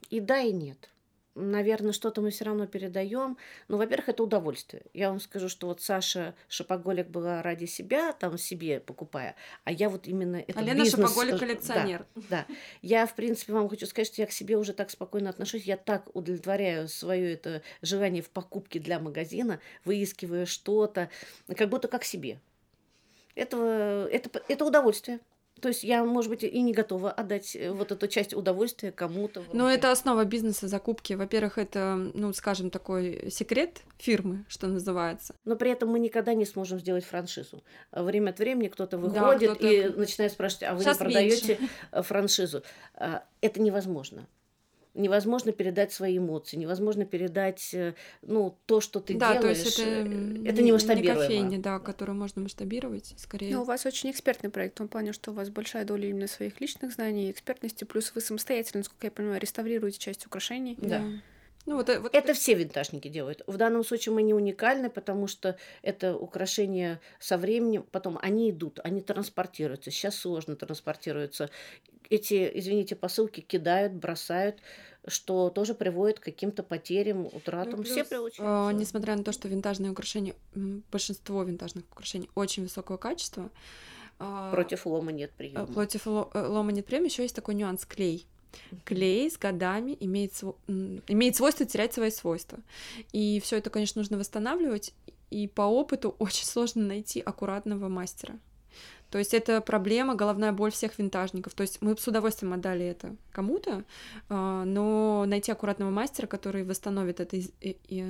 и 0.08 0.18
да, 0.18 0.38
и 0.38 0.50
нет. 0.50 0.88
Наверное, 1.34 1.92
что-то 1.92 2.20
мы 2.20 2.30
все 2.30 2.44
равно 2.44 2.66
передаем. 2.66 3.36
Ну, 3.68 3.76
во-первых, 3.76 4.08
это 4.08 4.22
удовольствие. 4.22 4.82
Я 4.94 5.10
вам 5.10 5.20
скажу, 5.20 5.48
что 5.48 5.66
вот 5.66 5.80
Саша 5.80 6.34
Шопоголик 6.48 7.08
была 7.08 7.42
ради 7.42 7.66
себя, 7.66 8.12
там 8.12 8.38
себе 8.38 8.80
покупая, 8.80 9.36
а 9.64 9.72
я 9.72 9.88
вот 9.88 10.06
именно 10.06 10.36
это 10.36 10.58
а 10.58 10.62
Лена 10.62 10.82
бизнес... 10.82 11.08
Шопоголик 11.08 11.38
коллекционер. 11.38 12.06
Да, 12.14 12.22
да. 12.30 12.46
Я, 12.82 13.06
в 13.06 13.14
принципе, 13.14 13.52
вам 13.52 13.68
хочу 13.68 13.86
сказать, 13.86 14.08
что 14.08 14.22
я 14.22 14.26
к 14.26 14.32
себе 14.32 14.56
уже 14.56 14.72
так 14.72 14.90
спокойно 14.90 15.30
отношусь, 15.30 15.64
я 15.64 15.76
так 15.76 16.14
удовлетворяю 16.14 16.88
свое 16.88 17.34
это 17.34 17.62
желание 17.82 18.22
в 18.22 18.30
покупке 18.30 18.80
для 18.80 18.98
магазина, 18.98 19.60
выискивая 19.84 20.46
что-то, 20.46 21.10
как 21.56 21.68
будто 21.68 21.88
как 21.88 22.04
себе. 22.04 22.40
Это, 23.34 24.08
это, 24.10 24.42
это 24.48 24.64
удовольствие. 24.64 25.20
То 25.60 25.68
есть 25.68 25.84
я, 25.84 26.04
может 26.04 26.30
быть, 26.30 26.42
и 26.42 26.62
не 26.62 26.72
готова 26.72 27.10
отдать 27.10 27.54
э, 27.54 27.70
вот 27.70 27.92
эту 27.92 28.08
часть 28.08 28.34
удовольствия 28.34 28.92
кому-то. 28.92 29.42
Но 29.52 29.70
это 29.70 29.90
основа 29.90 30.24
бизнеса 30.24 30.68
закупки. 30.68 31.14
Во-первых, 31.14 31.58
это, 31.58 32.10
ну, 32.14 32.32
скажем, 32.32 32.70
такой 32.70 33.30
секрет 33.30 33.82
фирмы, 33.98 34.44
что 34.48 34.66
называется. 34.66 35.34
Но 35.44 35.56
при 35.56 35.70
этом 35.70 35.90
мы 35.90 35.98
никогда 35.98 36.34
не 36.34 36.44
сможем 36.44 36.78
сделать 36.80 37.04
франшизу. 37.04 37.62
Время 37.92 38.30
от 38.30 38.38
времени 38.38 38.68
кто-то 38.68 38.98
выходит 38.98 39.50
да, 39.50 39.54
кто 39.56 39.66
и 39.66 39.88
начинает 39.88 40.32
спрашивать, 40.32 40.64
а 40.64 40.74
вы 40.74 40.82
Сейчас 40.82 40.98
не 40.98 41.04
продаете 41.04 41.58
франшизу? 41.92 42.62
Это 43.40 43.60
невозможно 43.60 44.26
невозможно 44.94 45.52
передать 45.52 45.92
свои 45.92 46.18
эмоции, 46.18 46.56
невозможно 46.56 47.04
передать, 47.04 47.72
э, 47.74 47.94
ну, 48.22 48.56
то, 48.66 48.80
что 48.80 49.00
ты 49.00 49.14
да, 49.14 49.34
делаешь. 49.34 49.58
То 49.58 49.64
есть 49.64 49.78
это, 49.78 49.90
э, 49.90 50.44
это 50.46 50.62
не 50.62 50.72
масштабируемо. 50.72 51.20
Не 51.20 51.26
кофейня, 51.26 51.58
да, 51.58 51.78
которую 51.78 52.16
можно 52.16 52.42
масштабировать, 52.42 53.14
скорее. 53.16 53.54
Но 53.54 53.62
у 53.62 53.64
вас 53.64 53.86
очень 53.86 54.10
экспертный 54.10 54.50
проект, 54.50 54.74
в 54.74 54.78
том 54.78 54.88
плане, 54.88 55.12
что 55.12 55.30
у 55.30 55.34
вас 55.34 55.50
большая 55.50 55.84
доля 55.84 56.08
именно 56.08 56.26
своих 56.26 56.60
личных 56.60 56.92
знаний, 56.92 57.30
экспертности, 57.30 57.84
плюс 57.84 58.12
вы 58.14 58.20
самостоятельно, 58.20 58.80
насколько 58.80 59.06
я 59.06 59.10
понимаю, 59.10 59.40
реставрируете 59.40 59.98
часть 59.98 60.26
украшений. 60.26 60.76
Да. 60.80 60.98
да. 60.98 61.04
Ну, 61.66 61.76
вот, 61.76 61.88
э, 61.88 62.00
вот 62.00 62.14
это 62.14 62.32
все 62.32 62.54
винтажники 62.54 63.08
делают. 63.08 63.42
В 63.46 63.56
данном 63.56 63.84
случае 63.84 64.14
мы 64.14 64.22
не 64.22 64.34
уникальны, 64.34 64.88
потому 64.88 65.26
что 65.26 65.56
это 65.82 66.16
украшения 66.16 67.00
со 67.18 67.36
временем, 67.36 67.84
потом 67.90 68.18
они 68.22 68.50
идут, 68.50 68.80
они 68.82 69.02
транспортируются. 69.02 69.90
Сейчас 69.90 70.16
сложно 70.16 70.56
транспортируются 70.56 71.50
эти, 72.10 72.50
извините, 72.54 72.96
посылки 72.96 73.40
кидают, 73.40 73.92
бросают, 73.94 74.58
что 75.06 75.48
тоже 75.48 75.74
приводит 75.74 76.20
к 76.20 76.24
каким-то 76.24 76.62
потерям, 76.62 77.26
утратам. 77.26 77.78
Ну, 77.78 77.82
плюс, 77.84 77.92
Все 77.92 78.04
приучаются. 78.04 78.70
Э, 78.70 78.72
несмотря 78.74 79.16
на 79.16 79.24
то, 79.24 79.32
что 79.32 79.48
винтажные 79.48 79.92
украшения, 79.92 80.34
большинство 80.92 81.42
винтажных 81.42 81.84
украшений 81.90 82.28
очень 82.34 82.64
высокого 82.64 82.96
качества. 82.96 83.50
А, 84.18 84.50
против 84.50 84.84
лома 84.84 85.12
нет 85.12 85.30
приема. 85.30 85.66
Против 85.66 86.06
лома 86.06 86.72
нет 86.72 86.84
приема. 86.84 87.06
Еще 87.06 87.22
есть 87.22 87.34
такой 87.34 87.54
нюанс 87.54 87.86
клей. 87.86 88.26
Клей 88.84 89.30
с 89.30 89.38
годами 89.38 89.96
имеет, 90.00 90.34
св... 90.34 90.56
имеет 90.66 91.36
свойство 91.36 91.64
терять 91.64 91.94
свои 91.94 92.10
свойства. 92.10 92.58
И 93.12 93.40
все 93.40 93.56
это, 93.56 93.70
конечно, 93.70 94.00
нужно 94.00 94.18
восстанавливать. 94.18 94.92
И 95.30 95.46
по 95.46 95.62
опыту 95.62 96.10
очень 96.18 96.44
сложно 96.44 96.84
найти 96.84 97.20
аккуратного 97.20 97.88
мастера. 97.88 98.38
То 99.10 99.18
есть 99.18 99.34
это 99.34 99.60
проблема, 99.60 100.14
головная 100.14 100.52
боль 100.52 100.70
всех 100.70 100.98
винтажников. 100.98 101.54
То 101.54 101.62
есть 101.62 101.82
мы 101.82 101.96
с 101.96 102.06
удовольствием 102.06 102.52
отдали 102.52 102.86
это 102.86 103.16
кому-то, 103.32 103.84
а, 104.28 104.64
но 104.64 105.24
найти 105.26 105.50
аккуратного 105.50 105.90
мастера, 105.90 106.26
который 106.26 106.64
восстановит 106.64 107.20
это 107.20 107.36
и, 107.36 108.04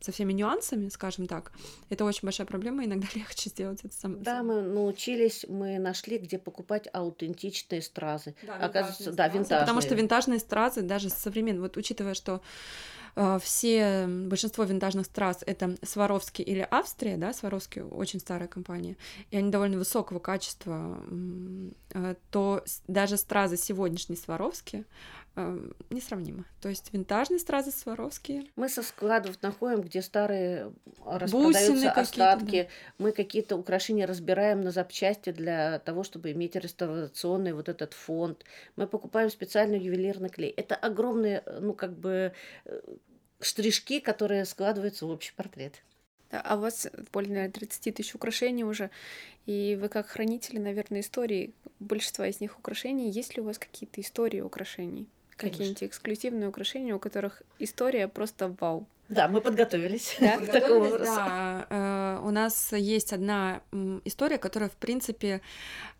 со 0.00 0.12
всеми 0.12 0.32
нюансами, 0.32 0.88
скажем 0.88 1.26
так, 1.26 1.52
это 1.90 2.04
очень 2.04 2.22
большая 2.22 2.46
проблема. 2.46 2.84
Иногда 2.84 3.06
легче 3.14 3.50
сделать 3.50 3.80
это 3.84 3.94
сам. 3.94 4.22
Да, 4.22 4.42
мы 4.42 4.62
научились, 4.62 5.46
мы 5.48 5.78
нашли, 5.78 6.18
где 6.18 6.38
покупать 6.38 6.88
аутентичные 6.92 7.82
стразы. 7.82 8.34
Да, 8.42 8.56
Оказывается, 8.56 9.12
да, 9.12 9.28
винтажные. 9.28 9.60
Потому 9.60 9.80
что 9.80 9.94
винтажные 9.94 10.40
стразы, 10.40 10.82
даже 10.82 11.08
современные, 11.08 11.62
вот 11.62 11.76
учитывая, 11.76 12.14
что 12.14 12.40
все, 13.40 14.06
большинство 14.06 14.64
винтажных 14.64 15.06
страз 15.06 15.38
это 15.46 15.76
Сваровский 15.82 16.44
или 16.44 16.66
Австрия, 16.70 17.16
да, 17.16 17.32
Сваровский 17.32 17.82
очень 17.82 18.20
старая 18.20 18.48
компания, 18.48 18.96
и 19.30 19.36
они 19.36 19.50
довольно 19.50 19.78
высокого 19.78 20.18
качества, 20.18 20.98
а, 21.92 22.14
то 22.30 22.64
даже 22.88 23.16
стразы 23.16 23.56
сегодняшние 23.56 24.16
Сваровские 24.16 24.84
а, 25.36 25.58
несравнимо. 25.90 26.44
То 26.60 26.68
есть 26.68 26.92
винтажные 26.92 27.38
стразы 27.38 27.70
Сваровские. 27.70 28.44
Мы 28.56 28.68
со 28.68 28.82
складов 28.82 29.40
находим, 29.42 29.80
где 29.80 30.02
старые 30.02 30.72
распадаются 31.04 31.92
остатки. 31.92 32.62
Да. 32.62 32.68
Мы 33.04 33.12
какие-то 33.12 33.56
украшения 33.56 34.06
разбираем 34.06 34.60
на 34.60 34.72
запчасти 34.72 35.30
для 35.30 35.78
того, 35.80 36.02
чтобы 36.02 36.32
иметь 36.32 36.56
реставрационный 36.56 37.52
вот 37.52 37.68
этот 37.68 37.94
фонд. 37.94 38.44
Мы 38.76 38.86
покупаем 38.86 39.30
специальный 39.30 39.78
ювелирный 39.78 40.30
клей. 40.30 40.50
Это 40.50 40.74
огромные, 40.74 41.44
ну 41.60 41.74
как 41.74 41.96
бы 41.96 42.32
э, 42.64 42.80
штришки, 43.40 44.00
которые 44.00 44.44
складываются 44.44 45.06
в 45.06 45.10
общий 45.10 45.32
портрет. 45.34 45.82
Да, 46.30 46.40
а 46.42 46.56
у 46.56 46.60
вас 46.60 46.88
более, 47.12 47.30
наверное, 47.30 47.52
30 47.52 47.94
тысяч 47.94 48.14
украшений 48.14 48.64
уже, 48.64 48.90
и 49.46 49.76
вы 49.80 49.88
как 49.88 50.06
хранители, 50.06 50.58
наверное, 50.58 51.00
истории 51.00 51.54
большинства 51.80 52.26
из 52.26 52.40
них 52.40 52.58
украшений. 52.58 53.10
Есть 53.10 53.36
ли 53.36 53.42
у 53.42 53.46
вас 53.46 53.58
какие-то 53.58 54.00
истории 54.00 54.40
украшений? 54.40 55.08
Какие-нибудь 55.40 55.84
эксклюзивные 55.84 56.48
украшения, 56.48 56.94
у 56.94 56.98
которых 56.98 57.42
история 57.58 58.08
просто 58.08 58.54
вау? 58.60 58.86
Да, 59.10 59.26
мы 59.26 59.40
подготовились 59.40 60.16
да? 60.20 60.38
к 60.38 60.46
такому 60.46 60.96
Да, 60.98 61.66
э, 61.68 62.20
у 62.22 62.30
нас 62.30 62.72
есть 62.72 63.12
одна 63.12 63.60
история, 64.04 64.38
которая, 64.38 64.70
в 64.70 64.76
принципе, 64.76 65.40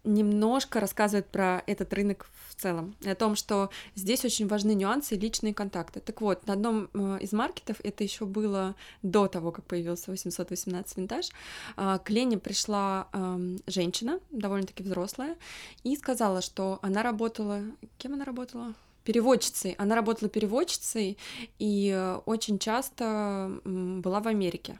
немножко 0.05 0.79
рассказывает 0.79 1.27
про 1.27 1.63
этот 1.67 1.93
рынок 1.93 2.29
в 2.49 2.55
целом, 2.55 2.95
и 3.01 3.09
о 3.09 3.17
том, 3.17 3.35
что 3.35 3.71
здесь 3.97 4.25
очень 4.25 4.47
важны 4.47 4.75
нюансы 4.75 5.17
и 5.17 5.19
личные 5.19 5.53
контакты. 5.53 5.99
Так 5.99 6.21
вот, 6.21 6.47
на 6.47 6.53
одном 6.53 6.89
э, 6.95 7.19
из 7.21 7.33
маркетов, 7.33 7.79
это 7.83 8.05
еще 8.05 8.27
было 8.27 8.77
до 9.03 9.27
того, 9.27 9.51
как 9.51 9.65
появился 9.65 10.13
818 10.13 10.97
винтаж, 10.97 11.31
э, 11.77 11.99
к 12.05 12.11
Лене 12.11 12.39
пришла 12.39 13.09
эм, 13.13 13.59
женщина, 13.67 14.21
довольно-таки 14.31 14.85
взрослая, 14.85 15.37
и 15.83 15.97
сказала, 15.97 16.43
что 16.43 16.79
она 16.83 17.03
работала... 17.03 17.63
Кем 17.99 18.15
она 18.15 18.25
работала? 18.25 18.73
Переводчицей. 19.05 19.75
Она 19.79 19.95
работала 19.95 20.29
переводчицей 20.29 21.19
и 21.59 21.91
э, 21.95 22.21
очень 22.27 22.59
часто 22.59 23.61
была 23.65 24.21
в 24.21 24.29
Америке. 24.29 24.79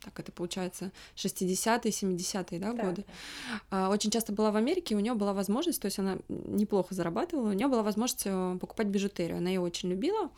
Так 0.00 0.20
это 0.20 0.30
получается 0.30 0.92
60-е, 1.16 1.90
70-е 1.90 2.60
да, 2.60 2.72
да. 2.72 2.82
годы. 2.84 3.04
А, 3.70 3.90
очень 3.90 4.10
часто 4.10 4.32
была 4.32 4.50
в 4.52 4.56
Америке, 4.56 4.94
у 4.94 5.00
нее 5.00 5.14
была 5.14 5.32
возможность, 5.32 5.82
то 5.82 5.86
есть 5.86 5.98
она 5.98 6.18
неплохо 6.28 6.94
зарабатывала, 6.94 7.48
у 7.48 7.52
нее 7.52 7.66
была 7.66 7.82
возможность 7.82 8.22
э, 8.24 8.58
покупать 8.60 8.86
бижутерию. 8.86 9.38
Она 9.38 9.48
ее 9.48 9.60
очень 9.60 9.90
любила. 9.90 10.30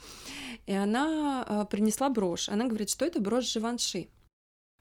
И 0.67 0.73
она 0.73 1.45
э, 1.47 1.65
принесла 1.71 2.09
брошь. 2.09 2.49
Она 2.49 2.67
говорит, 2.67 2.89
что 2.89 3.05
это 3.05 3.21
брошь 3.21 3.53
Живанши. 3.53 4.09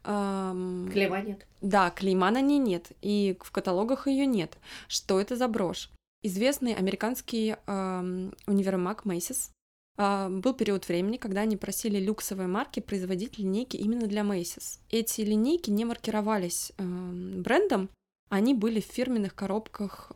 Клейма 0.02 1.22
нет. 1.22 1.46
Да, 1.62 1.90
клейма 1.90 2.32
на 2.32 2.40
ней 2.40 2.58
нет, 2.58 2.94
и 3.02 3.38
в 3.42 3.52
каталогах 3.52 4.08
ее 4.08 4.26
нет. 4.26 4.58
Что 4.88 5.20
это 5.20 5.36
за 5.36 5.50
брошь? 5.50 5.92
Известный 6.22 6.74
американский 6.74 7.56
э, 7.56 8.32
универмаг 8.46 9.06
Macy's 9.06 9.52
э, 9.98 10.28
был 10.30 10.54
период 10.54 10.88
времени, 10.88 11.16
когда 11.16 11.42
они 11.42 11.56
просили 11.56 11.98
люксовые 11.98 12.48
марки 12.48 12.82
производить 12.82 13.38
линейки 13.38 13.78
именно 13.78 14.06
для 14.06 14.24
Macy's. 14.24 14.80
Эти 14.90 15.22
линейки 15.22 15.70
не 15.70 15.86
маркировались 15.86 16.74
э, 16.78 16.84
брендом, 16.84 17.90
они 18.30 18.54
были 18.54 18.82
в 18.82 18.86
фирменных 18.86 19.34
коробках 19.34 20.12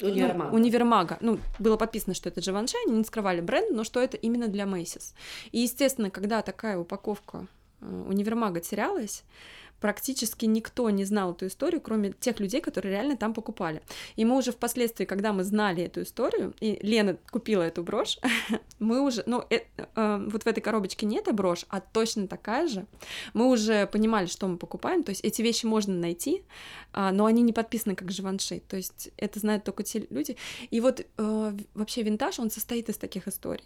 Универмага. 0.00 0.50
Ну, 0.50 0.56
универмага. 0.56 1.18
Ну, 1.20 1.38
было 1.58 1.76
подписано, 1.76 2.14
что 2.14 2.28
это 2.28 2.40
Givenchy, 2.40 2.74
они 2.86 2.98
не 2.98 3.04
скрывали 3.04 3.40
бренд, 3.40 3.70
но 3.70 3.84
что 3.84 4.00
это 4.00 4.16
именно 4.16 4.48
для 4.48 4.64
Macy's. 4.64 5.14
И, 5.52 5.60
естественно, 5.60 6.10
когда 6.10 6.42
такая 6.42 6.78
упаковка 6.78 7.46
э, 7.80 8.04
универмага 8.08 8.60
терялась, 8.60 9.22
практически 9.82 10.46
никто 10.46 10.88
не 10.90 11.04
знал 11.04 11.32
эту 11.32 11.48
историю, 11.48 11.80
кроме 11.80 12.12
тех 12.12 12.38
людей, 12.38 12.60
которые 12.60 12.92
реально 12.92 13.16
там 13.16 13.34
покупали. 13.34 13.82
И 14.14 14.24
мы 14.24 14.38
уже 14.38 14.52
впоследствии, 14.52 15.04
когда 15.04 15.32
мы 15.32 15.42
знали 15.42 15.82
эту 15.82 16.02
историю, 16.02 16.54
и 16.60 16.78
Лена 16.82 17.18
купила 17.30 17.62
эту 17.62 17.82
брошь, 17.82 18.20
мы 18.78 19.02
уже, 19.02 19.24
ну, 19.26 19.44
э, 19.50 19.62
э, 19.76 20.26
вот 20.30 20.44
в 20.44 20.46
этой 20.46 20.60
коробочке 20.60 21.04
не 21.04 21.18
эта 21.18 21.32
брошь, 21.32 21.66
а 21.68 21.80
точно 21.80 22.28
такая 22.28 22.68
же. 22.68 22.86
Мы 23.34 23.48
уже 23.50 23.88
понимали, 23.88 24.26
что 24.26 24.46
мы 24.46 24.56
покупаем, 24.56 25.02
то 25.02 25.10
есть 25.10 25.24
эти 25.24 25.42
вещи 25.42 25.66
можно 25.66 25.94
найти, 25.94 26.44
э, 26.92 27.10
но 27.10 27.24
они 27.24 27.42
не 27.42 27.52
подписаны 27.52 27.96
как 27.96 28.12
Живанши, 28.12 28.60
то 28.60 28.76
есть 28.76 29.10
это 29.16 29.40
знают 29.40 29.64
только 29.64 29.82
те 29.82 30.06
люди. 30.10 30.36
И 30.70 30.80
вот 30.80 31.00
э, 31.00 31.52
вообще 31.74 32.02
винтаж, 32.04 32.38
он 32.38 32.50
состоит 32.50 32.88
из 32.88 32.98
таких 32.98 33.26
историй. 33.26 33.64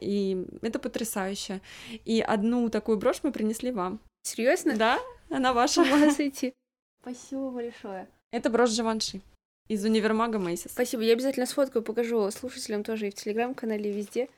И 0.00 0.44
это 0.60 0.78
потрясающе. 0.78 1.60
И 2.04 2.20
одну 2.20 2.68
такую 2.68 2.98
брошь 2.98 3.20
мы 3.22 3.30
принесли 3.32 3.70
вам. 3.70 4.00
Серьезно? 4.22 4.76
Да, 4.76 4.98
она 5.30 5.52
ваша. 5.52 5.84
С 6.10 6.20
идти. 6.20 6.54
Спасибо 7.00 7.50
большое. 7.50 8.08
Это 8.30 8.50
брошь 8.50 8.70
Живанши 8.70 9.20
из 9.68 9.84
универмага 9.84 10.38
Мейсис. 10.38 10.72
Спасибо. 10.72 11.02
Я 11.02 11.12
обязательно 11.12 11.46
сфоткаю, 11.46 11.82
покажу 11.82 12.30
слушателям 12.30 12.82
тоже 12.84 13.08
и 13.08 13.10
в 13.10 13.14
телеграм-канале, 13.14 13.90
и 13.90 13.94
везде. 13.94 14.28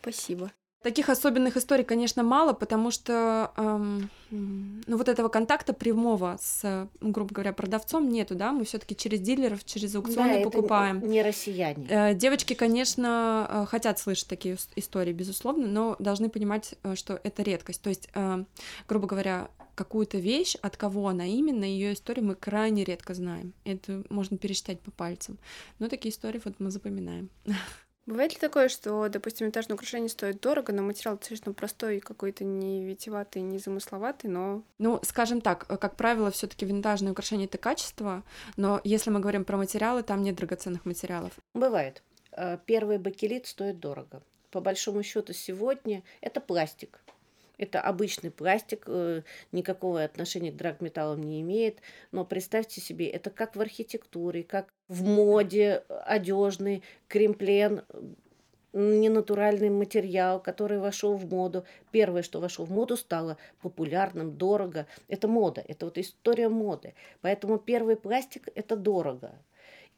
Спасибо. 0.00 0.52
Таких 0.82 1.08
особенных 1.08 1.56
историй, 1.56 1.82
конечно, 1.82 2.22
мало, 2.22 2.52
потому 2.52 2.92
что 2.92 3.50
эм, 3.56 4.08
ну, 4.30 4.96
вот 4.96 5.08
этого 5.08 5.28
контакта 5.28 5.72
прямого 5.72 6.38
с, 6.40 6.88
грубо 7.00 7.34
говоря, 7.34 7.52
продавцом 7.52 8.08
нету, 8.08 8.36
да, 8.36 8.52
мы 8.52 8.64
все 8.64 8.78
таки 8.78 8.94
через 8.94 9.18
дилеров, 9.18 9.64
через 9.64 9.96
аукционы 9.96 10.38
да, 10.38 10.48
покупаем. 10.48 10.98
Это 10.98 11.06
не 11.08 11.22
россияне. 11.22 11.84
Э, 11.90 12.14
девочки, 12.14 12.54
конечно, 12.54 13.48
э, 13.50 13.66
хотят 13.66 13.98
слышать 13.98 14.28
такие 14.28 14.56
истории, 14.76 15.12
безусловно, 15.12 15.66
но 15.66 15.96
должны 15.98 16.28
понимать, 16.28 16.76
э, 16.84 16.94
что 16.94 17.18
это 17.24 17.42
редкость. 17.42 17.82
То 17.82 17.88
есть, 17.88 18.08
э, 18.14 18.44
грубо 18.86 19.08
говоря, 19.08 19.48
какую-то 19.78 20.18
вещь, 20.18 20.56
от 20.60 20.76
кого 20.76 21.06
она 21.06 21.24
именно, 21.24 21.64
ее 21.64 21.92
историю 21.92 22.26
мы 22.26 22.34
крайне 22.34 22.82
редко 22.82 23.14
знаем. 23.14 23.54
Это 23.64 24.02
можно 24.10 24.36
пересчитать 24.36 24.80
по 24.80 24.90
пальцам. 24.90 25.38
Но 25.78 25.88
такие 25.88 26.12
истории 26.12 26.42
вот 26.44 26.54
мы 26.58 26.72
запоминаем. 26.72 27.30
Бывает 28.06 28.32
ли 28.32 28.38
такое, 28.40 28.68
что, 28.68 29.08
допустим, 29.08 29.46
винтажное 29.46 29.74
украшение 29.74 30.08
стоит 30.08 30.40
дорого, 30.40 30.72
но 30.72 30.82
материал 30.82 31.16
достаточно 31.16 31.52
простой, 31.52 32.00
какой-то 32.00 32.42
не 32.42 32.84
витиеватый, 32.84 33.42
не 33.42 33.58
замысловатый, 33.58 34.30
но... 34.30 34.62
Ну, 34.78 34.98
скажем 35.02 35.42
так, 35.42 35.66
э, 35.68 35.76
как 35.76 35.94
правило, 35.96 36.30
все 36.30 36.46
таки 36.46 36.64
винтажное 36.64 37.12
украшение— 37.12 37.46
это 37.48 37.58
качество, 37.58 38.24
но 38.56 38.80
если 38.82 39.10
мы 39.10 39.20
говорим 39.20 39.44
про 39.44 39.58
материалы, 39.58 40.02
там 40.02 40.22
нет 40.22 40.36
драгоценных 40.36 40.86
материалов. 40.86 41.32
Бывает. 41.54 42.02
Э, 42.32 42.56
первый 42.64 42.98
бакелит 42.98 43.46
стоит 43.46 43.78
дорого. 43.78 44.22
По 44.50 44.60
большому 44.60 45.02
счету 45.02 45.34
сегодня 45.34 46.02
это 46.22 46.40
пластик. 46.40 47.00
Это 47.58 47.80
обычный 47.80 48.30
пластик, 48.30 48.84
э, 48.86 49.22
никакого 49.50 50.04
отношения 50.04 50.52
к 50.52 50.56
драгметаллам 50.56 51.22
не 51.22 51.40
имеет. 51.40 51.80
Но 52.12 52.24
представьте 52.24 52.80
себе, 52.80 53.08
это 53.08 53.30
как 53.30 53.56
в 53.56 53.60
архитектуре, 53.60 54.44
как 54.44 54.72
в 54.86 55.04
моде, 55.04 55.82
одежный, 55.88 56.84
кремплен, 57.08 57.82
ненатуральный 58.72 59.70
материал, 59.70 60.40
который 60.40 60.78
вошел 60.78 61.16
в 61.16 61.28
моду. 61.28 61.64
Первое, 61.90 62.22
что 62.22 62.40
вошло 62.40 62.64
в 62.64 62.70
моду, 62.70 62.96
стало 62.96 63.36
популярным, 63.60 64.36
дорого. 64.36 64.86
Это 65.08 65.26
мода, 65.26 65.62
это 65.66 65.86
вот 65.86 65.98
история 65.98 66.48
моды. 66.48 66.94
Поэтому 67.20 67.58
первый 67.58 67.96
пластик– 67.96 68.48
это 68.54 68.76
дорого. 68.76 69.32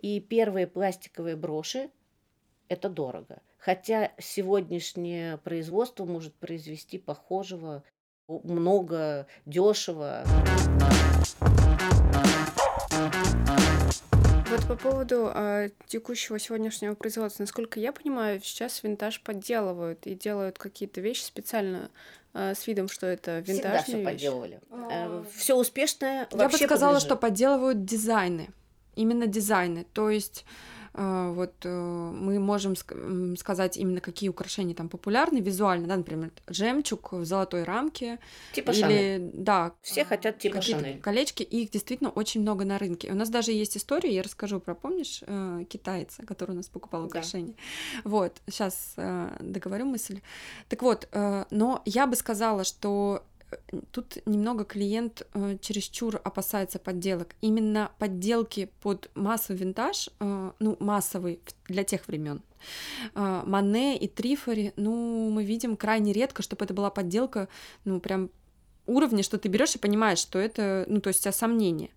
И 0.00 0.18
первые 0.20 0.66
пластиковые 0.66 1.36
броши– 1.36 1.90
это 2.68 2.88
дорого. 2.88 3.42
Хотя 3.60 4.12
сегодняшнее 4.18 5.36
производство 5.36 6.06
может 6.06 6.34
произвести 6.34 6.96
похожего 6.96 7.84
много, 8.26 9.26
дешево. 9.44 10.24
Вот 14.48 14.66
по 14.66 14.76
поводу 14.76 15.30
э, 15.32 15.68
текущего 15.86 16.38
сегодняшнего 16.38 16.94
производства, 16.94 17.42
насколько 17.42 17.78
я 17.78 17.92
понимаю, 17.92 18.40
сейчас 18.42 18.82
винтаж 18.82 19.20
подделывают 19.22 20.06
и 20.06 20.14
делают 20.14 20.58
какие-то 20.58 21.02
вещи 21.02 21.22
специально 21.22 21.90
э, 22.32 22.54
с 22.54 22.66
видом, 22.66 22.88
что 22.88 23.06
это 23.06 23.40
винтажные 23.40 23.82
Всегда 23.82 23.82
все 23.82 24.04
подделывали. 24.04 24.60
Э, 24.90 25.22
все 25.36 25.54
успешное 25.56 26.26
Я 26.32 26.48
бы 26.48 26.56
сказала, 26.56 26.94
подлежит. 26.94 27.06
что 27.06 27.16
подделывают 27.16 27.84
дизайны. 27.84 28.48
Именно 28.96 29.26
дизайны. 29.26 29.86
То 29.92 30.10
есть 30.10 30.44
а, 30.44 30.79
вот 30.92 31.54
э, 31.64 31.68
мы 31.68 32.38
можем 32.40 32.74
сказать 33.36 33.76
именно 33.76 34.00
какие 34.00 34.28
украшения 34.28 34.74
там 34.74 34.88
популярны 34.88 35.38
визуально, 35.38 35.86
да, 35.86 35.96
например, 35.96 36.32
жемчуг 36.48 37.12
в 37.12 37.24
золотой 37.24 37.62
рамке. 37.62 38.18
Типа 38.52 38.72
или, 38.72 38.80
Шанель. 38.80 39.30
Да. 39.34 39.72
Все 39.82 40.04
хотят 40.04 40.38
типа 40.38 40.60
Шанель. 40.60 41.00
колечки, 41.00 41.42
их 41.42 41.70
действительно 41.70 42.10
очень 42.10 42.40
много 42.40 42.64
на 42.64 42.78
рынке. 42.78 43.12
У 43.12 43.14
нас 43.14 43.28
даже 43.28 43.52
есть 43.52 43.76
история, 43.76 44.12
я 44.12 44.22
расскажу 44.22 44.58
про, 44.58 44.74
помнишь, 44.74 45.22
э, 45.26 45.64
китайца, 45.68 46.26
который 46.26 46.52
у 46.52 46.56
нас 46.56 46.66
покупал 46.66 47.04
украшения. 47.04 47.54
Да. 48.04 48.10
Вот, 48.10 48.40
сейчас 48.48 48.94
э, 48.96 49.36
договорю 49.40 49.86
мысль. 49.86 50.20
Так 50.68 50.82
вот, 50.82 51.08
но 51.12 51.82
я 51.84 52.06
бы 52.06 52.16
сказала, 52.16 52.64
что 52.64 53.24
тут 53.90 54.18
немного 54.26 54.64
клиент 54.64 55.26
э, 55.34 55.56
чересчур 55.60 56.20
опасается 56.22 56.78
подделок. 56.78 57.34
Именно 57.40 57.90
подделки 57.98 58.70
под 58.82 59.10
массовый 59.14 59.60
винтаж, 59.60 60.08
э, 60.20 60.52
ну, 60.58 60.76
массовый 60.80 61.40
для 61.68 61.84
тех 61.84 62.06
времен. 62.08 62.42
Э, 63.14 63.42
Мане 63.46 63.98
и 63.98 64.08
Трифори, 64.08 64.72
ну, 64.76 65.30
мы 65.30 65.44
видим 65.44 65.76
крайне 65.76 66.12
редко, 66.12 66.42
чтобы 66.42 66.64
это 66.64 66.74
была 66.74 66.90
подделка, 66.90 67.48
ну, 67.84 68.00
прям 68.00 68.30
уровня, 68.86 69.22
что 69.22 69.38
ты 69.38 69.48
берешь 69.48 69.74
и 69.74 69.78
понимаешь, 69.78 70.18
что 70.18 70.38
это, 70.38 70.84
ну, 70.88 71.00
то 71.00 71.08
есть 71.08 71.20
у 71.20 71.22
тебя 71.22 71.32
сомнения. 71.32 71.90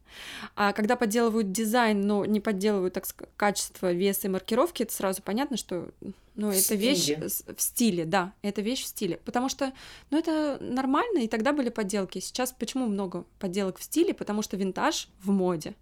А 0.56 0.74
когда 0.74 0.96
подделывают 0.96 1.52
дизайн, 1.52 2.02
но 2.02 2.26
не 2.26 2.40
подделывают 2.40 2.94
так 2.94 3.06
качество, 3.36 3.92
вес 3.92 4.24
и 4.26 4.30
маркировки, 4.30 4.84
это 4.84 4.94
сразу 4.94 5.22
понятно, 5.22 5.58
что 5.58 5.90
ну, 6.36 6.48
в 6.48 6.52
это 6.52 6.60
стиле. 6.60 6.80
вещь 6.80 7.12
в 7.20 7.62
стиле, 7.62 8.06
да, 8.06 8.34
это 8.42 8.62
вещь 8.62 8.84
в 8.84 8.88
стиле. 8.88 9.18
Потому 9.24 9.50
что, 9.50 9.72
ну, 10.10 10.18
это 10.18 10.58
нормально, 10.62 11.20
и 11.20 11.28
тогда 11.28 11.54
были 11.54 11.70
подделки. 11.70 12.20
Сейчас 12.20 12.52
почему 12.52 12.88
много 12.88 13.26
подделок 13.40 13.78
в 13.78 13.84
стиле? 13.84 14.14
Потому 14.14 14.42
что 14.42 14.58
винтаж 14.58 15.10
в 15.22 15.32
моде. 15.32 15.76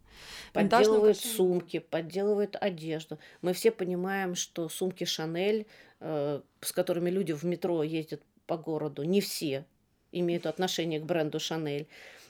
Подделывают 0.54 1.18
сумки, 1.18 1.80
подделывают 1.80 2.58
одежду. 2.60 3.18
Мы 3.42 3.54
все 3.54 3.72
понимаем, 3.72 4.36
что 4.36 4.68
сумки 4.70 5.06
Шанель, 5.06 5.66
э, 6.00 6.42
с 6.60 6.72
которыми 6.72 7.10
люди 7.10 7.32
в 7.32 7.44
метро 7.44 7.82
ездят 7.84 8.22
по 8.46 8.58
городу, 8.58 9.04
не 9.04 9.22
все 9.22 9.66
имеют 10.12 10.46
отношение 10.46 11.00
к 11.00 11.06
бренду 11.06 11.40
Шанель. 11.40 11.88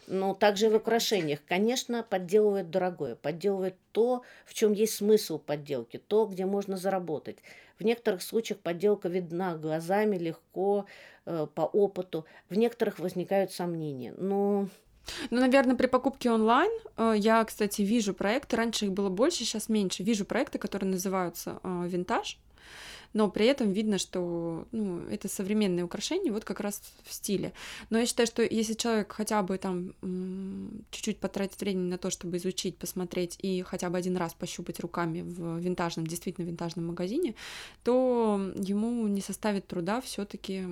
Но 0.08 0.34
также 0.34 0.66
и 0.68 0.70
в 0.70 0.76
украшениях. 0.76 1.40
Конечно, 1.48 2.04
подделывают 2.04 2.70
дорогое, 2.70 3.16
подделывают 3.16 3.76
то, 3.92 4.24
в 4.46 4.54
чем 4.54 4.74
есть 4.74 4.96
смысл 4.96 5.40
подделки, 5.40 5.98
то, 5.98 6.26
где 6.26 6.46
можно 6.46 6.78
заработать. 6.78 7.38
В 7.82 7.84
некоторых 7.84 8.22
случаях 8.22 8.60
подделка 8.60 9.10
видна 9.10 9.56
глазами, 9.56 10.16
легко, 10.16 10.86
э, 11.26 11.48
по 11.56 11.62
опыту. 11.62 12.26
В 12.48 12.56
некоторых 12.56 13.00
возникают 13.00 13.52
сомнения. 13.52 14.14
Но 14.20 14.68
ну, 15.32 15.40
наверное, 15.40 15.76
при 15.76 15.88
покупке 15.88 16.30
онлайн 16.30 16.72
э, 16.98 17.16
я, 17.18 17.44
кстати, 17.44 17.82
вижу 17.82 18.14
проекты, 18.14 18.56
раньше 18.56 18.86
их 18.86 18.92
было 18.92 19.10
больше, 19.10 19.40
сейчас 19.40 19.68
меньше. 19.68 20.04
Вижу 20.04 20.26
проекты, 20.26 20.60
которые 20.60 20.92
называются 20.92 21.60
э, 21.64 21.88
винтаж, 21.88 22.38
но 23.14 23.30
при 23.30 23.46
этом 23.46 23.72
видно, 23.72 23.98
что 23.98 24.68
ну, 24.72 25.02
это 25.10 25.28
современные 25.28 25.86
украшения, 25.86 26.32
вот 26.32 26.46
как 26.46 26.60
раз 26.60 26.82
в 27.04 27.14
стиле. 27.14 27.54
Но 27.90 28.00
я 28.00 28.06
считаю, 28.06 28.28
что 28.28 28.44
если 28.44 28.74
человек 28.74 29.12
хотя 29.12 29.42
бы 29.42 29.58
там 29.58 29.94
чуть-чуть 30.92 31.20
потратит 31.20 31.60
времени 31.60 31.90
на 31.90 31.98
то, 31.98 32.10
чтобы 32.10 32.38
изучить, 32.38 32.78
посмотреть 32.78 33.38
и 33.42 33.62
хотя 33.64 33.90
бы 33.90 33.98
один 33.98 34.18
раз 34.18 34.34
пощупать 34.34 34.80
руками 34.80 35.22
в 35.22 35.58
винтажном, 35.60 36.08
действительно 36.08 36.46
винтажном 36.46 36.88
магазине, 36.88 37.36
то 37.84 38.40
ему 38.56 39.08
не 39.08 39.22
составит 39.22 39.68
труда 39.68 40.02
все-таки 40.02 40.64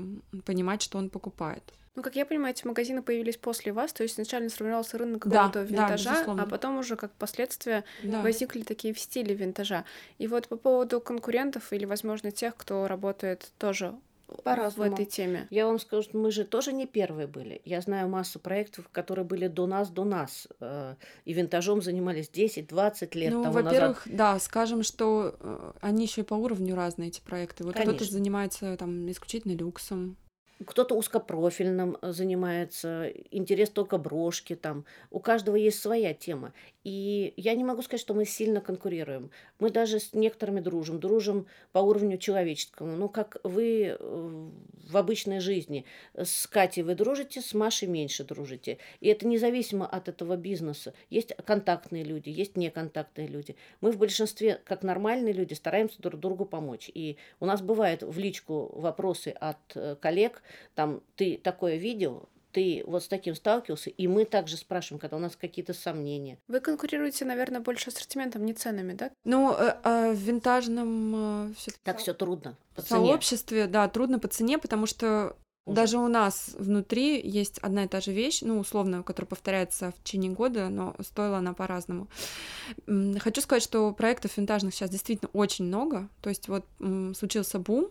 понимать, 0.45 0.81
что 0.81 0.97
он 0.97 1.09
покупает. 1.09 1.63
Ну, 1.99 2.03
как 2.03 2.15
я 2.15 2.25
понимаю, 2.25 2.55
эти 2.55 2.65
магазины 2.65 3.01
появились 3.01 3.35
после 3.35 3.73
вас, 3.73 3.91
то 3.91 4.03
есть 4.03 4.15
изначально 4.15 4.47
сформировался 4.47 4.97
рынок 4.97 5.23
какого-то 5.23 5.59
да, 5.59 5.63
винтажа, 5.65 6.23
да, 6.25 6.43
а 6.43 6.45
потом 6.45 6.77
уже 6.77 6.95
как 6.95 7.11
последствия 7.11 7.83
да. 8.03 8.21
возникли 8.21 8.61
такие 8.61 8.93
в 8.93 8.99
стиле 9.01 9.35
винтажа. 9.35 9.83
И 10.17 10.27
вот 10.27 10.47
по 10.47 10.55
поводу 10.55 11.01
конкурентов 11.01 11.73
или, 11.73 11.83
возможно, 11.83 12.31
тех, 12.31 12.55
кто 12.55 12.87
работает 12.87 13.51
тоже 13.57 13.95
в 14.29 14.81
этой 14.81 15.03
теме. 15.03 15.47
Я 15.49 15.65
вам 15.65 15.77
скажу, 15.77 16.03
что 16.03 16.17
мы 16.17 16.31
же 16.31 16.45
тоже 16.45 16.71
не 16.71 16.87
первые 16.87 17.27
были. 17.27 17.61
Я 17.65 17.81
знаю 17.81 18.07
массу 18.07 18.39
проектов, 18.39 18.87
которые 18.93 19.25
были 19.25 19.47
до 19.47 19.67
нас, 19.67 19.89
до 19.89 20.05
нас. 20.05 20.47
Э, 20.61 20.95
и 21.25 21.33
винтажом 21.33 21.81
занимались 21.81 22.29
10-20 22.33 23.17
лет 23.17 23.33
ну, 23.33 23.43
тому 23.43 23.55
во-первых, 23.55 24.05
назад. 24.05 24.17
да, 24.17 24.39
скажем, 24.39 24.83
что 24.83 25.35
э, 25.37 25.71
они 25.81 26.05
еще 26.05 26.21
и 26.21 26.23
по 26.23 26.35
уровню 26.35 26.75
разные, 26.75 27.09
эти 27.09 27.19
проекты. 27.19 27.65
Вот 27.65 27.75
кто-то 27.75 28.05
занимается 28.05 28.77
там 28.77 29.11
исключительно 29.11 29.51
люксом, 29.51 30.15
кто-то 30.65 30.95
узкопрофильным 30.95 31.97
э, 32.01 32.11
занимается, 32.11 33.07
интерес 33.31 33.69
только 33.69 33.97
брошки 33.97 34.55
там. 34.55 34.85
У 35.09 35.19
каждого 35.19 35.55
есть 35.55 35.79
своя 35.79 36.13
тема. 36.13 36.53
И 36.83 37.33
я 37.37 37.55
не 37.55 37.63
могу 37.63 37.81
сказать, 37.81 38.01
что 38.01 38.13
мы 38.13 38.25
сильно 38.25 38.61
конкурируем. 38.61 39.31
Мы 39.59 39.69
даже 39.69 39.99
с 39.99 40.13
некоторыми 40.13 40.59
дружим, 40.59 40.99
дружим 40.99 41.47
по 41.71 41.79
уровню 41.79 42.17
человеческому. 42.17 42.95
Ну, 42.95 43.09
как 43.09 43.37
вы 43.43 43.97
э, 43.97 44.49
в 44.89 44.97
обычной 44.97 45.39
жизни. 45.39 45.85
С 46.15 46.47
Катей 46.47 46.83
вы 46.83 46.95
дружите, 46.95 47.41
с 47.41 47.53
Машей 47.53 47.87
меньше 47.87 48.23
дружите. 48.23 48.79
И 48.99 49.07
это 49.07 49.27
независимо 49.27 49.85
от 49.87 50.09
этого 50.09 50.35
бизнеса. 50.35 50.93
Есть 51.09 51.33
контактные 51.45 52.03
люди, 52.03 52.29
есть 52.29 52.57
неконтактные 52.57 53.27
люди. 53.27 53.55
Мы 53.81 53.91
в 53.91 53.97
большинстве, 53.97 54.59
как 54.63 54.83
нормальные 54.83 55.33
люди, 55.33 55.53
стараемся 55.53 56.01
друг 56.01 56.19
другу 56.19 56.45
помочь. 56.45 56.89
И 56.93 57.17
у 57.39 57.45
нас 57.45 57.61
бывают 57.61 58.03
в 58.03 58.17
личку 58.17 58.71
вопросы 58.73 59.29
от 59.29 59.57
э, 59.75 59.95
коллег, 59.99 60.41
там, 60.75 61.01
ты 61.15 61.39
такое 61.41 61.77
видел, 61.77 62.29
ты 62.51 62.83
вот 62.85 63.03
с 63.03 63.07
таким 63.07 63.35
сталкивался, 63.35 63.89
и 63.89 64.07
мы 64.07 64.25
также 64.25 64.57
спрашиваем, 64.57 64.99
когда 64.99 65.17
у 65.17 65.19
нас 65.19 65.35
какие-то 65.35 65.73
сомнения. 65.73 66.39
Вы 66.47 66.59
конкурируете, 66.59 67.25
наверное, 67.25 67.61
больше 67.61 67.89
ассортиментом, 67.89 68.45
не 68.45 68.53
ценами, 68.53 68.93
да? 68.93 69.11
Ну, 69.23 69.53
э, 69.53 69.75
э, 69.83 70.11
в 70.11 70.17
винтажном 70.17 71.49
э, 71.49 71.53
все 71.55 71.71
Так 71.83 71.99
все 71.99 72.13
трудно. 72.13 72.57
По 72.75 72.81
сообществе, 72.81 73.63
цене. 73.63 73.71
да, 73.71 73.87
трудно 73.87 74.19
по 74.19 74.27
цене, 74.27 74.57
потому 74.57 74.85
что. 74.85 75.35
Даже 75.65 75.99
у 75.99 76.07
нас 76.07 76.55
внутри 76.57 77.21
есть 77.21 77.59
одна 77.59 77.83
и 77.83 77.87
та 77.87 78.01
же 78.01 78.11
вещь, 78.11 78.41
ну, 78.41 78.59
условно, 78.59 79.03
которая 79.03 79.27
повторяется 79.27 79.91
в 79.91 80.03
течение 80.03 80.31
года, 80.31 80.69
но 80.69 80.95
стоила 81.01 81.37
она 81.37 81.53
по-разному. 81.53 82.07
Хочу 83.19 83.41
сказать, 83.41 83.61
что 83.61 83.91
проектов 83.93 84.35
винтажных 84.37 84.73
сейчас 84.73 84.89
действительно 84.89 85.29
очень 85.33 85.65
много. 85.65 86.09
То 86.21 86.29
есть 86.29 86.47
вот 86.47 86.65
случился 87.15 87.59
бум, 87.59 87.89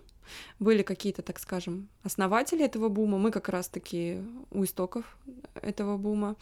были 0.58 0.82
какие-то, 0.82 1.22
так 1.22 1.38
скажем, 1.38 1.88
основатели 2.02 2.64
этого 2.64 2.88
бума, 2.88 3.18
мы 3.18 3.30
как 3.30 3.48
раз-таки 3.48 4.22
у 4.50 4.64
истоков 4.64 5.16
этого 5.54 5.96
бума. 5.96 6.36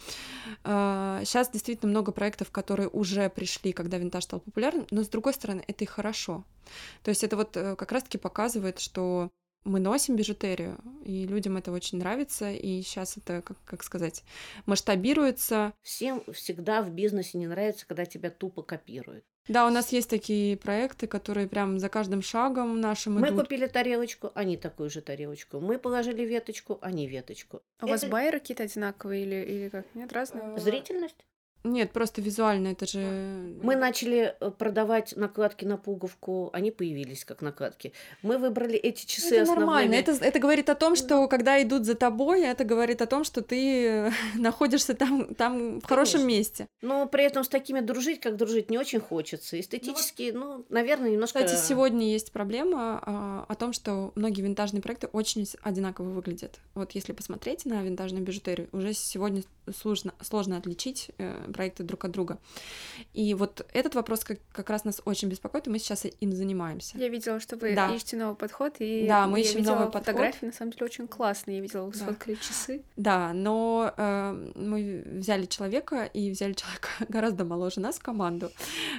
Сейчас 0.65 1.49
а, 1.49 1.53
действительно 1.53 1.91
много 1.91 2.13
проектов, 2.13 2.51
которые 2.51 2.89
уже 2.89 3.29
пришли, 3.29 3.73
когда 3.73 3.99
винтаж 3.99 4.25
стал 4.25 4.41
популярным, 4.41 4.87
но 4.91 5.03
с 5.03 5.09
другой 5.09 5.35
стороны, 5.35 5.65
это 5.67 5.85
и 5.85 5.87
хорошо. 5.87 6.45
То 7.03 7.11
есть 7.11 7.23
это 7.23 7.37
вот 7.37 7.57
э, 7.57 7.77
как 7.77 7.93
раз-таки 7.93 8.19
показывает, 8.19 8.81
что 8.81 9.31
мы 9.67 9.81
носим 9.81 10.17
бижутерию, 10.17 10.79
и 11.05 11.27
людям 11.27 11.57
это 11.57 11.73
очень 11.73 11.99
нравится, 11.99 12.51
и 12.51 12.81
сейчас 12.83 13.17
это, 13.17 13.43
как, 13.43 13.57
как 13.65 13.83
сказать, 13.83 14.23
масштабируется. 14.65 15.73
Всем 15.83 16.23
всегда 16.33 16.83
в 16.83 16.91
бизнесе 16.91 17.39
не 17.39 17.47
нравится, 17.47 17.87
когда 17.87 18.05
тебя 18.05 18.31
тупо 18.31 18.63
копируют. 18.63 19.25
Да, 19.49 19.67
у 19.67 19.71
нас 19.71 19.93
есть 19.93 20.11
такие 20.11 20.57
проекты, 20.57 21.07
которые 21.07 21.47
прям 21.47 21.79
за 21.79 21.89
каждым 21.89 22.21
шагом 22.21 22.81
нашим 22.81 23.15
Мы 23.15 23.29
идут. 23.29 23.43
купили 23.43 23.67
тарелочку, 23.67 24.33
они 24.35 24.57
такую 24.57 24.91
же 24.91 25.01
тарелочку. 25.03 25.61
Мы 25.61 25.79
положили 25.79 26.25
веточку, 26.25 26.79
они 26.81 27.07
веточку. 27.07 27.63
А 27.79 27.85
Это... 27.85 27.87
у 27.87 27.89
вас 27.91 28.05
байеры 28.07 28.41
какие-то 28.41 28.65
одинаковые 28.65 29.23
или, 29.23 29.53
или 29.53 29.69
как? 29.69 29.87
Нет, 29.95 30.13
разные? 30.13 30.59
Зрительность? 30.59 31.25
Нет, 31.67 31.93
просто 31.93 32.21
визуально 32.21 32.69
это 32.69 32.87
же... 32.87 33.55
Мы 33.63 33.77
начали 33.77 34.35
э, 34.41 34.51
продавать 34.51 35.15
накладки 35.17 35.65
на 35.65 35.77
пуговку, 35.77 36.51
они 36.53 36.71
появились 36.71 37.25
как 37.25 37.43
накладки. 37.43 37.93
Мы 38.23 38.39
выбрали 38.39 38.77
эти 38.77 39.05
часы 39.05 39.35
это 39.35 39.43
основными. 39.43 39.67
нормально, 39.67 39.95
это, 39.95 40.13
это 40.13 40.39
говорит 40.39 40.71
о 40.71 40.75
том, 40.75 40.97
что 40.97 41.27
когда 41.29 41.61
идут 41.63 41.85
за 41.85 41.95
тобой, 41.95 42.43
это 42.43 42.65
говорит 42.65 43.03
о 43.03 43.07
том, 43.07 43.25
что 43.25 43.43
ты 43.43 44.13
находишься 44.35 44.95
там, 44.95 45.35
там 45.35 45.81
в 45.81 45.85
хорошем 45.87 46.21
Конечно. 46.21 46.37
месте. 46.39 46.69
Но 46.83 47.07
при 47.07 47.25
этом 47.25 47.45
с 47.45 47.49
такими 47.49 47.81
дружить, 47.81 48.21
как 48.21 48.37
дружить, 48.37 48.71
не 48.71 48.79
очень 48.79 49.01
хочется. 49.01 49.59
Эстетически, 49.59 50.31
ну, 50.33 50.59
ну 50.59 50.67
наверное, 50.69 51.11
немножко... 51.11 51.43
Кстати, 51.43 51.61
сегодня 51.61 52.07
есть 52.11 52.33
проблема 52.33 53.03
а, 53.03 53.45
о 53.49 53.55
том, 53.57 53.73
что 53.73 54.13
многие 54.15 54.43
винтажные 54.43 54.83
проекты 54.83 55.09
очень 55.09 55.47
одинаково 55.63 56.11
выглядят. 56.11 56.61
Вот 56.75 56.93
если 56.93 57.13
посмотреть 57.13 57.65
на 57.65 57.83
винтажную 57.83 58.25
бижутерию, 58.25 58.69
уже 58.73 58.93
сегодня 58.93 59.43
сложно, 59.75 60.15
сложно 60.23 60.57
отличить 60.57 61.11
э, 61.19 61.51
проекты 61.57 61.83
друг 61.83 62.05
от 62.05 62.11
друга. 62.11 62.39
И 63.13 63.35
вот 63.35 63.67
этот 63.73 63.95
вопрос 63.95 64.25
как, 64.25 64.39
как 64.53 64.71
раз 64.71 64.85
нас 64.85 65.01
очень 65.05 65.29
беспокоит, 65.29 65.67
и 65.67 65.71
мы 65.71 65.79
сейчас 65.79 66.07
им 66.21 66.33
занимаемся. 66.33 66.99
Я 66.99 67.09
видела, 67.09 67.41
что 67.41 67.57
вы 67.57 67.75
да. 67.75 67.95
ищете 67.95 68.17
новый 68.17 68.37
подход, 68.37 68.77
и 68.79 69.07
да, 69.09 69.27
мы 69.27 69.39
я 69.39 69.45
ищем 69.45 69.59
видела 69.59 69.77
новый 69.77 69.91
фотографии, 69.91 70.33
подход. 70.33 70.49
на 70.49 70.53
самом 70.53 70.73
деле, 70.73 70.85
очень 70.85 71.09
классные. 71.09 71.57
Я 71.57 71.63
видела, 71.63 71.87
вы 71.87 71.93
да. 71.93 71.99
сфоткали 71.99 72.35
часы. 72.35 72.83
Да, 72.97 73.33
но 73.33 73.93
э, 73.97 74.53
мы 74.55 75.03
взяли 75.07 75.47
человека, 75.47 76.05
и 76.05 76.31
взяли 76.31 76.53
человека 76.53 76.89
гораздо 77.09 77.45
моложе 77.45 77.81
нас 77.81 77.97
в 77.97 78.03
команду. 78.03 78.51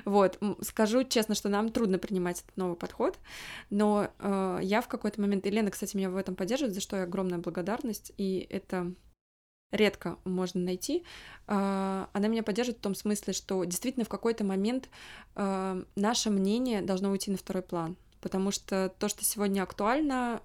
Вот, 0.05 0.39
скажу 0.61 1.03
честно, 1.03 1.35
что 1.35 1.49
нам 1.49 1.69
трудно 1.69 1.99
принимать 1.99 2.41
этот 2.41 2.57
новый 2.57 2.75
подход, 2.75 3.17
но 3.69 4.09
э, 4.19 4.59
я 4.63 4.81
в 4.81 4.87
какой-то 4.87 5.21
момент, 5.21 5.45
и 5.45 5.49
Лена, 5.49 5.71
кстати, 5.71 5.95
меня 5.95 6.09
в 6.09 6.17
этом 6.17 6.35
поддерживает, 6.35 6.73
за 6.73 6.81
что 6.81 6.97
я 6.97 7.03
огромная 7.03 7.39
благодарность, 7.39 8.11
и 8.17 8.47
это 8.49 8.93
редко 9.71 10.17
можно 10.23 10.61
найти, 10.61 11.03
а, 11.45 12.09
она 12.13 12.27
меня 12.27 12.43
поддерживает 12.43 12.79
в 12.79 12.81
том 12.81 12.95
смысле, 12.95 13.33
что 13.33 13.63
действительно 13.65 14.05
в 14.05 14.09
какой-то 14.09 14.43
момент 14.43 14.89
а, 15.35 15.81
наше 15.95 16.29
мнение 16.29 16.81
должно 16.81 17.11
уйти 17.11 17.31
на 17.31 17.37
второй 17.37 17.63
план, 17.63 17.97
потому 18.21 18.51
что 18.51 18.93
то, 18.97 19.09
что 19.09 19.25
сегодня 19.25 19.61
актуально, 19.61 20.41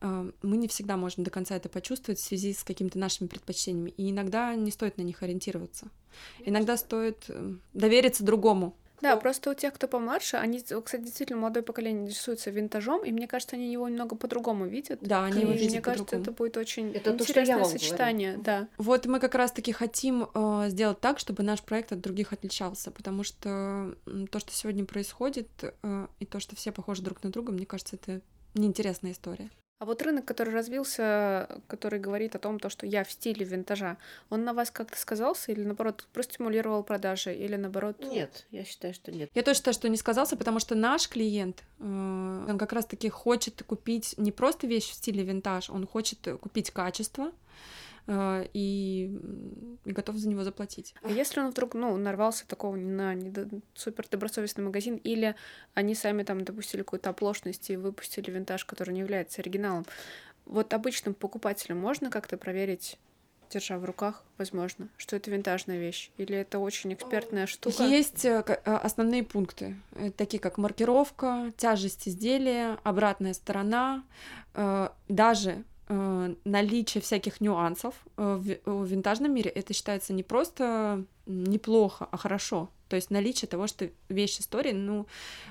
а, 0.00 0.28
мы 0.42 0.56
не 0.56 0.68
всегда 0.68 0.96
можем 0.96 1.24
до 1.24 1.30
конца 1.30 1.54
это 1.54 1.68
почувствовать 1.68 2.18
в 2.18 2.24
связи 2.24 2.52
с 2.52 2.64
какими-то 2.64 2.98
нашими 2.98 3.28
предпочтениями, 3.28 3.90
и 3.90 4.10
иногда 4.10 4.54
не 4.54 4.70
стоит 4.70 4.98
на 4.98 5.02
них 5.02 5.22
ориентироваться. 5.22 5.88
Иногда 6.44 6.76
стоит 6.76 7.28
довериться 7.72 8.24
другому, 8.24 8.76
да, 9.04 9.18
просто 9.18 9.50
у 9.50 9.54
тех, 9.54 9.74
кто 9.74 9.86
помладше, 9.86 10.38
они, 10.38 10.60
кстати, 10.60 11.02
действительно 11.02 11.38
молодое 11.38 11.62
поколение 11.62 12.04
интересуются 12.04 12.48
винтажом, 12.48 13.04
и 13.04 13.12
мне 13.12 13.28
кажется, 13.28 13.54
они 13.56 13.70
его 13.70 13.86
немного 13.86 14.16
по-другому 14.16 14.64
видят. 14.64 15.00
Да, 15.02 15.26
они 15.26 15.42
его 15.42 15.52
видят 15.52 15.72
Мне 15.72 15.80
кажется, 15.82 16.16
это 16.16 16.32
будет 16.32 16.56
очень 16.56 16.90
это 16.90 17.10
интересное 17.10 17.64
то, 17.64 17.68
сочетание. 17.68 18.30
Говорю. 18.30 18.44
Да. 18.44 18.68
Вот 18.78 19.04
мы 19.04 19.20
как 19.20 19.34
раз-таки 19.34 19.72
хотим 19.72 20.26
э, 20.34 20.68
сделать 20.70 21.00
так, 21.00 21.18
чтобы 21.18 21.42
наш 21.42 21.60
проект 21.60 21.92
от 21.92 22.00
других 22.00 22.32
отличался, 22.32 22.90
потому 22.90 23.24
что 23.24 23.94
то, 24.30 24.38
что 24.38 24.52
сегодня 24.52 24.86
происходит, 24.86 25.48
э, 25.82 26.06
и 26.18 26.24
то, 26.24 26.40
что 26.40 26.56
все 26.56 26.72
похожи 26.72 27.02
друг 27.02 27.22
на 27.22 27.30
друга, 27.30 27.52
мне 27.52 27.66
кажется, 27.66 27.96
это 27.96 28.22
неинтересная 28.54 29.12
история. 29.12 29.50
А 29.80 29.86
вот 29.86 30.02
рынок, 30.02 30.24
который 30.24 30.54
развился, 30.54 31.60
который 31.66 31.98
говорит 31.98 32.36
о 32.36 32.38
том, 32.38 32.60
то, 32.60 32.68
что 32.68 32.86
я 32.86 33.02
в 33.02 33.10
стиле 33.10 33.44
винтажа, 33.44 33.96
он 34.30 34.44
на 34.44 34.54
вас 34.54 34.70
как-то 34.70 34.96
сказался 34.96 35.50
или, 35.50 35.64
наоборот, 35.64 36.06
простимулировал 36.12 36.84
продажи, 36.84 37.34
или, 37.34 37.56
наоборот... 37.56 37.96
Нет, 38.00 38.46
я 38.52 38.64
считаю, 38.64 38.94
что 38.94 39.10
нет. 39.10 39.30
Я 39.34 39.42
тоже 39.42 39.56
считаю, 39.56 39.74
что 39.74 39.88
не 39.88 39.96
сказался, 39.96 40.36
потому 40.36 40.60
что 40.60 40.76
наш 40.76 41.08
клиент, 41.08 41.64
э, 41.80 41.82
он 41.84 42.56
как 42.56 42.72
раз-таки 42.72 43.08
хочет 43.08 43.64
купить 43.64 44.14
не 44.16 44.30
просто 44.30 44.68
вещь 44.68 44.90
в 44.90 44.94
стиле 44.94 45.24
винтаж, 45.24 45.68
он 45.68 45.86
хочет 45.86 46.18
купить 46.40 46.70
качество, 46.70 47.32
и, 48.08 49.18
и 49.84 49.92
готов 49.92 50.16
за 50.16 50.28
него 50.28 50.44
заплатить. 50.44 50.94
А 51.02 51.10
если 51.10 51.40
он 51.40 51.50
вдруг, 51.50 51.74
ну, 51.74 51.96
нарвался 51.96 52.46
такого 52.46 52.76
на 52.76 53.14
не 53.14 53.32
супер 53.74 54.06
добросовестный 54.10 54.64
магазин, 54.64 54.96
или 54.96 55.34
они 55.74 55.94
сами 55.94 56.22
там 56.22 56.44
допустили 56.44 56.82
какую-то 56.82 57.10
оплошность 57.10 57.70
и 57.70 57.76
выпустили 57.76 58.30
винтаж, 58.30 58.64
который 58.64 58.92
не 58.92 59.00
является 59.00 59.40
оригиналом, 59.40 59.86
вот 60.44 60.74
обычным 60.74 61.14
покупателям 61.14 61.78
можно 61.78 62.10
как-то 62.10 62.36
проверить 62.36 62.98
держа 63.50 63.78
в 63.78 63.84
руках, 63.84 64.24
возможно, 64.36 64.88
что 64.96 65.16
это 65.16 65.30
винтажная 65.30 65.78
вещь, 65.78 66.10
или 66.16 66.36
это 66.36 66.58
очень 66.58 66.92
экспертная 66.92 67.46
штука? 67.46 67.84
Есть 67.84 68.24
э, 68.24 68.42
э, 68.46 68.74
основные 68.76 69.22
пункты, 69.22 69.76
такие 70.16 70.40
как 70.40 70.58
маркировка, 70.58 71.52
тяжесть 71.56 72.08
изделия, 72.08 72.78
обратная 72.82 73.32
сторона, 73.32 74.04
даже 75.08 75.50
э, 75.50 75.62
наличие 75.88 77.02
всяких 77.02 77.40
нюансов 77.40 77.94
э, 78.16 78.58
в, 78.64 78.70
в 78.70 78.84
винтажном 78.86 79.34
мире 79.34 79.50
это 79.50 79.74
считается 79.74 80.12
не 80.12 80.22
просто 80.22 81.04
неплохо, 81.26 82.08
а 82.10 82.16
хорошо. 82.16 82.70
То 82.88 82.96
есть 82.96 83.10
наличие 83.10 83.48
того, 83.48 83.66
что 83.66 83.90
вещь 84.08 84.38
истории, 84.38 84.72
ну, 84.72 85.06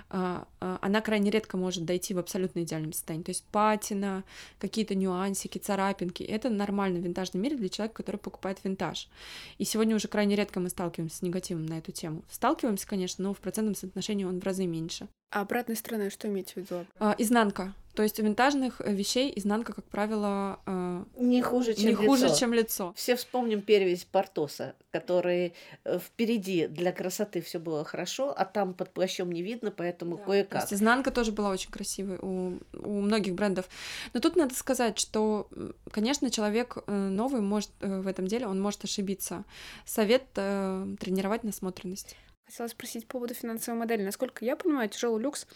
э, 0.10 0.44
э, 0.62 0.78
она 0.82 1.02
крайне 1.02 1.30
редко 1.30 1.58
может 1.58 1.86
дойти 1.86 2.14
в 2.14 2.20
абсолютно 2.20 2.64
идеальном 2.64 2.94
состоянии. 2.94 3.24
То 3.24 3.32
есть 3.32 3.44
патина, 3.52 4.24
какие-то 4.60 4.96
нюансики, 4.96 5.58
царапинки, 5.58 6.24
это 6.24 6.50
нормально 6.50 7.00
в 7.00 7.04
винтажном 7.04 7.42
мире 7.44 7.58
для 7.58 7.70
человека, 7.70 7.96
который 7.96 8.18
покупает 8.18 8.60
винтаж. 8.64 9.10
И 9.58 9.66
сегодня 9.66 9.96
уже 9.96 10.08
крайне 10.08 10.36
редко 10.36 10.60
мы 10.60 10.70
сталкиваемся 10.70 11.18
с 11.18 11.22
негативом 11.22 11.66
на 11.66 11.80
эту 11.80 11.92
тему. 11.92 12.24
Сталкиваемся, 12.30 12.88
конечно, 12.88 13.24
но 13.24 13.34
в 13.34 13.40
процентном 13.40 13.76
соотношении 13.76 14.26
он 14.26 14.40
в 14.40 14.44
разы 14.44 14.66
меньше. 14.66 15.08
А 15.32 15.42
обратной 15.42 15.76
стороной 15.76 16.12
что 16.12 16.28
имеете 16.28 16.54
в 16.54 16.58
виду? 16.58 16.86
Э, 17.00 17.14
изнанка. 17.18 17.74
То 17.94 18.02
есть 18.02 18.20
у 18.20 18.24
винтажных 18.24 18.82
э, 18.82 18.92
вещей 18.92 19.32
изнанка, 19.36 19.74
как 19.74 19.86
правило, 19.86 20.60
э, 20.66 21.04
не 21.18 21.42
хуже, 21.42 21.76
чем 21.76 21.86
не 21.86 21.92
лицо. 21.92 22.04
хуже, 22.04 22.36
чем 22.36 22.54
лицо. 22.54 22.94
Все 22.96 23.16
вспомним 23.16 23.62
перевесь 23.62 24.04
Портоса, 24.04 24.74
который 24.92 25.54
э, 25.84 26.00
впереди 26.00 26.68
для 26.68 26.92
красоты 26.92 27.42
все 27.42 27.60
было 27.60 27.84
хорошо, 27.84 28.34
а 28.36 28.46
там 28.46 28.74
под 28.74 28.92
плащом 28.94 29.32
не 29.32 29.44
видно, 29.44 29.70
поэтому 29.70 30.18
да. 30.18 30.24
кое-как. 30.24 30.62
То 30.62 30.64
есть 30.66 30.74
изнанка 30.74 31.12
тоже 31.12 31.32
была 31.32 31.52
очень 31.52 31.70
красивой 31.70 32.18
у, 32.20 32.60
у 32.74 33.02
многих 33.02 33.36
брендов. 33.36 33.70
Но 34.14 34.20
тут 34.20 34.36
надо 34.36 34.56
сказать, 34.56 34.98
что, 34.98 35.48
конечно, 35.92 36.32
человек 36.32 36.78
новый 36.88 37.42
может 37.42 37.70
в 37.80 38.08
этом 38.08 38.26
деле, 38.28 38.48
он 38.48 38.60
может 38.60 38.84
ошибиться. 38.84 39.44
Совет 39.86 40.24
тренировать 40.34 41.44
насмотренность. 41.44 42.16
Хотела 42.46 42.68
спросить 42.68 43.08
по 43.08 43.14
поводу 43.14 43.34
финансовой 43.34 43.80
модели. 43.80 44.04
Насколько 44.04 44.46
я 44.46 44.56
понимаю, 44.56 44.90
тяжелый 44.90 45.22
люкс 45.22 45.48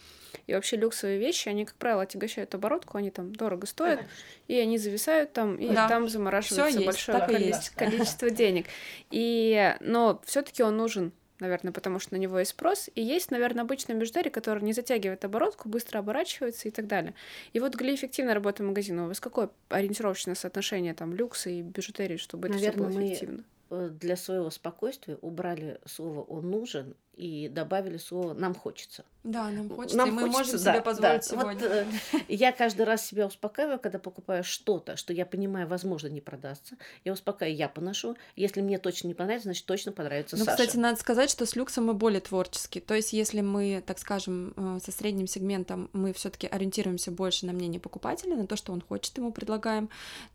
и 0.48 0.54
вообще 0.54 0.78
люксовые 0.78 1.20
вещи, 1.20 1.50
они, 1.50 1.66
как 1.66 1.76
правило, 1.76 2.04
отягощают 2.04 2.56
оборотку, 2.56 2.98
они 2.98 3.12
там 3.12 3.36
дорого 3.36 3.68
стоят, 3.68 4.02
и 4.48 4.58
они 4.58 4.78
зависают 4.78 5.34
там, 5.34 5.56
и 5.56 5.68
да. 5.68 5.88
там 5.88 6.08
замораживается 6.10 6.82
большое 6.82 7.20
количество, 7.20 7.78
количество 7.78 8.30
денег. 8.32 8.68
И, 9.12 9.76
но 9.82 10.22
все 10.26 10.42
таки 10.42 10.64
он 10.64 10.78
нужен 10.78 11.12
наверное, 11.40 11.72
потому 11.72 12.00
что 12.00 12.16
на 12.16 12.18
него 12.18 12.40
есть 12.40 12.52
спрос, 12.52 12.90
и 12.96 13.02
есть, 13.02 13.32
наверное, 13.32 13.64
обычная 13.64 13.96
бижутерия, 13.96 14.32
которая 14.32 14.64
не 14.64 14.74
затягивает 14.74 15.24
оборотку, 15.26 15.70
быстро 15.70 16.00
оборачивается 16.00 16.68
и 16.68 16.72
так 16.72 16.88
далее. 16.88 17.14
И 17.54 17.60
вот 17.60 17.74
для 17.74 17.94
эффективной 17.94 18.34
работы 18.34 18.64
магазина 18.64 19.06
у 19.06 19.08
вас 19.08 19.20
какое 19.20 19.50
ориентировочное 19.70 20.36
соотношение 20.36 20.94
там 20.94 21.14
люкса 21.14 21.50
и 21.50 21.62
бижутерии, 21.62 22.18
чтобы 22.18 22.50
наверное, 22.50 22.70
это 22.70 22.90
все 22.90 22.98
было 22.98 23.08
эффективно? 23.08 23.44
Э, 23.70 23.90
для 23.90 24.16
своего 24.16 24.50
спокойствия 24.50 25.18
убрали 25.18 25.80
слово 25.86 26.22
«он 26.22 26.50
нужен» 26.50 26.96
и 27.18 27.50
добавили 27.50 27.98
слово 27.98 28.34
«нам 28.34 28.54
хочется». 28.54 29.04
Да, 29.24 29.50
нам 29.50 29.70
хочется, 29.70 29.98
нам 29.98 30.10
и 30.10 30.12
мы 30.12 30.22
хочется, 30.22 30.40
можем 30.40 30.64
да, 30.64 30.74
себе 30.74 30.82
позволить 30.82 31.22
да. 31.22 31.22
сегодня. 31.22 31.54
Вот, 31.54 31.62
э, 31.64 31.86
я 32.30 32.52
каждый 32.54 32.84
раз 32.84 33.06
себя 33.06 33.26
успокаиваю, 33.26 33.78
когда 33.78 34.00
покупаю 34.00 34.44
что-то, 34.44 34.96
что 34.96 35.12
я 35.12 35.26
понимаю, 35.26 35.68
возможно, 35.68 36.08
не 36.08 36.22
продастся. 36.22 36.78
Я 37.04 37.12
успокаиваю, 37.12 37.58
я 37.58 37.68
поношу. 37.68 38.16
Если 38.38 38.62
мне 38.62 38.78
точно 38.78 39.10
не 39.10 39.16
понравится, 39.16 39.48
значит, 39.48 39.66
точно 39.66 39.92
понравится 39.92 40.38
Ну, 40.38 40.46
Саше. 40.46 40.58
кстати, 40.58 40.78
надо 40.78 40.98
сказать, 40.98 41.30
что 41.30 41.46
с 41.46 41.58
люксом 41.58 41.88
мы 41.88 41.94
более 41.94 42.22
творческие. 42.22 42.82
То 42.82 42.94
есть, 42.94 43.12
если 43.12 43.42
мы, 43.42 43.84
так 43.86 44.00
скажем, 44.00 44.54
э, 44.56 44.80
со 44.86 44.92
средним 44.94 45.28
сегментом 45.28 45.90
мы 45.92 46.14
все 46.14 46.30
таки 46.30 46.48
ориентируемся 46.48 47.12
больше 47.12 47.48
на 47.48 47.52
мнение 47.52 47.82
покупателя, 47.82 48.36
на 48.36 48.48
то, 48.48 48.56
что 48.56 48.72
он 48.72 48.82
хочет, 48.82 49.18
ему 49.18 49.34
предлагаем, 49.34 49.90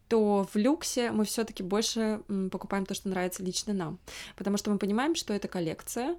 то 0.09 0.47
в 0.53 0.57
люксе 0.57 1.11
мы 1.13 1.25
все-таки 1.25 1.63
больше 1.63 2.21
покупаем 2.51 2.85
то, 2.85 2.93
что 2.93 3.09
нравится 3.09 3.43
лично 3.43 3.73
нам. 3.73 3.99
Потому 4.37 4.59
что 4.59 4.71
мы 4.71 4.77
понимаем, 4.77 5.15
что 5.15 5.33
это 5.33 5.49
коллекция, 5.49 6.17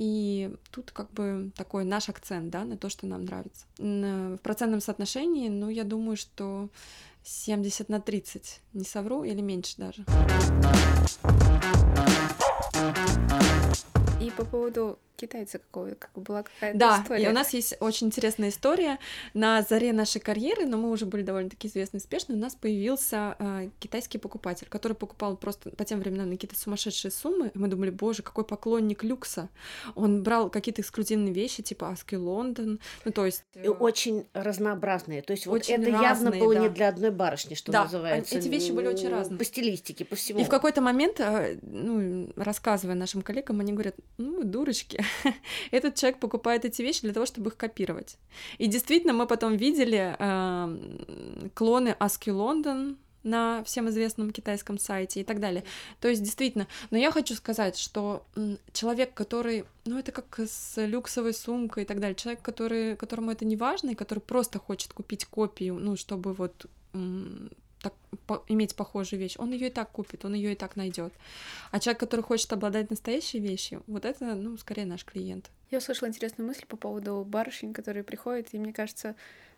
и 0.00 0.50
тут 0.70 0.92
как 0.92 1.10
бы 1.10 1.52
такой 1.54 1.84
наш 1.84 2.08
акцент, 2.08 2.48
да, 2.48 2.64
на 2.64 2.78
то, 2.78 2.88
что 2.88 3.06
нам 3.06 3.26
нравится. 3.26 3.66
В 3.76 4.38
процентном 4.38 4.80
соотношении, 4.80 5.50
ну, 5.50 5.68
я 5.68 5.84
думаю, 5.84 6.16
что 6.16 6.70
70 7.22 7.90
на 7.90 8.00
30, 8.00 8.62
не 8.72 8.84
совру, 8.84 9.24
или 9.24 9.42
меньше 9.42 9.74
даже. 9.76 10.06
И 14.22 14.30
по 14.30 14.46
поводу 14.46 14.98
китайца 15.20 15.58
какого 15.58 15.90
как 15.90 16.10
была 16.14 16.42
какая-то 16.42 16.78
да, 16.78 17.00
история. 17.02 17.24
и 17.24 17.28
у 17.28 17.32
нас 17.32 17.52
есть 17.52 17.76
очень 17.80 18.08
интересная 18.08 18.48
история. 18.48 18.98
На 19.34 19.62
заре 19.62 19.92
нашей 19.92 20.20
карьеры, 20.20 20.66
но 20.66 20.76
мы 20.76 20.90
уже 20.90 21.06
были 21.06 21.22
довольно-таки 21.22 21.68
известны 21.68 21.98
и 21.98 22.00
успешны, 22.00 22.34
у 22.34 22.38
нас 22.38 22.54
появился 22.54 23.36
э, 23.38 23.70
китайский 23.78 24.18
покупатель, 24.18 24.66
который 24.68 24.94
покупал 24.94 25.36
просто 25.36 25.70
по 25.70 25.84
тем 25.84 26.00
временам 26.00 26.28
на 26.28 26.34
какие-то 26.36 26.58
сумасшедшие 26.58 27.10
суммы. 27.10 27.50
И 27.54 27.58
мы 27.58 27.68
думали, 27.68 27.90
боже, 27.90 28.22
какой 28.22 28.44
поклонник 28.44 29.04
люкса. 29.04 29.48
Он 29.94 30.22
брал 30.22 30.50
какие-то 30.50 30.82
эксклюзивные 30.82 31.32
вещи, 31.32 31.62
типа 31.62 31.90
Аски 31.90 32.14
Лондон, 32.14 32.80
ну 33.04 33.12
то 33.12 33.26
есть... 33.26 33.44
И 33.54 33.68
очень 33.68 34.26
разнообразные. 34.32 35.22
То 35.22 35.32
есть 35.32 35.46
вот 35.46 35.56
очень 35.56 35.74
это 35.74 35.92
разные, 35.92 36.02
явно 36.02 36.30
было 36.30 36.54
да. 36.54 36.60
не 36.60 36.68
для 36.68 36.88
одной 36.88 37.10
барышни, 37.10 37.54
что 37.54 37.72
да, 37.72 37.84
называется. 37.84 38.38
эти 38.38 38.48
вещи 38.48 38.72
были 38.72 38.86
очень 38.86 39.08
разные. 39.08 39.38
По 39.38 39.44
стилистике, 39.44 40.04
по 40.04 40.16
всему. 40.16 40.40
И 40.40 40.44
в 40.44 40.48
какой-то 40.48 40.80
момент, 40.80 41.20
э, 41.20 41.58
ну, 41.62 42.32
рассказывая 42.36 42.94
нашим 42.94 43.22
коллегам, 43.22 43.60
они 43.60 43.72
говорят, 43.72 43.96
ну, 44.18 44.42
дурочки, 44.44 45.04
этот 45.70 45.94
человек 45.94 46.18
покупает 46.20 46.64
эти 46.64 46.82
вещи 46.82 47.02
для 47.02 47.12
того, 47.12 47.26
чтобы 47.26 47.50
их 47.50 47.56
копировать. 47.56 48.16
И 48.58 48.66
действительно, 48.66 49.12
мы 49.12 49.26
потом 49.26 49.56
видели 49.56 50.16
э, 50.18 51.50
клоны 51.54 51.96
Аски 51.98 52.30
Лондон, 52.30 52.98
на 53.22 53.62
всем 53.64 53.88
известном 53.88 54.30
китайском 54.30 54.78
сайте 54.78 55.20
и 55.20 55.24
так 55.24 55.40
далее. 55.40 55.64
То 56.00 56.08
есть, 56.08 56.22
действительно, 56.22 56.66
но 56.90 56.98
я 56.98 57.10
хочу 57.10 57.34
сказать, 57.34 57.76
что 57.76 58.24
человек, 58.72 59.14
который, 59.14 59.64
ну, 59.84 59.98
это 59.98 60.12
как 60.12 60.40
с 60.40 60.74
люксовой 60.76 61.34
сумкой 61.34 61.82
и 61.82 61.86
так 61.86 62.00
далее, 62.00 62.14
человек, 62.14 62.42
который, 62.42 62.96
которому 62.96 63.30
это 63.30 63.44
не 63.44 63.56
важно, 63.56 63.90
и 63.90 63.94
который 63.94 64.20
просто 64.20 64.58
хочет 64.58 64.92
купить 64.92 65.26
копию, 65.26 65.74
ну, 65.74 65.96
чтобы 65.96 66.32
вот 66.32 66.66
так, 67.80 67.94
по, 68.26 68.44
иметь 68.48 68.74
похожую 68.74 69.20
вещь, 69.20 69.36
он 69.38 69.52
ее 69.52 69.68
и 69.68 69.70
так 69.70 69.90
купит, 69.90 70.24
он 70.24 70.34
ее 70.34 70.52
и 70.52 70.56
так 70.56 70.76
найдет. 70.76 71.12
А 71.70 71.80
человек, 71.80 72.00
который 72.00 72.22
хочет 72.22 72.52
обладать 72.52 72.90
настоящей 72.90 73.40
вещью, 73.40 73.82
вот 73.86 74.04
это, 74.04 74.34
ну, 74.34 74.56
скорее 74.56 74.86
наш 74.86 75.04
клиент. 75.04 75.50
Я 75.70 75.78
услышала 75.78 76.08
интересную 76.08 76.46
мысль 76.46 76.66
по 76.66 76.76
поводу 76.76 77.24
барышень, 77.26 77.72
которые 77.72 78.04
приходят, 78.04 78.48
и 78.52 78.58
мне 78.58 78.72
кажется, 78.72 79.14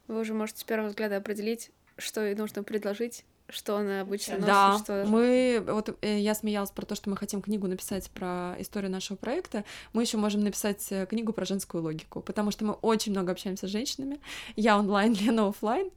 вы 0.09 0.21
уже 0.21 0.35
можете 0.35 0.61
с 0.61 0.65
первого 0.65 0.89
взгляда 0.89 1.17
определить, 1.17 1.71
что 1.97 2.25
ей 2.25 2.35
нужно 2.35 2.63
предложить, 2.63 3.25
что 3.49 3.77
она 3.77 4.01
обычно 4.01 4.35
носит. 4.35 4.47
Да, 4.47 4.79
что... 4.83 5.05
мы, 5.07 5.63
вот 5.67 5.97
э, 6.01 6.19
я 6.21 6.35
смеялась 6.35 6.71
про 6.71 6.87
то, 6.87 6.95
что 6.95 7.11
мы 7.11 7.17
хотим 7.17 7.43
книгу 7.43 7.67
написать 7.67 8.11
про 8.11 8.55
историю 8.59 8.91
нашего 8.91 9.17
проекта, 9.17 9.65
мы 9.93 10.03
еще 10.03 10.17
можем 10.17 10.43
написать 10.43 10.87
э, 10.91 11.07
книгу 11.07 11.33
про 11.33 11.45
женскую 11.45 11.83
логику, 11.83 12.21
потому 12.21 12.51
что 12.51 12.65
мы 12.65 12.75
очень 12.75 13.13
много 13.13 13.33
общаемся 13.33 13.67
с 13.67 13.71
женщинами, 13.71 14.21
я 14.57 14.79
онлайн, 14.79 15.13
Лена 15.21 15.49
офлайн, 15.49 15.91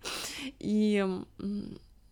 и 0.59 1.05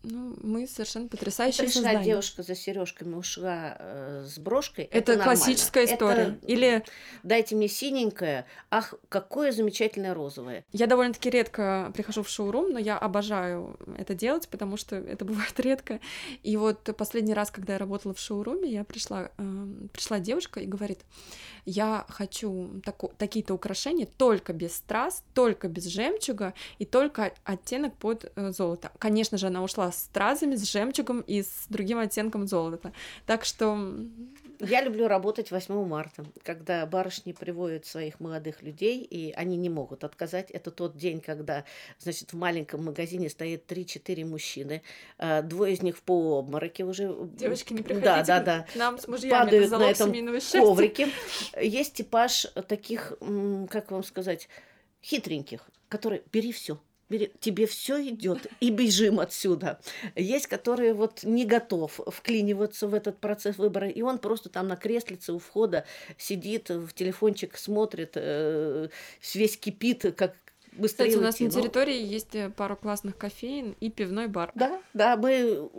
ну, 0.04 0.36
мы 0.42 0.66
совершенно 0.66 1.08
потрясающие 1.08 1.64
Пришла 1.64 1.82
создания. 1.82 2.04
девушка 2.04 2.42
за 2.42 2.54
сережками, 2.54 3.14
ушла 3.14 3.76
э, 3.78 4.26
с 4.26 4.38
брошкой. 4.38 4.84
Это, 4.84 5.12
это 5.12 5.24
классическая 5.24 5.86
история. 5.86 6.36
Это... 6.38 6.46
Или 6.46 6.84
дайте 7.22 7.56
мне 7.56 7.68
синенькое, 7.68 8.44
ах, 8.70 8.94
какое 9.08 9.50
замечательное 9.52 10.14
розовое. 10.14 10.64
Я 10.72 10.86
довольно-таки 10.86 11.30
редко 11.30 11.90
прихожу 11.94 12.22
в 12.22 12.28
шоурум, 12.28 12.72
но 12.72 12.78
я 12.78 12.98
обожаю 12.98 13.78
это 13.96 14.14
делать, 14.14 14.48
потому 14.48 14.76
что 14.76 14.96
это 14.96 15.24
бывает 15.24 15.58
редко. 15.58 16.00
И 16.42 16.56
вот 16.56 16.94
последний 16.96 17.34
раз, 17.34 17.50
когда 17.50 17.74
я 17.74 17.78
работала 17.78 18.12
в 18.14 18.20
шоуруме, 18.20 18.70
я 18.70 18.84
пришла, 18.84 19.30
э, 19.38 19.66
пришла 19.92 20.18
девушка 20.18 20.60
и 20.60 20.66
говорит, 20.66 21.00
я 21.64 22.04
хочу 22.08 22.80
тако, 22.84 23.10
такие-то 23.16 23.54
украшения 23.54 24.06
только 24.18 24.52
без 24.52 24.76
страз, 24.76 25.24
только 25.32 25.68
без 25.68 25.86
жемчуга 25.86 26.52
и 26.78 26.84
только 26.84 27.32
оттенок 27.44 27.94
под 27.96 28.30
э, 28.36 28.52
золото. 28.52 28.92
Конечно 28.98 29.38
же, 29.38 29.46
она 29.46 29.62
ушла 29.62 29.90
с 29.94 30.04
стразами, 30.04 30.56
с 30.56 30.70
жемчугом 30.70 31.20
и 31.20 31.42
с 31.42 31.66
другим 31.68 31.98
оттенком 31.98 32.46
золота. 32.46 32.92
Так 33.26 33.44
что... 33.44 33.78
Я 34.60 34.82
люблю 34.82 35.08
работать 35.08 35.50
8 35.50 35.86
марта, 35.86 36.24
когда 36.42 36.86
барышни 36.86 37.32
приводят 37.32 37.86
своих 37.86 38.20
молодых 38.20 38.62
людей, 38.62 39.02
и 39.02 39.32
они 39.32 39.56
не 39.56 39.68
могут 39.68 40.04
отказать. 40.04 40.50
Это 40.50 40.70
тот 40.70 40.96
день, 40.96 41.20
когда, 41.20 41.64
значит, 41.98 42.32
в 42.32 42.36
маленьком 42.36 42.84
магазине 42.84 43.28
стоит 43.28 43.70
3-4 43.70 44.24
мужчины, 44.24 44.82
а, 45.18 45.42
двое 45.42 45.74
из 45.74 45.82
них 45.82 45.96
в 45.96 46.02
полуобмороке 46.02 46.84
уже. 46.84 47.14
Девочки, 47.32 47.72
не 47.72 47.82
приходите 47.82 48.06
да, 48.06 48.22
да, 48.22 48.40
да. 48.40 48.66
к 48.72 48.76
нам 48.76 48.98
с 48.98 49.08
мужьями, 49.08 49.44
падают 49.44 49.66
это 49.66 49.78
на 49.78 49.90
этом 49.90 50.12
коврике. 50.52 51.08
Есть 51.60 51.94
типаж 51.94 52.46
таких, 52.68 53.14
как 53.70 53.90
вам 53.90 54.04
сказать, 54.04 54.48
хитреньких, 55.02 55.68
которые 55.88 56.22
бери 56.32 56.52
все 56.52 56.78
тебе 57.40 57.66
все 57.66 58.08
идет, 58.08 58.46
и 58.60 58.70
бежим 58.70 59.20
отсюда. 59.20 59.80
Есть, 60.16 60.46
которые 60.46 60.94
вот 60.94 61.22
не 61.24 61.44
готов 61.44 62.00
вклиниваться 62.06 62.88
в 62.88 62.94
этот 62.94 63.18
процесс 63.18 63.58
выбора, 63.58 63.88
и 63.88 64.02
он 64.02 64.18
просто 64.18 64.48
там 64.48 64.68
на 64.68 64.76
креслице 64.76 65.32
у 65.32 65.38
входа 65.38 65.84
сидит, 66.18 66.70
в 66.70 66.92
телефончик 66.92 67.56
смотрит, 67.56 68.12
э, 68.14 68.88
весь 69.34 69.56
кипит, 69.56 70.14
как 70.16 70.34
быстрее 70.72 71.08
Кстати, 71.08 71.20
у 71.20 71.24
нас 71.24 71.40
на 71.40 71.50
территории 71.50 72.00
но... 72.00 72.06
есть 72.06 72.34
э, 72.34 72.50
пару 72.50 72.76
классных 72.76 73.16
кофеин 73.16 73.76
и 73.80 73.90
пивной 73.90 74.28
бар. 74.28 74.50
Да, 74.54 74.80
да, 74.92 75.16
мы 75.16 75.70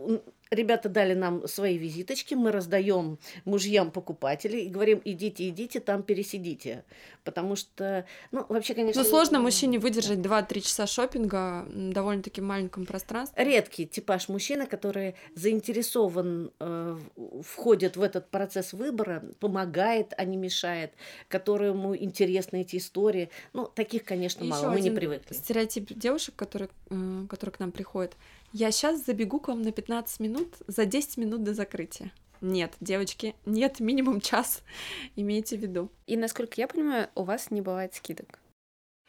ребята 0.51 0.89
дали 0.89 1.13
нам 1.13 1.47
свои 1.47 1.77
визиточки, 1.77 2.33
мы 2.35 2.51
раздаем 2.51 3.17
мужьям 3.45 3.91
покупателей 3.91 4.65
и 4.65 4.69
говорим, 4.69 5.01
идите, 5.03 5.49
идите, 5.49 5.79
там 5.79 6.03
пересидите. 6.03 6.83
Потому 7.23 7.55
что, 7.55 8.05
ну, 8.31 8.45
вообще, 8.49 8.75
конечно... 8.75 9.01
Ну, 9.01 9.09
сложно 9.09 9.39
мужчине 9.39 9.79
выдержать 9.79 10.19
2-3 10.19 10.61
часа 10.61 10.87
шопинга 10.87 11.65
в 11.67 11.91
довольно-таки 11.91 12.41
маленьком 12.41 12.85
пространстве. 12.85 13.43
Редкий 13.43 13.87
типаж 13.87 14.29
мужчины, 14.29 14.67
который 14.67 15.15
заинтересован, 15.33 16.51
э, 16.59 16.97
входит 17.43 17.97
в 17.97 18.01
этот 18.01 18.29
процесс 18.29 18.73
выбора, 18.73 19.23
помогает, 19.39 20.13
а 20.17 20.25
не 20.25 20.37
мешает, 20.37 20.93
которому 21.27 21.95
интересны 21.95 22.61
эти 22.61 22.77
истории. 22.77 23.29
Ну, 23.53 23.65
таких, 23.65 24.03
конечно, 24.03 24.43
и 24.43 24.47
мало, 24.47 24.69
мы 24.69 24.81
не 24.81 24.91
привыкли. 24.91 25.33
Стереотип 25.33 25.93
девушек, 25.93 26.35
которые, 26.35 26.69
э, 26.89 27.25
которые 27.27 27.53
к 27.53 27.59
нам 27.59 27.71
приходят, 27.71 28.15
я 28.53 28.71
сейчас 28.71 29.05
забегу 29.05 29.39
к 29.39 29.47
вам 29.47 29.61
на 29.61 29.71
15 29.71 30.19
минут 30.19 30.55
за 30.67 30.85
10 30.85 31.17
минут 31.17 31.43
до 31.43 31.53
закрытия. 31.53 32.11
Нет, 32.41 32.73
девочки, 32.79 33.35
нет, 33.45 33.79
минимум 33.79 34.21
час, 34.21 34.61
имейте 35.15 35.57
в 35.57 35.61
виду. 35.61 35.89
И 36.05 36.17
насколько 36.17 36.53
я 36.57 36.67
понимаю, 36.67 37.09
у 37.15 37.23
вас 37.23 37.51
не 37.51 37.61
бывает 37.61 37.93
скидок. 37.93 38.39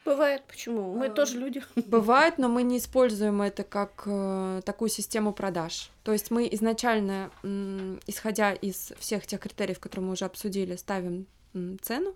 Бывает, 0.05 0.43
почему? 0.47 0.93
Мы 0.93 1.07
а, 1.07 1.09
тоже 1.09 1.37
люди. 1.37 1.61
Бывает, 1.75 2.37
но 2.37 2.47
мы 2.47 2.63
не 2.63 2.77
используем 2.77 3.41
это 3.41 3.65
как 3.65 4.03
э, 4.05 4.61
такую 4.63 4.87
систему 4.87 5.33
продаж. 5.33 5.89
То 6.03 6.13
есть 6.13 6.31
мы 6.31 6.47
изначально, 6.53 7.29
м, 7.43 7.99
исходя 8.07 8.53
из 8.53 8.93
всех 8.99 9.27
тех 9.27 9.41
критериев, 9.41 9.79
которые 9.79 10.05
мы 10.05 10.13
уже 10.13 10.23
обсудили, 10.23 10.77
ставим 10.77 11.27
цену. 11.81 12.15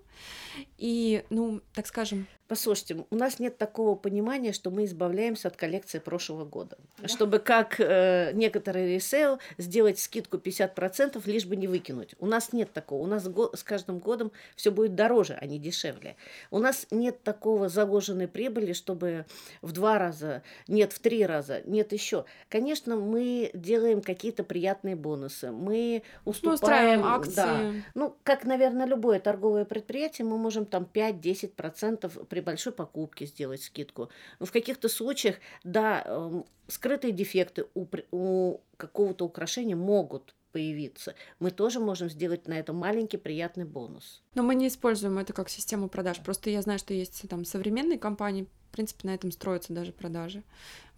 И, 0.78 1.24
ну, 1.30 1.60
так 1.74 1.86
скажем, 1.86 2.26
Послушайте, 2.52 3.06
у 3.08 3.16
нас 3.16 3.38
нет 3.38 3.56
такого 3.56 3.94
понимания, 3.94 4.52
что 4.52 4.70
мы 4.70 4.84
избавляемся 4.84 5.48
от 5.48 5.56
коллекции 5.56 6.00
прошлого 6.00 6.44
года. 6.44 6.76
Да. 6.98 7.08
Чтобы 7.08 7.38
как 7.38 7.80
э, 7.80 8.32
некоторые 8.34 8.94
ресейл 8.94 9.38
сделать 9.56 9.98
скидку 9.98 10.36
50%, 10.36 11.18
лишь 11.24 11.46
бы 11.46 11.56
не 11.56 11.66
выкинуть. 11.66 12.14
У 12.18 12.26
нас 12.26 12.52
нет 12.52 12.70
такого. 12.70 13.04
У 13.04 13.06
нас 13.06 13.26
го- 13.26 13.56
с 13.56 13.62
каждым 13.62 14.00
годом 14.00 14.32
все 14.54 14.70
будет 14.70 14.94
дороже, 14.94 15.38
а 15.40 15.46
не 15.46 15.58
дешевле. 15.58 16.16
У 16.50 16.58
нас 16.58 16.86
нет 16.90 17.22
такого 17.22 17.70
заложенной 17.70 18.28
прибыли, 18.28 18.74
чтобы 18.74 19.24
в 19.62 19.72
два 19.72 19.98
раза, 19.98 20.42
нет 20.68 20.92
в 20.92 20.98
три 20.98 21.24
раза, 21.24 21.62
нет 21.64 21.94
еще. 21.94 22.26
Конечно, 22.50 22.96
мы 22.96 23.50
делаем 23.54 24.02
какие-то 24.02 24.44
приятные 24.44 24.94
бонусы. 24.94 25.52
Мы 25.52 26.02
уступаем... 26.26 27.00
Мы 27.00 27.14
акции. 27.14 27.34
Да. 27.34 27.72
Ну, 27.94 28.14
как, 28.24 28.44
наверное, 28.44 28.84
любое 28.84 29.20
торговое 29.20 29.64
предприятие, 29.64 30.26
мы 30.26 30.36
можем 30.36 30.66
там 30.66 30.86
5-10% 30.92 32.26
при 32.26 32.41
большой 32.42 32.72
покупке 32.72 33.26
сделать 33.26 33.62
скидку. 33.62 34.10
Но 34.38 34.46
в 34.46 34.52
каких-то 34.52 34.88
случаях, 34.88 35.36
да, 35.64 36.02
эм, 36.06 36.44
скрытые 36.68 37.12
дефекты 37.12 37.66
у, 37.74 37.86
у 38.10 38.60
какого-то 38.76 39.24
украшения 39.24 39.76
могут 39.76 40.34
появиться, 40.52 41.14
мы 41.38 41.50
тоже 41.50 41.80
можем 41.80 42.10
сделать 42.10 42.46
на 42.46 42.54
это 42.58 42.72
маленький 42.72 43.16
приятный 43.16 43.64
бонус. 43.64 44.22
Но 44.34 44.42
мы 44.42 44.54
не 44.54 44.68
используем 44.68 45.18
это 45.18 45.32
как 45.32 45.48
систему 45.48 45.88
продаж. 45.88 46.20
Просто 46.22 46.50
я 46.50 46.62
знаю, 46.62 46.78
что 46.78 46.94
есть 46.94 47.28
там 47.28 47.44
современные 47.44 47.98
компании, 47.98 48.46
в 48.70 48.74
принципе, 48.74 49.08
на 49.08 49.14
этом 49.14 49.32
строятся 49.32 49.72
даже 49.72 49.92
продажи. 49.92 50.42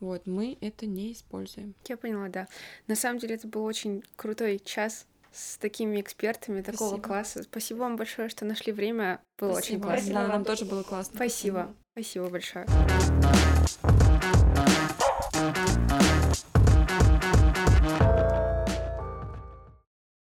Вот, 0.01 0.27
мы 0.27 0.59
это 0.61 0.87
не 0.87 1.13
используем. 1.13 1.75
Я 1.89 1.97
поняла, 1.97 2.29
да. 2.29 2.49
На 2.87 2.97
самом 2.97 3.21
деле 3.21 3.37
это 3.37 3.49
был 3.49 3.65
очень 3.65 4.03
крутой 4.17 4.61
час 4.65 5.07
с 5.35 5.59
такими 5.59 6.01
экспертами 6.01 6.63
такого 6.63 6.91
Спасибо. 6.91 7.09
класса. 7.09 7.43
Спасибо 7.43 7.79
вам 7.79 7.97
большое, 7.97 8.29
что 8.29 8.45
нашли 8.45 8.73
время. 8.73 9.21
Было 9.39 9.55
Спасибо. 9.55 9.77
очень 9.77 9.83
классно. 9.83 10.15
Да, 10.15 10.29
нам 10.29 10.45
тоже 10.45 10.65
было 10.65 10.83
классно. 10.83 11.17
Спасибо. 11.17 11.75
Спасибо 11.93 12.29
большое. 12.31 12.67